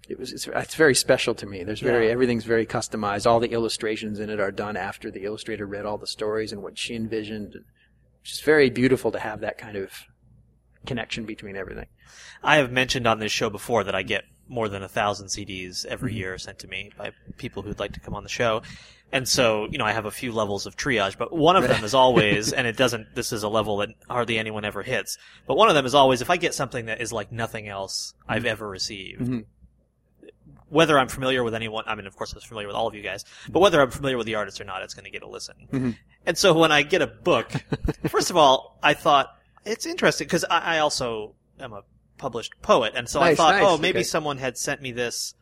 it 0.09 0.17
was 0.17 0.31
it's, 0.33 0.47
it's 0.47 0.75
very 0.75 0.95
special 0.95 1.35
to 1.35 1.45
me. 1.45 1.63
There's 1.63 1.81
very 1.81 2.07
Yeah. 2.07 2.13
everything's 2.13 2.45
very 2.45 2.65
customized. 2.65 3.25
All 3.29 3.39
the 3.39 3.51
illustrations 3.51 4.19
in 4.19 4.29
it 4.29 4.39
are 4.39 4.51
done 4.51 4.75
after 4.77 5.11
the 5.11 5.23
illustrator 5.23 5.65
read 5.65 5.85
all 5.85 5.97
the 5.97 6.07
stories 6.07 6.51
and 6.51 6.63
what 6.63 6.77
she 6.77 6.95
envisioned. 6.95 7.55
It's 8.21 8.31
just 8.31 8.43
very 8.43 8.69
beautiful 8.69 9.11
to 9.11 9.19
have 9.19 9.41
that 9.41 9.57
kind 9.57 9.75
of 9.75 9.91
connection 10.85 11.25
between 11.25 11.55
everything. 11.55 11.87
I 12.43 12.57
have 12.57 12.71
mentioned 12.71 13.07
on 13.07 13.19
this 13.19 13.31
show 13.31 13.49
before 13.49 13.83
that 13.85 13.95
I 13.95 14.03
get 14.03 14.25
more 14.47 14.67
than 14.69 14.83
a 14.83 14.87
thousand 14.89 15.27
CDs 15.27 15.85
every 15.85 16.11
Mm-hmm. 16.11 16.17
year 16.19 16.37
sent 16.37 16.59
to 16.59 16.67
me 16.67 16.91
by 16.97 17.11
people 17.37 17.63
who'd 17.63 17.79
like 17.79 17.93
to 17.93 17.99
come 17.99 18.13
on 18.13 18.23
the 18.23 18.29
show. 18.29 18.61
And 19.11 19.27
so, 19.27 19.67
you 19.71 19.77
know, 19.77 19.85
I 19.85 19.91
have 19.93 20.05
a 20.05 20.11
few 20.11 20.31
levels 20.31 20.65
of 20.65 20.75
triage, 20.75 21.17
but 21.17 21.31
one 21.31 21.55
of 21.55 21.63
them 21.67 21.83
is 21.83 21.93
always, 21.93 22.51
and 22.51 22.67
it 22.67 22.75
doesn't, 22.75 23.15
this 23.15 23.31
is 23.31 23.43
a 23.43 23.49
level 23.49 23.77
that 23.77 23.89
hardly 24.09 24.37
anyone 24.37 24.65
ever 24.65 24.81
hits, 24.83 25.17
but 25.47 25.55
one 25.55 25.69
of 25.69 25.75
them 25.75 25.85
is 25.85 25.95
always 25.95 26.21
if 26.21 26.29
I 26.29 26.37
get 26.37 26.53
something 26.53 26.87
that 26.87 26.99
is 26.99 27.13
like 27.13 27.31
nothing 27.31 27.67
else 27.69 28.13
Mm-hmm. 28.23 28.31
I've 28.33 28.45
ever 28.45 28.67
received, 28.67 29.43
whether 30.69 30.97
I'm 30.97 31.07
familiar 31.07 31.43
with 31.43 31.53
anyone, 31.53 31.83
I 31.87 31.93
mean, 31.95 32.07
of 32.07 32.15
course 32.15 32.33
I 32.33 32.37
was 32.37 32.43
familiar 32.43 32.67
with 32.67 32.75
all 32.75 32.87
of 32.87 32.95
you 32.95 33.01
guys, 33.03 33.23
but 33.49 33.59
whether 33.59 33.79
I'm 33.79 33.91
familiar 33.91 34.17
with 34.17 34.25
the 34.25 34.35
artist 34.35 34.59
or 34.59 34.63
not, 34.63 34.81
it's 34.81 34.93
going 34.95 35.05
to 35.05 35.11
get 35.11 35.21
a 35.21 35.27
listen. 35.27 35.95
And 36.25 36.37
so 36.37 36.53
when 36.57 36.71
I 36.71 36.81
get 36.81 37.01
a 37.03 37.07
book, 37.07 37.51
first 38.09 38.29
of 38.31 38.37
all, 38.37 38.79
I 38.81 38.93
thought 38.95 39.37
it's 39.65 39.85
interesting 39.85 40.27
because 40.27 40.45
I, 40.49 40.75
I 40.75 40.79
also 40.79 41.35
am 41.59 41.73
a 41.73 41.83
published 42.17 42.53
poet, 42.61 42.93
and 42.95 43.07
so 43.09 43.21
I 43.21 43.35
thought, 43.35 43.55
nice, 43.55 43.63
oh, 43.65 43.77
maybe 43.77 43.99
okay. 43.99 44.03
someone 44.03 44.37
had 44.37 44.57
sent 44.57 44.81
me 44.81 44.91
this. 44.91 45.33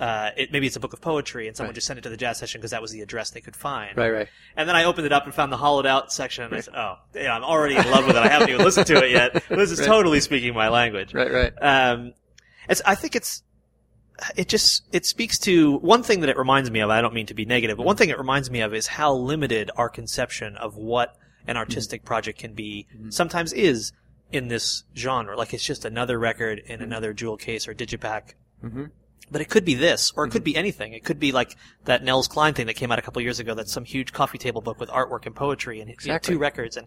Uh, 0.00 0.30
it, 0.36 0.50
maybe 0.50 0.66
it's 0.66 0.74
a 0.74 0.80
book 0.80 0.92
of 0.94 1.00
poetry, 1.00 1.46
and 1.46 1.56
someone 1.56 1.68
Right. 1.70 1.74
just 1.76 1.86
sent 1.86 1.98
it 1.98 2.02
to 2.02 2.08
the 2.08 2.16
jazz 2.16 2.38
session 2.38 2.60
because 2.60 2.72
that 2.72 2.82
was 2.82 2.90
the 2.90 3.02
address 3.02 3.30
they 3.30 3.40
could 3.40 3.54
find. 3.54 3.96
Right, 3.96 4.10
right. 4.10 4.28
And 4.56 4.68
then 4.68 4.74
I 4.74 4.84
opened 4.84 5.06
it 5.06 5.12
up 5.12 5.26
and 5.26 5.34
found 5.34 5.52
the 5.52 5.56
hollowed 5.58 5.86
out 5.86 6.12
section, 6.12 6.44
and 6.44 6.54
I 6.54 6.60
said, 6.60 6.74
"Oh, 6.74 6.96
yeah, 7.14 7.34
I'm 7.36 7.44
already 7.44 7.76
in 7.76 7.88
love 7.90 8.06
with 8.06 8.16
it. 8.16 8.22
I 8.22 8.28
haven't 8.28 8.48
even 8.48 8.64
listened 8.64 8.86
to 8.88 9.04
it 9.04 9.10
yet. 9.10 9.42
This 9.48 9.70
is 9.70 9.78
Right. 9.80 9.86
totally 9.86 10.20
speaking 10.20 10.54
my 10.54 10.68
language." 10.70 11.14
Right, 11.14 11.30
right. 11.30 11.52
Um, 11.60 12.14
it's, 12.68 12.80
I 12.84 12.94
think 12.94 13.14
it's, 13.14 13.42
it 14.34 14.48
just, 14.48 14.82
it 14.92 15.04
speaks 15.06 15.38
to 15.40 15.76
one 15.78 16.02
thing 16.02 16.20
that 16.20 16.28
it 16.30 16.36
reminds 16.36 16.70
me 16.70 16.80
of. 16.80 16.90
I 16.90 17.00
don't 17.00 17.14
mean 17.14 17.26
to 17.26 17.34
be 17.34 17.44
negative, 17.44 17.76
but 17.76 17.84
one 17.86 17.96
thing 17.96 18.08
it 18.08 18.18
reminds 18.18 18.50
me 18.50 18.60
of 18.62 18.74
is 18.74 18.86
how 18.86 19.12
limited 19.14 19.70
our 19.76 19.88
conception 19.88 20.56
of 20.56 20.76
what 20.76 21.16
an 21.46 21.56
artistic 21.56 22.04
project 22.04 22.38
can 22.38 22.54
be 22.54 22.86
sometimes 23.10 23.52
is 23.52 23.92
in 24.30 24.48
this 24.48 24.84
genre. 24.96 25.36
Like 25.36 25.52
it's 25.54 25.64
just 25.64 25.84
another 25.84 26.18
record 26.18 26.60
in 26.66 26.80
another 26.82 27.12
jewel 27.12 27.36
case 27.36 27.68
or 27.68 27.74
digipack. 27.74 28.34
Mhm. 28.64 28.90
But 29.30 29.40
it 29.40 29.48
could 29.48 29.64
be 29.64 29.74
this, 29.74 30.12
or 30.14 30.26
it 30.26 30.30
could 30.30 30.44
be 30.44 30.56
anything. 30.56 30.92
It 30.92 31.04
could 31.04 31.18
be 31.18 31.32
like 31.32 31.56
that 31.84 32.04
Nels 32.04 32.28
Cline 32.28 32.52
thing 32.54 32.66
that 32.66 32.74
came 32.74 32.92
out 32.92 32.98
a 32.98 33.02
couple 33.02 33.22
years 33.22 33.40
ago. 33.40 33.54
That's 33.54 33.72
some 33.72 33.84
huge 33.84 34.12
coffee 34.12 34.36
table 34.38 34.60
book 34.60 34.78
with 34.78 34.90
artwork 34.90 35.24
and 35.26 35.34
poetry 35.34 35.80
and 35.80 35.90
Exactly. 35.90 36.34
two 36.34 36.38
records. 36.38 36.76
And 36.76 36.86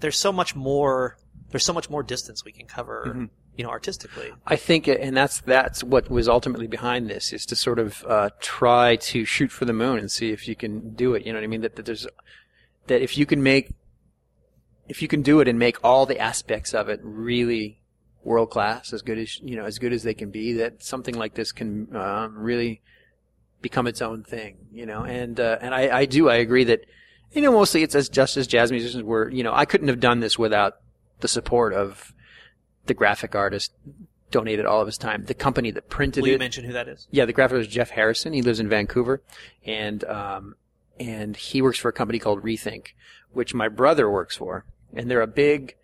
there's 0.00 0.18
so 0.18 0.32
much 0.32 0.56
more. 0.56 1.16
There's 1.50 1.64
so 1.64 1.72
much 1.72 1.88
more 1.88 2.02
distance 2.02 2.44
we 2.44 2.50
can 2.50 2.66
cover, 2.66 3.04
Mm-hmm. 3.08 3.24
you 3.56 3.62
know, 3.64 3.70
artistically. 3.70 4.32
I 4.46 4.56
think, 4.56 4.88
and 4.88 5.16
that's 5.16 5.40
that's 5.42 5.84
what 5.84 6.10
was 6.10 6.28
ultimately 6.28 6.66
behind 6.66 7.08
this 7.08 7.32
is 7.32 7.46
to 7.46 7.56
sort 7.56 7.78
of 7.78 8.04
uh, 8.08 8.30
try 8.40 8.96
to 8.96 9.24
shoot 9.24 9.52
for 9.52 9.64
the 9.64 9.72
moon 9.72 9.98
and 10.00 10.10
see 10.10 10.32
if 10.32 10.48
you 10.48 10.56
can 10.56 10.92
do 10.94 11.14
it. 11.14 11.24
You 11.24 11.32
know 11.32 11.38
what 11.38 11.44
I 11.44 11.48
mean? 11.48 11.60
That, 11.60 11.76
that 11.76 11.86
there's 11.86 12.06
that 12.88 13.00
if 13.00 13.16
you 13.16 13.26
can 13.26 13.42
make 13.44 13.70
if 14.88 15.02
you 15.02 15.08
can 15.08 15.22
do 15.22 15.40
it 15.40 15.48
and 15.48 15.58
make 15.58 15.82
all 15.82 16.06
the 16.06 16.18
aspects 16.18 16.74
of 16.74 16.88
it 16.88 17.00
really 17.02 17.80
world 18.24 18.50
class, 18.50 18.92
as 18.92 19.02
good 19.02 19.18
as 19.18 19.40
you 19.40 19.56
know, 19.56 19.64
as 19.64 19.78
good 19.78 19.92
as 19.92 20.02
they 20.02 20.14
can 20.14 20.30
be, 20.30 20.54
that 20.54 20.82
something 20.82 21.14
like 21.14 21.34
this 21.34 21.52
can 21.52 21.94
uh, 21.94 22.28
really 22.30 22.80
become 23.62 23.86
its 23.86 24.02
own 24.02 24.22
thing. 24.22 24.56
You 24.72 24.86
know, 24.86 25.04
and 25.04 25.38
uh, 25.38 25.58
and 25.60 25.74
I, 25.74 25.98
I 25.98 26.04
do 26.04 26.28
I 26.28 26.36
agree 26.36 26.64
that 26.64 26.84
you 27.32 27.42
know 27.42 27.52
mostly 27.52 27.82
it's 27.82 27.94
as 27.94 28.08
just 28.08 28.36
as 28.36 28.46
jazz 28.46 28.70
musicians 28.70 29.02
were. 29.02 29.30
You 29.30 29.42
know, 29.42 29.52
I 29.54 29.64
couldn't 29.64 29.88
have 29.88 30.00
done 30.00 30.20
this 30.20 30.38
without 30.38 30.76
the 31.20 31.28
support 31.28 31.72
of 31.72 32.12
the 32.86 32.94
graphic 32.94 33.34
artist 33.34 33.72
donated 34.30 34.66
all 34.66 34.80
of 34.80 34.86
his 34.86 34.98
time. 34.98 35.24
The 35.24 35.34
company 35.34 35.70
that 35.70 35.88
printed 35.88 36.22
Will 36.22 36.28
you 36.28 36.34
it. 36.34 36.38
mention 36.38 36.64
who 36.64 36.72
that 36.72 36.88
is? 36.88 37.06
Yeah, 37.10 37.24
the 37.24 37.32
graphic 37.32 37.54
artist 37.54 37.70
is 37.70 37.74
Jeff 37.74 37.90
Harrison. 37.90 38.32
He 38.32 38.42
lives 38.42 38.60
in 38.60 38.68
Vancouver, 38.68 39.22
and 39.64 40.04
um, 40.04 40.56
and 40.98 41.36
he 41.36 41.62
works 41.62 41.78
for 41.78 41.88
a 41.88 41.92
company 41.92 42.18
called 42.18 42.42
Rethink, 42.42 42.88
which 43.32 43.54
my 43.54 43.68
brother 43.68 44.10
works 44.10 44.36
for, 44.36 44.64
and 44.94 45.10
they're 45.10 45.22
a 45.22 45.26
big 45.26 45.76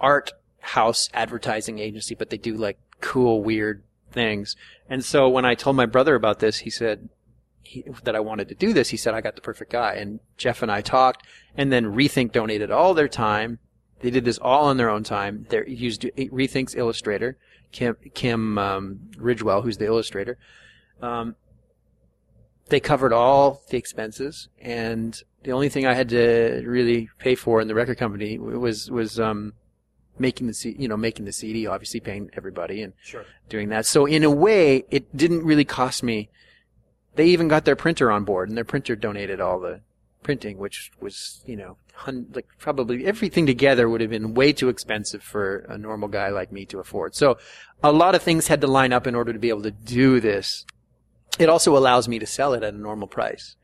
art 0.00 0.32
house 0.60 1.08
advertising 1.14 1.78
agency, 1.78 2.14
but 2.14 2.30
they 2.30 2.36
do 2.36 2.54
like 2.54 2.78
cool, 3.00 3.42
weird 3.42 3.82
things. 4.10 4.56
And 4.88 5.04
so 5.04 5.28
when 5.28 5.44
I 5.44 5.54
told 5.54 5.76
my 5.76 5.86
brother 5.86 6.14
about 6.14 6.40
this, 6.40 6.58
he 6.58 6.70
said 6.70 7.08
he, 7.62 7.84
that 8.04 8.16
I 8.16 8.20
wanted 8.20 8.48
to 8.48 8.54
do 8.54 8.72
this. 8.72 8.90
He 8.90 8.96
said 8.96 9.14
I 9.14 9.20
got 9.20 9.36
the 9.36 9.42
perfect 9.42 9.70
guy, 9.72 9.94
and 9.94 10.20
Jeff 10.36 10.62
and 10.62 10.70
I 10.70 10.80
talked, 10.80 11.26
and 11.56 11.72
then 11.72 11.94
Rethink 11.94 12.32
donated 12.32 12.70
all 12.70 12.94
their 12.94 13.08
time. 13.08 13.58
They 14.00 14.10
did 14.10 14.24
this 14.24 14.38
all 14.38 14.66
on 14.66 14.76
their 14.76 14.90
own 14.90 15.04
time. 15.04 15.46
They 15.48 15.64
used 15.66 16.02
Rethink's 16.02 16.74
illustrator, 16.74 17.38
Kim 17.72 17.96
Kim 18.14 18.58
um, 18.58 19.10
Ridgewell, 19.16 19.62
who's 19.62 19.78
the 19.78 19.86
illustrator. 19.86 20.38
Um, 21.00 21.36
they 22.68 22.80
covered 22.80 23.12
all 23.12 23.62
the 23.70 23.76
expenses, 23.76 24.48
and 24.60 25.22
the 25.46 25.52
only 25.52 25.68
thing 25.68 25.86
I 25.86 25.94
had 25.94 26.08
to 26.08 26.62
really 26.66 27.08
pay 27.18 27.36
for 27.36 27.60
in 27.60 27.68
the 27.68 27.74
record 27.74 27.98
company 27.98 28.36
was 28.36 28.90
was 28.90 29.20
um, 29.20 29.52
making 30.18 30.48
the 30.48 30.54
C- 30.54 30.74
you 30.76 30.88
know 30.88 30.96
making 30.96 31.24
the 31.24 31.32
CD, 31.32 31.66
obviously 31.68 32.00
paying 32.00 32.30
everybody 32.34 32.82
and 32.82 32.92
Sure. 33.00 33.24
doing 33.48 33.68
that. 33.68 33.86
So 33.86 34.06
in 34.06 34.24
a 34.24 34.30
way, 34.30 34.84
it 34.90 35.16
didn't 35.16 35.44
really 35.44 35.64
cost 35.64 36.02
me. 36.02 36.28
They 37.14 37.26
even 37.28 37.46
got 37.48 37.64
their 37.64 37.76
printer 37.76 38.10
on 38.10 38.24
board, 38.24 38.48
and 38.48 38.58
their 38.58 38.64
printer 38.64 38.96
donated 38.96 39.40
all 39.40 39.60
the 39.60 39.80
printing, 40.24 40.58
which 40.58 40.90
was 41.00 41.42
you 41.46 41.56
know 41.56 41.76
hun- 41.94 42.26
like 42.34 42.48
probably 42.58 43.06
everything 43.06 43.46
together 43.46 43.88
would 43.88 44.00
have 44.00 44.10
been 44.10 44.34
way 44.34 44.52
too 44.52 44.68
expensive 44.68 45.22
for 45.22 45.58
a 45.68 45.78
normal 45.78 46.08
guy 46.08 46.28
like 46.28 46.50
me 46.50 46.66
to 46.66 46.80
afford. 46.80 47.14
So 47.14 47.38
a 47.84 47.92
lot 47.92 48.16
of 48.16 48.22
things 48.22 48.48
had 48.48 48.60
to 48.62 48.66
line 48.66 48.92
up 48.92 49.06
in 49.06 49.14
order 49.14 49.32
to 49.32 49.38
be 49.38 49.48
able 49.50 49.62
to 49.62 49.70
do 49.70 50.18
this. 50.18 50.66
It 51.38 51.48
also 51.48 51.76
allows 51.76 52.08
me 52.08 52.18
to 52.18 52.26
sell 52.26 52.52
it 52.52 52.64
at 52.64 52.74
a 52.74 52.76
normal 52.78 53.06
price. 53.06 53.54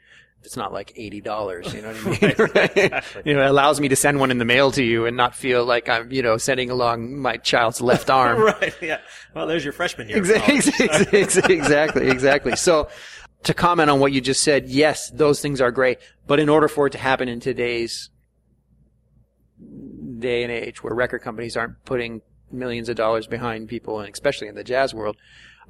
It's 0.44 0.56
not 0.56 0.72
like 0.72 0.92
eighty 0.96 1.20
dollars, 1.20 1.72
you 1.72 1.82
know 1.82 1.92
what 1.92 2.06
I 2.06 2.54
mean? 2.76 2.84
Right? 2.84 3.04
You 3.24 3.34
know, 3.34 3.42
it 3.42 3.50
allows 3.50 3.80
me 3.80 3.88
to 3.88 3.96
send 3.96 4.18
one 4.18 4.30
in 4.30 4.38
the 4.38 4.44
mail 4.44 4.70
to 4.72 4.82
you 4.82 5.06
and 5.06 5.16
not 5.16 5.34
feel 5.34 5.64
like 5.64 5.88
I'm, 5.88 6.10
you 6.10 6.22
know, 6.22 6.36
sending 6.36 6.68
along 6.70 7.16
my 7.18 7.36
child's 7.36 7.80
left 7.80 8.10
arm. 8.20 8.40
right. 8.40 8.74
Yeah. 8.82 8.98
Well, 9.34 9.46
there's 9.46 9.62
your 9.64 9.72
freshman 9.72 10.08
year. 10.08 10.18
Exactly, 10.18 10.88
oh. 10.88 11.02
exactly, 11.52 12.08
exactly. 12.10 12.56
So, 12.56 12.88
to 13.44 13.54
comment 13.54 13.88
on 13.90 14.00
what 14.00 14.12
you 14.12 14.20
just 14.20 14.42
said, 14.42 14.68
yes, 14.68 15.10
those 15.10 15.40
things 15.40 15.60
are 15.60 15.70
great, 15.70 15.98
but 16.26 16.40
in 16.40 16.48
order 16.48 16.68
for 16.68 16.86
it 16.88 16.90
to 16.90 16.98
happen 16.98 17.28
in 17.28 17.38
today's 17.40 18.10
day 20.18 20.42
and 20.42 20.50
age, 20.52 20.82
where 20.82 20.94
record 20.94 21.20
companies 21.22 21.56
aren't 21.56 21.84
putting 21.84 22.20
millions 22.50 22.88
of 22.88 22.96
dollars 22.96 23.26
behind 23.26 23.68
people, 23.68 24.00
and 24.00 24.12
especially 24.12 24.48
in 24.48 24.54
the 24.54 24.64
jazz 24.64 24.92
world, 24.92 25.16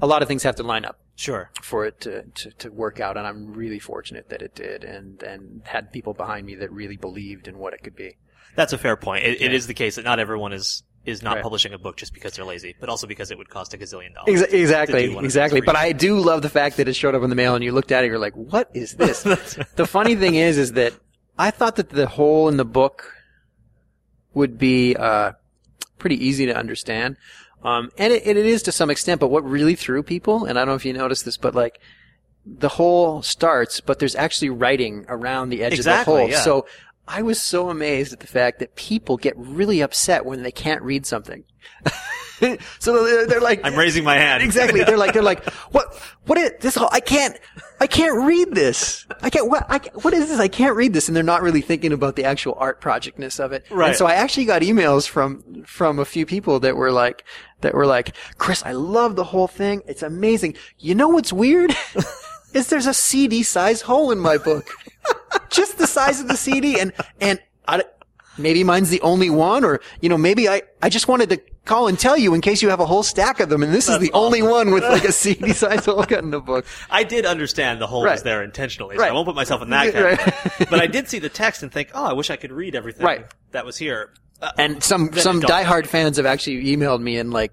a 0.01 0.07
lot 0.07 0.23
of 0.23 0.29
things 0.29 0.43
have 0.43 0.57
to 0.57 0.63
line 0.63 0.85
up 0.85 0.99
Sure. 1.15 1.51
for 1.63 1.85
it 1.85 2.01
to, 2.01 2.23
to, 2.23 2.51
to 2.53 2.71
work 2.71 2.99
out, 3.01 3.17
and 3.17 3.27
I'm 3.27 3.53
really 3.53 3.79
fortunate 3.79 4.29
that 4.31 4.43
it 4.43 4.55
did, 4.55 4.83
and 4.85 5.23
and 5.23 5.63
had 5.65 5.93
people 5.93 6.15
behind 6.15 6.47
me 6.47 6.55
that 6.57 6.73
really 6.73 6.97
believed 6.97 7.47
in 7.49 7.59
what 7.59 7.75
it 7.75 7.83
could 7.83 7.95
be. 7.95 8.17
That's 8.57 8.73
a 8.73 8.79
fair 8.79 8.97
point. 8.97 9.25
It, 9.25 9.41
it 9.41 9.55
is 9.55 9.67
the 9.67 9.75
case 9.75 9.97
that 9.97 10.05
not 10.05 10.19
everyone 10.19 10.53
is 10.53 10.83
is 11.05 11.23
not 11.23 11.35
Right. 11.35 11.43
publishing 11.43 11.73
a 11.75 11.79
book 11.79 11.97
just 11.97 12.15
because 12.15 12.35
they're 12.35 12.45
lazy, 12.45 12.75
but 12.79 12.89
also 12.89 13.07
because 13.07 13.31
it 13.31 13.39
would 13.39 13.49
cost 13.51 13.75
a 13.75 13.79
gazillion 13.79 14.15
dollars. 14.15 14.41
Exa- 14.41 14.45
to 14.47 14.51
do 14.53 14.57
exactly, 14.57 15.17
exactly. 15.19 15.61
But. 15.61 15.75
I 15.77 15.93
do 15.93 16.19
love 16.21 16.43
the 16.43 16.49
fact 16.49 16.77
that 16.77 16.87
it 16.89 16.95
showed 16.95 17.15
up 17.15 17.23
in 17.23 17.31
the 17.31 17.35
mail 17.37 17.55
and 17.57 17.65
you 17.65 17.73
looked 17.73 17.91
at 17.93 17.99
it, 18.05 18.07
and 18.07 18.11
you're 18.11 18.19
like, 18.21 18.35
what 18.37 18.71
is 18.73 18.95
this? 18.97 19.23
the 19.23 19.87
funny 19.87 20.15
thing 20.17 20.35
is, 20.37 20.59
is 20.59 20.73
that 20.75 20.93
I 21.39 21.51
thought 21.51 21.77
that 21.77 21.89
the 21.91 22.07
hole 22.07 22.49
in 22.49 22.57
the 22.57 22.65
book 22.65 23.13
would 24.35 24.59
be, 24.59 24.97
uh, 24.97 25.33
pretty 25.99 26.25
easy 26.25 26.47
to 26.47 26.57
understand. 26.57 27.17
Um, 27.65 27.91
and 27.99 28.13
it, 28.13 28.27
it 28.27 28.37
is 28.37 28.63
to 28.65 28.73
some 28.73 28.91
extent, 28.91 29.21
but 29.21 29.29
what 29.29 29.45
really 29.45 29.75
threw 29.75 30.03
people, 30.03 30.45
and 30.45 30.59
I 30.59 30.63
don't 30.63 30.69
know 30.69 30.75
if 30.75 30.85
you 30.85 30.93
noticed 30.93 31.25
this, 31.25 31.37
but 31.37 31.55
like, 31.55 31.81
the 32.45 32.69
hole 32.69 33.23
starts, 33.23 33.81
but 33.81 34.01
there's 34.01 34.17
actually 34.17 34.51
writing 34.51 35.05
around 35.09 35.51
the 35.51 35.63
edge 35.63 35.75
Exactly, 35.75 36.13
of 36.13 36.17
the 36.17 36.23
hole. 36.23 36.31
yeah. 36.31 36.41
So 36.41 36.67
I 37.07 37.23
was 37.23 37.41
so 37.41 37.69
amazed 37.69 38.13
at 38.13 38.21
the 38.21 38.27
fact 38.27 38.59
that 38.61 38.77
people 38.77 39.17
get 39.17 39.35
really 39.37 39.81
upset 39.81 40.25
when 40.25 40.43
they 40.43 40.53
can't 40.53 40.83
read 40.83 41.05
something. 41.05 41.45
so 42.79 43.05
they're, 43.05 43.27
they're 43.27 43.41
like, 43.41 43.61
I'm 43.65 43.77
raising 43.77 44.05
my 44.05 44.17
hand. 44.17 44.43
exactly. 44.43 44.83
They're 44.85 44.97
like, 44.97 45.13
they're 45.13 45.23
like, 45.23 45.49
what, 45.73 45.95
what 46.27 46.39
is 46.39 46.53
this? 46.61 46.75
Whole, 46.77 46.89
I 46.93 47.01
can't, 47.01 47.39
I 47.81 47.87
can't 47.87 48.25
read 48.25 48.55
this. 48.55 49.07
I 49.21 49.31
can't, 49.31 49.49
what, 49.49 49.67
I, 49.69 49.79
what 49.95 50.15
is 50.15 50.29
this? 50.29 50.39
I 50.39 50.49
can't 50.49 50.77
read 50.77 50.93
this. 50.93 51.09
And 51.09 51.17
they're 51.17 51.23
not 51.23 51.43
really 51.43 51.61
thinking 51.61 51.93
about 51.93 52.17
the 52.17 52.25
actual 52.25 52.55
art 52.59 52.81
projectness 52.81 53.41
of 53.41 53.53
it. 53.53 53.65
Right. 53.71 53.89
And 53.89 53.97
so 53.97 54.07
I 54.07 54.15
actually 54.15 54.45
got 54.45 54.63
emails 54.63 55.09
from, 55.09 55.65
from 55.65 55.99
a 55.99 56.05
few 56.05 56.25
people 56.25 56.61
that 56.61 56.77
were 56.77 56.93
like, 56.93 57.25
that 57.61 57.75
were 57.75 57.87
like, 57.87 58.17
Chris, 58.39 58.65
I 58.65 58.73
love 58.73 59.17
the 59.17 59.25
whole 59.25 59.49
thing. 59.49 59.83
It's 59.87 60.03
amazing. 60.03 60.57
You 60.79 60.95
know 60.95 61.09
what's 61.09 61.33
weird? 61.33 61.75
is 62.55 62.69
there's 62.69 62.87
a 62.87 62.95
CD 62.95 63.43
size 63.43 63.83
hole 63.83 64.11
in 64.11 64.19
my 64.19 64.39
book. 64.39 64.69
Just 65.53 65.79
the 65.79 65.87
size 65.87 66.21
of 66.21 66.29
the 66.29 66.37
CD. 66.37 66.81
And, 66.81 66.93
and 67.21 67.41
I, 67.69 67.85
maybe 68.39 68.65
mine's 68.65 68.91
the 68.91 69.01
only 69.03 69.31
one 69.31 69.65
or, 69.65 69.81
you 70.01 70.09
know, 70.09 70.19
maybe 70.19 70.49
I, 70.49 70.63
I 70.83 70.89
just 70.89 71.07
wanted 71.09 71.29
to 71.31 71.41
call 71.65 71.87
and 71.87 71.97
tell 71.99 72.17
you 72.19 72.35
in 72.35 72.41
case 72.41 72.61
you 72.63 72.71
have 72.71 72.81
a 72.81 72.87
whole 72.87 73.03
stack 73.05 73.39
of 73.39 73.49
them 73.49 73.63
and 73.63 73.73
this 73.73 73.89
is 73.89 73.99
the 74.01 74.11
only 74.15 74.43
one 74.43 74.73
with 74.73 74.83
like 74.83 75.05
a 75.05 75.13
CD 75.13 75.53
size 75.53 75.85
hole 75.85 76.03
cut 76.05 76.25
in 76.25 76.31
the 76.33 76.41
book. 76.41 76.65
I 76.91 77.05
did 77.05 77.25
understand 77.25 77.81
the 77.81 77.87
hole 77.87 78.03
was 78.03 78.23
there 78.25 78.43
intentionally, 78.43 78.97
so 78.97 79.03
Right. 79.03 79.11
I 79.11 79.15
won't 79.15 79.27
put 79.27 79.37
myself 79.37 79.63
in 79.63 79.71
that 79.71 79.95
Right. 79.95 80.19
category. 80.19 80.67
but 80.71 80.81
I 80.81 80.87
did 80.89 81.09
see 81.09 81.21
the 81.21 81.29
text 81.29 81.63
and 81.63 81.71
think, 81.71 81.91
oh, 81.95 82.05
I 82.05 82.15
wish 82.15 82.31
I 82.31 82.37
could 82.37 82.51
read 82.51 82.75
everything 82.75 83.05
Right. 83.07 83.27
that 83.53 83.65
was 83.65 83.77
here. 83.77 84.13
Uh, 84.41 84.51
And 84.59 84.83
some, 84.83 85.13
some 85.13 85.41
diehard 85.41 85.87
fans 85.87 86.17
have 86.17 86.27
actually 86.27 86.65
emailed 86.65 87.01
me 87.01 87.19
and 87.19 87.31
like 87.33 87.53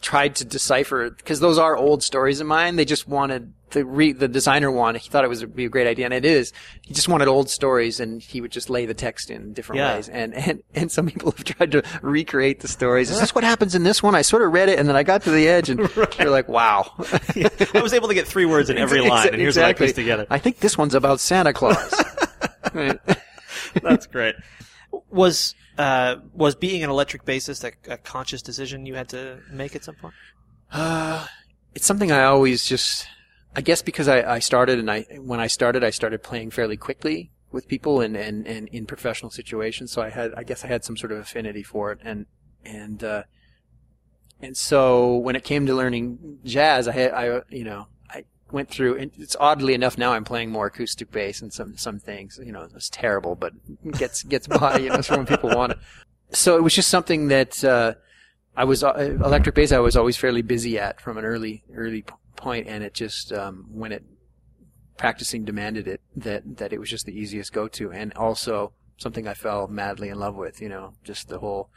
tried 0.00 0.34
to 0.36 0.44
decipher 0.44 1.10
because 1.10 1.40
those 1.40 1.58
are 1.58 1.76
old 1.76 2.02
stories 2.02 2.40
of 2.40 2.46
mine. 2.46 2.76
They 2.76 2.84
just 2.84 3.06
wanted 3.06 3.52
the 3.72 3.84
re- 3.84 4.12
the 4.12 4.28
designer 4.28 4.70
wanted. 4.70 5.02
He 5.02 5.10
thought 5.10 5.24
it 5.24 5.28
was 5.28 5.44
be 5.44 5.64
a 5.64 5.68
great 5.68 5.86
idea, 5.86 6.04
and 6.04 6.14
it 6.14 6.24
is. 6.24 6.52
He 6.82 6.94
just 6.94 7.08
wanted 7.08 7.28
old 7.28 7.50
stories, 7.50 8.00
and 8.00 8.22
he 8.22 8.40
would 8.40 8.52
just 8.52 8.70
lay 8.70 8.86
the 8.86 8.94
text 8.94 9.30
in 9.30 9.52
different 9.52 9.78
Yeah. 9.80 9.94
ways. 9.96 10.08
And 10.08 10.34
and 10.34 10.62
and 10.74 10.90
some 10.92 11.06
people 11.06 11.32
have 11.32 11.44
tried 11.44 11.72
to 11.72 11.82
recreate 12.02 12.60
the 12.60 12.68
stories. 12.68 13.10
Is 13.10 13.20
this 13.20 13.34
what 13.34 13.44
happens 13.44 13.74
in 13.74 13.82
this 13.82 14.02
one? 14.02 14.14
I 14.14 14.22
sort 14.22 14.42
of 14.42 14.52
read 14.52 14.68
it, 14.68 14.78
and 14.78 14.88
then 14.88 14.96
I 14.96 15.02
got 15.02 15.22
to 15.22 15.30
the 15.30 15.48
edge, 15.48 15.68
and 15.68 15.80
you're 16.18 16.30
like, 16.30 16.48
wow. 16.48 16.92
I 16.98 17.80
was 17.82 17.92
able 17.92 18.08
to 18.08 18.14
get 18.14 18.26
three 18.28 18.46
words 18.46 18.70
in 18.70 18.78
every 18.78 19.00
line, 19.00 19.28
and 19.28 19.36
here's 19.40 19.56
what 19.56 19.64
I 19.66 19.72
pieced 19.72 19.96
together. 19.96 20.26
I 20.30 20.38
think 20.38 20.60
this 20.60 20.78
one's 20.78 20.94
about 20.94 21.20
Santa 21.20 21.52
Claus. 21.52 21.92
Right. 22.72 22.98
That's 23.82 24.06
great. 24.06 24.34
Was 25.10 25.54
uh, 25.78 26.16
was 26.34 26.54
being 26.54 26.84
an 26.84 26.90
electric 26.90 27.24
bassist 27.24 27.64
a, 27.64 27.92
a 27.92 27.96
conscious 27.96 28.42
decision 28.42 28.84
you 28.86 28.94
had 28.94 29.08
to 29.10 29.40
make 29.50 29.74
at 29.74 29.84
some 29.84 29.94
point? 29.94 30.14
Uh, 30.70 31.26
it's 31.74 31.86
something 31.86 32.12
I 32.12 32.24
always 32.24 32.66
just, 32.66 33.06
I 33.54 33.60
guess 33.60 33.82
because 33.82 34.08
I, 34.08 34.22
I 34.22 34.38
started 34.38 34.78
and 34.78 34.90
I, 34.90 35.02
when 35.20 35.40
I 35.40 35.46
started, 35.46 35.84
I 35.84 35.90
started 35.90 36.22
playing 36.22 36.50
fairly 36.50 36.76
quickly 36.76 37.30
with 37.50 37.68
people 37.68 38.00
and, 38.00 38.16
and, 38.16 38.46
and 38.46 38.68
in 38.68 38.86
professional 38.86 39.30
situations. 39.30 39.92
So 39.92 40.00
I 40.00 40.08
had, 40.08 40.32
I 40.34 40.42
guess 40.42 40.64
I 40.64 40.68
had 40.68 40.84
some 40.84 40.96
sort 40.96 41.12
of 41.12 41.18
affinity 41.18 41.62
for 41.62 41.92
it. 41.92 41.98
And, 42.02 42.26
and, 42.64 43.04
uh, 43.04 43.22
and 44.40 44.56
so 44.56 45.16
when 45.16 45.36
it 45.36 45.44
came 45.44 45.66
to 45.66 45.74
learning 45.74 46.38
jazz, 46.44 46.88
I 46.88 46.92
had, 46.92 47.12
I, 47.12 47.42
you 47.50 47.64
know, 47.64 47.88
I 48.10 48.24
went 48.50 48.70
through, 48.70 48.96
and 48.96 49.10
it's 49.18 49.36
oddly 49.38 49.74
enough 49.74 49.98
now 49.98 50.12
I'm 50.14 50.24
playing 50.24 50.50
more 50.50 50.66
acoustic 50.66 51.10
bass 51.10 51.42
and 51.42 51.52
some, 51.52 51.76
some 51.76 51.98
things, 51.98 52.40
you 52.42 52.52
know, 52.52 52.66
it's 52.74 52.88
terrible, 52.88 53.34
but 53.34 53.52
gets, 53.92 54.22
gets 54.22 54.46
by, 54.46 54.78
you 54.78 54.88
know, 54.88 54.96
it's 54.96 55.10
when 55.10 55.26
people 55.26 55.50
want 55.50 55.72
it. 55.72 55.78
So 56.30 56.56
it 56.56 56.62
was 56.62 56.74
just 56.74 56.88
something 56.88 57.28
that, 57.28 57.62
uh, 57.62 57.94
I 58.56 58.64
was 58.64 58.84
uh, 58.84 58.92
electric 58.94 59.54
bass. 59.54 59.72
I 59.72 59.78
was 59.78 59.96
always 59.96 60.16
fairly 60.16 60.42
busy 60.42 60.78
at 60.78 61.00
from 61.00 61.16
an 61.16 61.24
early 61.24 61.64
early 61.74 62.04
point, 62.42 62.66
and 62.66 62.82
it 62.82 62.92
just 62.92 63.32
um, 63.32 63.66
when 63.70 63.92
it 63.92 64.04
practicing 64.98 65.44
demanded 65.44 65.88
it 65.88 66.00
that 66.16 66.42
that 66.58 66.72
it 66.72 66.78
was 66.78 66.90
just 66.90 67.06
the 67.06 67.18
easiest 67.18 67.52
go 67.52 67.68
to, 67.68 67.92
and 67.92 68.12
also 68.14 68.72
something 68.98 69.26
I 69.26 69.34
fell 69.34 69.68
madly 69.68 70.08
in 70.08 70.18
love 70.18 70.34
with. 70.34 70.60
You 70.60 70.68
know, 70.68 70.94
just 71.04 71.28
the 71.28 71.38
whole 71.38 71.70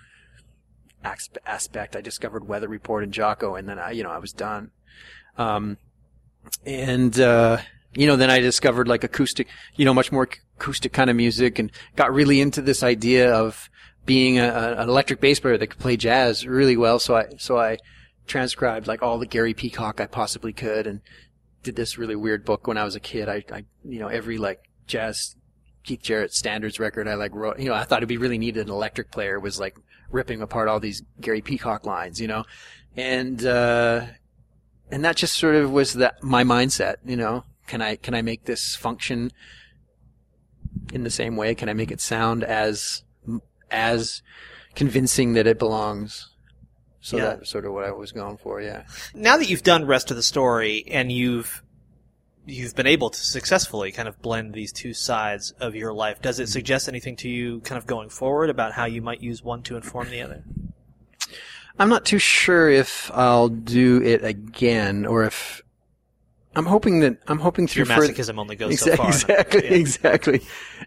aspect. 1.04 1.96
I 1.96 2.02
discovered 2.02 2.48
Weather 2.48 2.68
Report 2.68 3.04
and 3.04 3.14
Jaco, 3.14 3.58
and 3.58 3.70
then 3.70 3.80
I 3.80 3.92
you 3.92 4.04
know 4.04 4.12
I 4.12 4.18
was 4.18 4.34
done. 4.34 4.72
Um, 5.38 5.78
and 6.66 7.18
uh, 7.20 7.60
you 7.94 8.08
know 8.08 8.16
then 8.16 8.30
I 8.30 8.40
discovered 8.40 8.88
like 8.88 9.04
acoustic, 9.04 9.48
you 9.76 9.86
know, 9.86 9.94
much 9.94 10.12
more 10.12 10.28
acoustic 10.58 10.94
kind 10.94 11.10
of 11.10 11.16
music, 11.16 11.60
and 11.60 11.72
got 11.96 12.14
really 12.14 12.42
into 12.42 12.62
this 12.62 12.84
idea 12.84 13.34
of 13.34 13.70
being 14.06 14.38
a, 14.40 14.76
an 14.78 14.90
electric 14.90 15.20
bass 15.20 15.40
player 15.40 15.58
that 15.58 15.68
could 15.68 15.80
play 15.80 15.98
jazz 15.98 16.46
really 16.46 16.78
well. 16.78 17.00
So 17.00 17.16
I 17.16 17.26
so 17.38 17.58
I 17.58 17.78
transcribed 18.28 18.88
like 18.88 19.02
all 19.02 19.18
the 19.18 19.26
Gary 19.26 19.54
Peacock 19.54 20.02
I 20.02 20.08
possibly 20.08 20.54
could, 20.54 20.88
and 20.88 21.02
did 21.64 21.76
this 21.76 21.98
really 21.98 22.16
weird 22.16 22.46
book 22.46 22.68
when 22.68 22.78
I 22.78 22.84
was 22.84 22.96
a 22.96 23.00
kid. 23.00 23.28
I, 23.28 23.44
I 23.52 23.66
you 23.84 24.00
know 24.00 24.08
every 24.08 24.38
like 24.38 24.62
jazz 24.88 25.36
Keith 25.84 26.02
Jarrett 26.02 26.34
standards 26.34 26.80
record 26.80 27.08
I 27.08 27.16
like 27.16 27.34
wrote. 27.34 27.60
You 27.60 27.70
know 27.70 27.76
I 27.76 27.84
thought 27.84 28.00
it'd 28.00 28.10
be 28.10 28.18
really 28.18 28.38
neat 28.38 28.58
an 28.58 28.70
electric 28.70 29.12
player 29.12 29.40
was 29.40 29.60
like 29.60 29.76
ripping 30.12 30.42
apart 30.42 30.70
all 30.70 30.80
these 30.80 31.04
Gary 31.20 31.42
Peacock 31.42 31.86
lines. 31.86 32.22
You 32.22 32.28
know, 32.28 32.44
and 32.96 33.46
uh, 33.46 34.06
and 34.92 35.04
that 35.04 35.16
just 35.16 35.36
sort 35.36 35.56
of 35.56 35.72
was 35.72 35.94
that 35.94 36.24
my 36.24 36.44
mindset. 36.44 36.96
You 37.06 37.18
know, 37.18 37.44
can 37.68 37.82
I 37.82 37.96
can 37.96 38.14
I 38.14 38.22
make 38.22 38.46
this 38.46 38.76
function 38.76 39.32
in 40.94 41.04
the 41.04 41.10
same 41.10 41.36
way? 41.36 41.56
Can 41.56 41.70
I 41.70 41.74
make 41.74 41.92
it 41.92 42.02
sound 42.02 42.44
as 42.44 43.04
as 43.72 44.22
convincing 44.76 45.34
that 45.34 45.48
it 45.48 45.60
belongs? 45.60 46.30
So 47.06 47.18
Yeah. 47.18 47.26
that's 47.36 47.52
sort 47.52 47.66
of 47.66 47.72
what 47.74 47.84
I 47.84 47.92
was 47.92 48.12
going 48.12 48.38
for. 48.38 48.60
Yeah. 48.60 48.82
Now 49.14 49.38
that 49.38 49.48
you've 49.48 49.62
done 49.62 49.86
rest 49.86 50.10
of 50.10 50.18
the 50.18 50.24
story 50.24 50.84
and 50.90 51.12
you've 51.12 51.62
you've 52.48 52.76
been 52.76 52.88
able 52.88 53.12
to 53.12 53.20
successfully 53.20 53.92
kind 53.92 54.08
of 54.08 54.20
blend 54.24 54.54
these 54.56 54.72
two 54.72 54.92
sides 54.94 55.52
of 55.60 55.76
your 55.76 55.94
life, 55.94 56.20
does 56.22 56.40
it 56.40 56.48
suggest 56.50 56.88
anything 56.88 57.16
to 57.18 57.30
you 57.30 57.60
kind 57.62 57.78
of 57.78 57.86
going 57.86 58.10
forward 58.10 58.50
about 58.50 58.72
how 58.74 58.86
you 58.86 59.04
might 59.04 59.22
use 59.22 59.44
one 59.44 59.62
to 59.64 59.76
inform 59.76 60.10
the 60.10 60.22
other? 60.22 60.44
I'm 61.78 61.90
not 61.90 62.06
too 62.06 62.18
sure 62.20 62.70
if 62.70 63.12
I'll 63.14 63.50
do 63.50 64.02
it 64.02 64.24
again 64.24 65.06
or 65.06 65.26
if 65.26 65.62
I'm 66.56 66.66
hoping 66.66 67.02
that 67.02 67.18
I'm 67.28 67.40
hoping 67.40 67.68
through 67.68 67.86
Your 67.86 67.96
further- 67.98 68.14
masochism 68.14 68.40
only 68.40 68.56
goes 68.56 68.80
so 68.80 68.96
far. 68.96 69.08
Exactly, 69.10 69.64
Yeah. 69.64 69.72
exactly. 69.76 70.42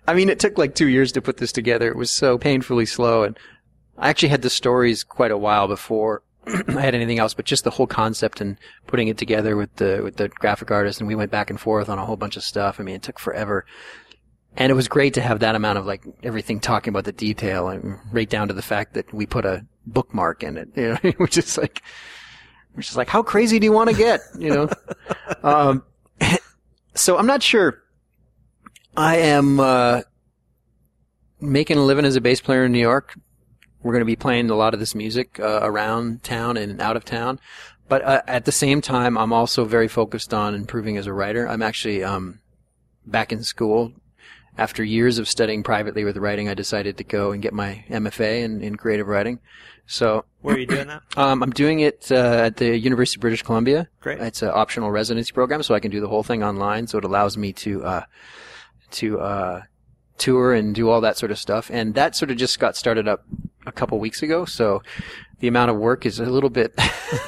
I 0.09 0.15
mean, 0.15 0.29
it 0.31 0.41
took 0.41 0.59
like 0.59 0.75
two 0.75 0.89
years 0.89 1.13
to 1.13 1.21
put 1.23 1.37
this 1.37 1.53
together. 1.53 1.87
It 1.89 1.97
was 1.97 2.11
so 2.11 2.39
painfully 2.39 2.87
slow, 2.87 3.23
and 3.25 3.39
I 3.99 4.09
actually 4.09 4.29
had 4.29 4.43
the 4.43 4.51
stories 4.51 5.05
quite 5.05 5.31
a 5.31 5.39
while 5.39 5.69
before 5.69 6.23
I 6.69 6.81
had 6.81 6.95
anything 6.95 7.19
else. 7.19 7.35
But 7.35 7.45
just 7.45 7.65
the 7.65 7.71
whole 7.71 7.87
concept 7.87 8.41
and 8.41 8.57
putting 8.87 9.09
it 9.09 9.19
together 9.19 9.57
with 9.57 9.75
the 9.77 10.01
with 10.03 10.17
the 10.17 10.29
graphic 10.29 10.71
artist, 10.71 11.01
and 11.01 11.09
we 11.09 11.15
went 11.15 11.31
back 11.31 11.51
and 11.51 11.61
forth 11.61 11.89
on 11.89 11.99
a 11.99 12.07
whole 12.07 12.17
bunch 12.17 12.37
of 12.37 12.43
stuff. 12.43 12.81
I 12.81 12.83
mean, 12.83 12.97
it 12.97 13.03
took 13.03 13.19
forever, 13.19 13.67
and 14.57 14.71
it 14.71 14.75
was 14.75 14.89
great 14.89 15.15
to 15.15 15.21
have 15.21 15.41
that 15.41 15.55
amount 15.55 15.79
of 15.79 15.87
like 15.87 16.05
everything 16.23 16.61
talking 16.61 16.91
about 16.91 17.05
the 17.05 17.13
detail, 17.13 17.69
and 17.69 17.99
right 18.13 18.29
down 18.29 18.49
to 18.49 18.55
the 18.55 18.63
fact 18.63 18.95
that 18.95 19.13
we 19.13 19.27
put 19.27 19.45
a 19.45 19.67
bookmark 19.87 20.43
in 20.43 20.57
it. 20.57 20.69
You 20.77 20.99
know, 21.03 21.11
which 21.19 21.37
is 21.37 21.59
like, 21.59 21.83
which 22.75 22.91
is 22.91 22.97
like, 22.97 23.09
how 23.09 23.23
crazy 23.23 23.59
do 23.59 23.65
you 23.65 23.73
want 23.73 23.91
to 23.91 23.97
get? 23.97 24.21
You 24.39 24.51
know. 24.51 24.69
um, 25.43 25.85
so 26.95 27.19
I'm 27.19 27.27
not 27.27 27.43
sure. 27.43 27.83
I 28.97 29.17
am 29.19 29.61
uh, 29.61 30.03
making 31.41 31.77
a 31.77 31.85
living 31.85 32.05
as 32.05 32.17
a 32.17 32.21
bass 32.21 32.41
player 32.41 32.65
in 32.65 32.73
New 32.73 32.81
York. 32.81 33.15
We're 33.83 33.93
going 33.93 34.01
to 34.01 34.07
be 34.07 34.17
playing 34.17 34.51
a 34.51 34.55
lot 34.55 34.75
of 34.75 34.81
this 34.81 34.95
music 34.95 35.39
uh, 35.41 35.61
around 35.63 36.23
town 36.25 36.57
and 36.57 36.81
out 36.81 36.97
of 36.97 37.05
town. 37.05 37.39
But 37.89 38.03
uh, 38.03 38.23
at 38.27 38.45
the 38.45 38.53
same 38.53 38.81
time, 38.81 39.17
I'm 39.17 39.33
also 39.33 39.65
very 39.65 39.89
focused 39.89 40.35
on 40.35 40.55
improving 40.55 40.97
as 40.97 41.07
a 41.07 41.13
writer. 41.13 41.49
I'm 41.49 41.63
actually 41.63 42.05
um, 42.05 42.41
back 43.07 43.33
in 43.33 43.43
school. 43.43 43.93
After 44.59 44.83
years 44.83 45.19
of 45.19 45.29
studying 45.29 45.63
privately 45.63 46.03
with 46.05 46.17
writing, 46.17 46.49
I 46.49 46.55
decided 46.55 46.97
to 46.99 47.05
go 47.05 47.31
and 47.31 47.41
get 47.41 47.55
my 47.55 47.85
MFA 47.89 48.43
in, 48.43 48.61
in 48.61 48.77
creative 48.77 49.07
writing. 49.07 49.39
So 49.87 50.25
Where 50.43 50.57
are 50.57 50.59
you 50.59 50.67
doing 50.67 50.89
that? 50.89 51.03
um, 51.17 51.43
I'm 51.43 51.53
doing 51.53 51.81
it 51.81 52.11
uh, 52.11 52.43
at 52.47 52.57
the 52.57 52.77
University 52.77 53.19
of 53.19 53.23
British 53.23 53.43
Columbia. 53.43 53.89
Great. 54.01 54.21
It's 54.21 54.43
an 54.43 54.51
optional 54.53 54.91
residency 54.91 55.33
program, 55.33 55.63
so 55.63 55.75
I 55.75 55.81
can 55.81 55.93
do 55.93 56.01
the 56.01 56.09
whole 56.09 56.25
thing 56.25 56.43
online. 56.43 56.89
So 56.89 56.99
it 56.99 57.05
allows 57.05 57.37
me 57.37 57.53
to 57.55 57.85
uh, 57.85 58.03
to 58.91 59.21
uh, 59.21 59.63
tour 60.19 60.53
and 60.53 60.75
do 60.75 60.91
all 60.91 61.01
that 61.01 61.17
sort 61.17 61.31
of 61.31 61.39
stuff. 61.39 61.71
And 61.73 61.95
that 61.95 62.17
sort 62.17 62.31
of 62.31 62.37
just 62.37 62.59
got 62.59 62.77
started 62.77 63.09
up 63.09 63.25
a 63.69 63.73
couple 63.73 63.99
weeks 63.99 64.23
ago. 64.23 64.45
So 64.45 64.83
the 65.41 65.49
amount 65.49 65.71
of 65.71 65.77
work 65.77 66.05
is 66.07 66.19
a 66.19 66.27
little 66.27 66.51
bit 66.51 66.75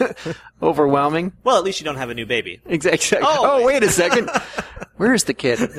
overwhelming. 0.62 1.32
Well, 1.44 1.56
at 1.56 1.64
least 1.64 1.80
you 1.80 1.84
don't 1.84 1.96
have 1.96 2.10
a 2.10 2.14
new 2.14 2.26
baby. 2.26 2.60
Exactly. 2.66 3.18
Oh. 3.22 3.60
Oh, 3.60 3.64
wait 3.64 3.82
a 3.82 3.88
second. 3.90 4.30
Where 4.96 5.14
is 5.14 5.24
the 5.24 5.34
kid? 5.34 5.60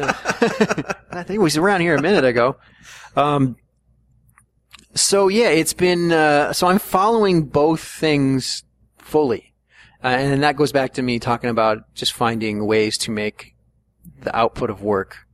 I 1.12 1.24
think 1.24 1.32
he 1.32 1.38
was 1.38 1.58
around 1.58 1.82
here 1.82 1.96
a 1.96 2.02
minute 2.02 2.26
ago. 2.26 2.58
Um, 3.16 3.58
so 4.96 5.28
yeah, 5.28 5.50
it's 5.50 5.74
been, 5.74 6.12
uh, 6.12 6.54
so 6.54 6.68
I'm 6.68 6.80
following 6.80 7.44
both 7.44 7.82
things 7.82 8.64
fully. 8.98 9.54
Uh, 10.04 10.08
and 10.08 10.44
that 10.44 10.56
goes 10.56 10.72
back 10.72 10.94
to 10.94 11.02
me 11.02 11.20
talking 11.20 11.50
about 11.50 11.94
just 11.94 12.14
finding 12.14 12.66
ways 12.66 12.98
to 13.00 13.12
make 13.12 13.56
the 14.22 14.36
output 14.36 14.70
of 14.70 14.82
work 14.82 15.28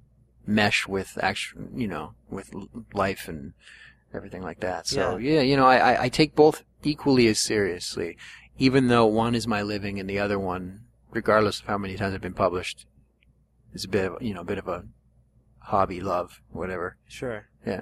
mesh 0.46 0.88
with 0.88 1.18
actual, 1.22 1.68
you 1.76 1.88
know, 1.88 2.14
with 2.30 2.52
life 2.94 3.28
and 3.28 3.54
everything 4.14 4.42
like 4.42 4.60
that. 4.62 4.88
So 4.88 5.18
yeah, 5.18 5.42
you 5.42 5.56
know, 5.58 5.66
I, 5.66 5.78
I, 5.78 6.04
I 6.04 6.10
take 6.10 6.36
both 6.36 6.64
equally 6.84 7.28
as 7.28 7.40
seriously, 7.40 8.18
even 8.58 8.88
though 8.88 9.06
one 9.06 9.36
is 9.36 9.48
my 9.48 9.62
living 9.62 10.00
and 10.00 10.10
the 10.10 10.20
other 10.20 10.40
one, 10.40 10.82
regardless 11.12 11.60
of 11.60 11.66
how 11.66 11.78
many 11.78 11.96
times 11.96 12.14
it's 12.14 12.22
been 12.22 12.34
published, 12.34 12.86
is 13.74 13.84
a 13.84 13.90
bit 13.90 14.12
of, 14.12 14.22
you 14.22 14.34
know, 14.34 14.42
a 14.42 14.46
bit 14.46 14.58
of 14.58 14.68
a 14.68 14.86
hobby, 15.60 16.00
love, 16.02 16.42
whatever. 16.52 16.98
Sure. 17.08 17.48
Yeah. 17.66 17.82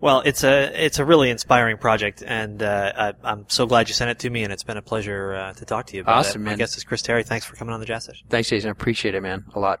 Well, 0.00 0.22
it's 0.24 0.44
a 0.44 0.84
it's 0.84 1.00
a 1.00 1.04
really 1.04 1.28
inspiring 1.28 1.76
project, 1.76 2.22
and 2.24 2.62
uh, 2.62 2.92
I, 2.96 3.12
I'm 3.24 3.46
so 3.48 3.66
glad 3.66 3.88
you 3.88 3.94
sent 3.94 4.10
it 4.10 4.20
to 4.20 4.30
me, 4.30 4.44
and 4.44 4.52
it's 4.52 4.62
been 4.62 4.76
a 4.76 4.82
pleasure 4.82 5.34
uh, 5.34 5.52
to 5.54 5.64
talk 5.64 5.86
to 5.86 5.96
you 5.96 6.02
about 6.02 6.18
Awesome, 6.18 6.42
it. 6.42 6.44
My 6.44 6.50
man. 6.52 6.58
guest 6.58 6.76
is 6.76 6.84
Chris 6.84 7.02
Tarry. 7.02 7.24
Thanks 7.24 7.46
for 7.46 7.56
coming 7.56 7.74
on 7.74 7.80
the 7.80 7.86
Jazz 7.86 8.04
Session. 8.04 8.28
Thanks, 8.30 8.48
Jason. 8.48 8.68
I 8.68 8.72
appreciate 8.72 9.16
it, 9.16 9.22
man. 9.22 9.44
A 9.56 9.58
lot. 9.58 9.80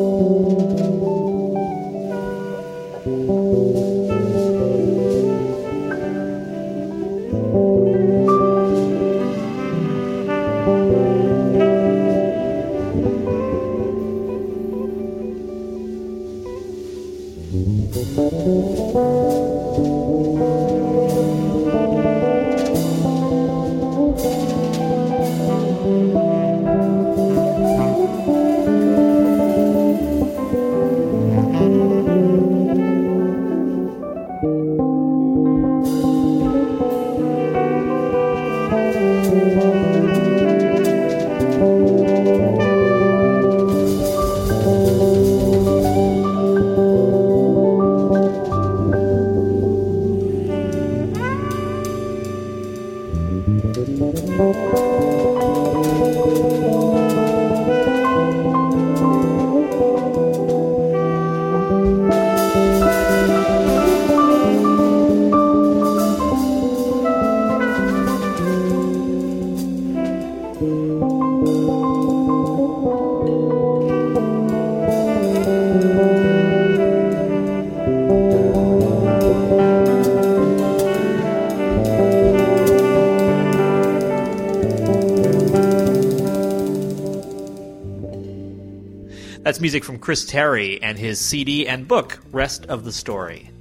That's 89.51 89.59
music 89.59 89.83
from 89.83 89.99
Chris 89.99 90.23
Tarry 90.23 90.81
and 90.81 90.97
his 90.97 91.19
CD 91.19 91.67
and 91.67 91.85
book, 91.85 92.19
Rest 92.31 92.67
of 92.67 92.85
the 92.85 92.91
Story. 92.93 93.51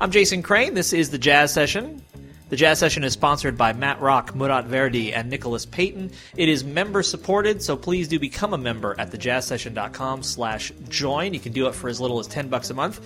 I'm 0.00 0.12
Jason 0.12 0.40
Crane. 0.40 0.74
This 0.74 0.92
is 0.92 1.10
the 1.10 1.18
Jazz 1.18 1.52
Session. 1.52 2.00
The 2.48 2.54
Jazz 2.54 2.78
Session 2.78 3.02
is 3.02 3.14
sponsored 3.14 3.58
by 3.58 3.72
Matt 3.72 4.00
Rock, 4.00 4.36
Murat 4.36 4.66
Verdi, 4.66 5.12
and 5.12 5.28
Nicholas 5.28 5.66
Payton. 5.66 6.12
It 6.36 6.48
is 6.48 6.62
member 6.62 7.02
supported, 7.02 7.60
so 7.60 7.76
please 7.76 8.06
do 8.06 8.20
become 8.20 8.54
a 8.54 8.56
member 8.56 8.94
at 9.00 9.10
thejazzsession.com 9.10 10.22
slash 10.22 10.70
join. 10.88 11.34
You 11.34 11.40
can 11.40 11.52
do 11.52 11.66
it 11.66 11.74
for 11.74 11.88
as 11.88 12.00
little 12.00 12.20
as 12.20 12.28
10 12.28 12.46
bucks 12.46 12.70
a 12.70 12.74
month. 12.74 13.00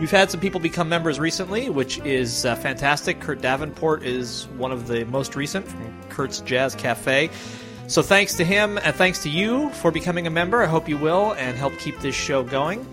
We've 0.00 0.10
had 0.10 0.30
some 0.30 0.40
people 0.40 0.60
become 0.60 0.88
members 0.88 1.20
recently, 1.20 1.68
which 1.68 1.98
is 1.98 2.46
uh, 2.46 2.56
fantastic. 2.56 3.20
Kurt 3.20 3.42
Davenport 3.42 4.04
is 4.04 4.46
one 4.56 4.72
of 4.72 4.86
the 4.86 5.04
most 5.04 5.36
recent 5.36 5.68
from 5.68 6.02
Kurt's 6.08 6.40
Jazz 6.40 6.74
Cafe. 6.74 7.28
So 7.88 8.02
thanks 8.02 8.34
to 8.34 8.44
him 8.44 8.78
and 8.78 8.94
thanks 8.94 9.22
to 9.22 9.30
you 9.30 9.70
for 9.70 9.90
becoming 9.90 10.26
a 10.26 10.30
member. 10.30 10.62
I 10.62 10.66
hope 10.66 10.90
you 10.90 10.98
will 10.98 11.32
and 11.32 11.56
help 11.56 11.76
keep 11.78 11.98
this 12.00 12.14
show 12.14 12.42
going. 12.44 12.86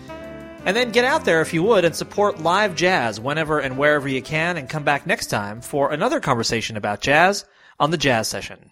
And 0.63 0.75
then 0.75 0.91
get 0.91 1.03
out 1.03 1.25
there 1.25 1.41
if 1.41 1.53
you 1.53 1.63
would 1.63 1.83
and 1.83 1.93
support 1.93 2.39
live 2.39 2.75
jazz 2.75 3.19
whenever 3.19 3.59
and 3.59 3.77
wherever 3.77 4.07
you 4.07 4.21
can 4.21 4.55
and 4.55 4.69
come 4.69 4.83
back 4.83 5.05
next 5.05 5.27
time 5.27 5.59
for 5.59 5.91
another 5.91 6.21
conversation 6.21 6.77
about 6.77 7.01
jazz 7.01 7.45
on 7.77 7.91
the 7.91 7.97
Jazz 7.97 8.29
Session. 8.29 8.71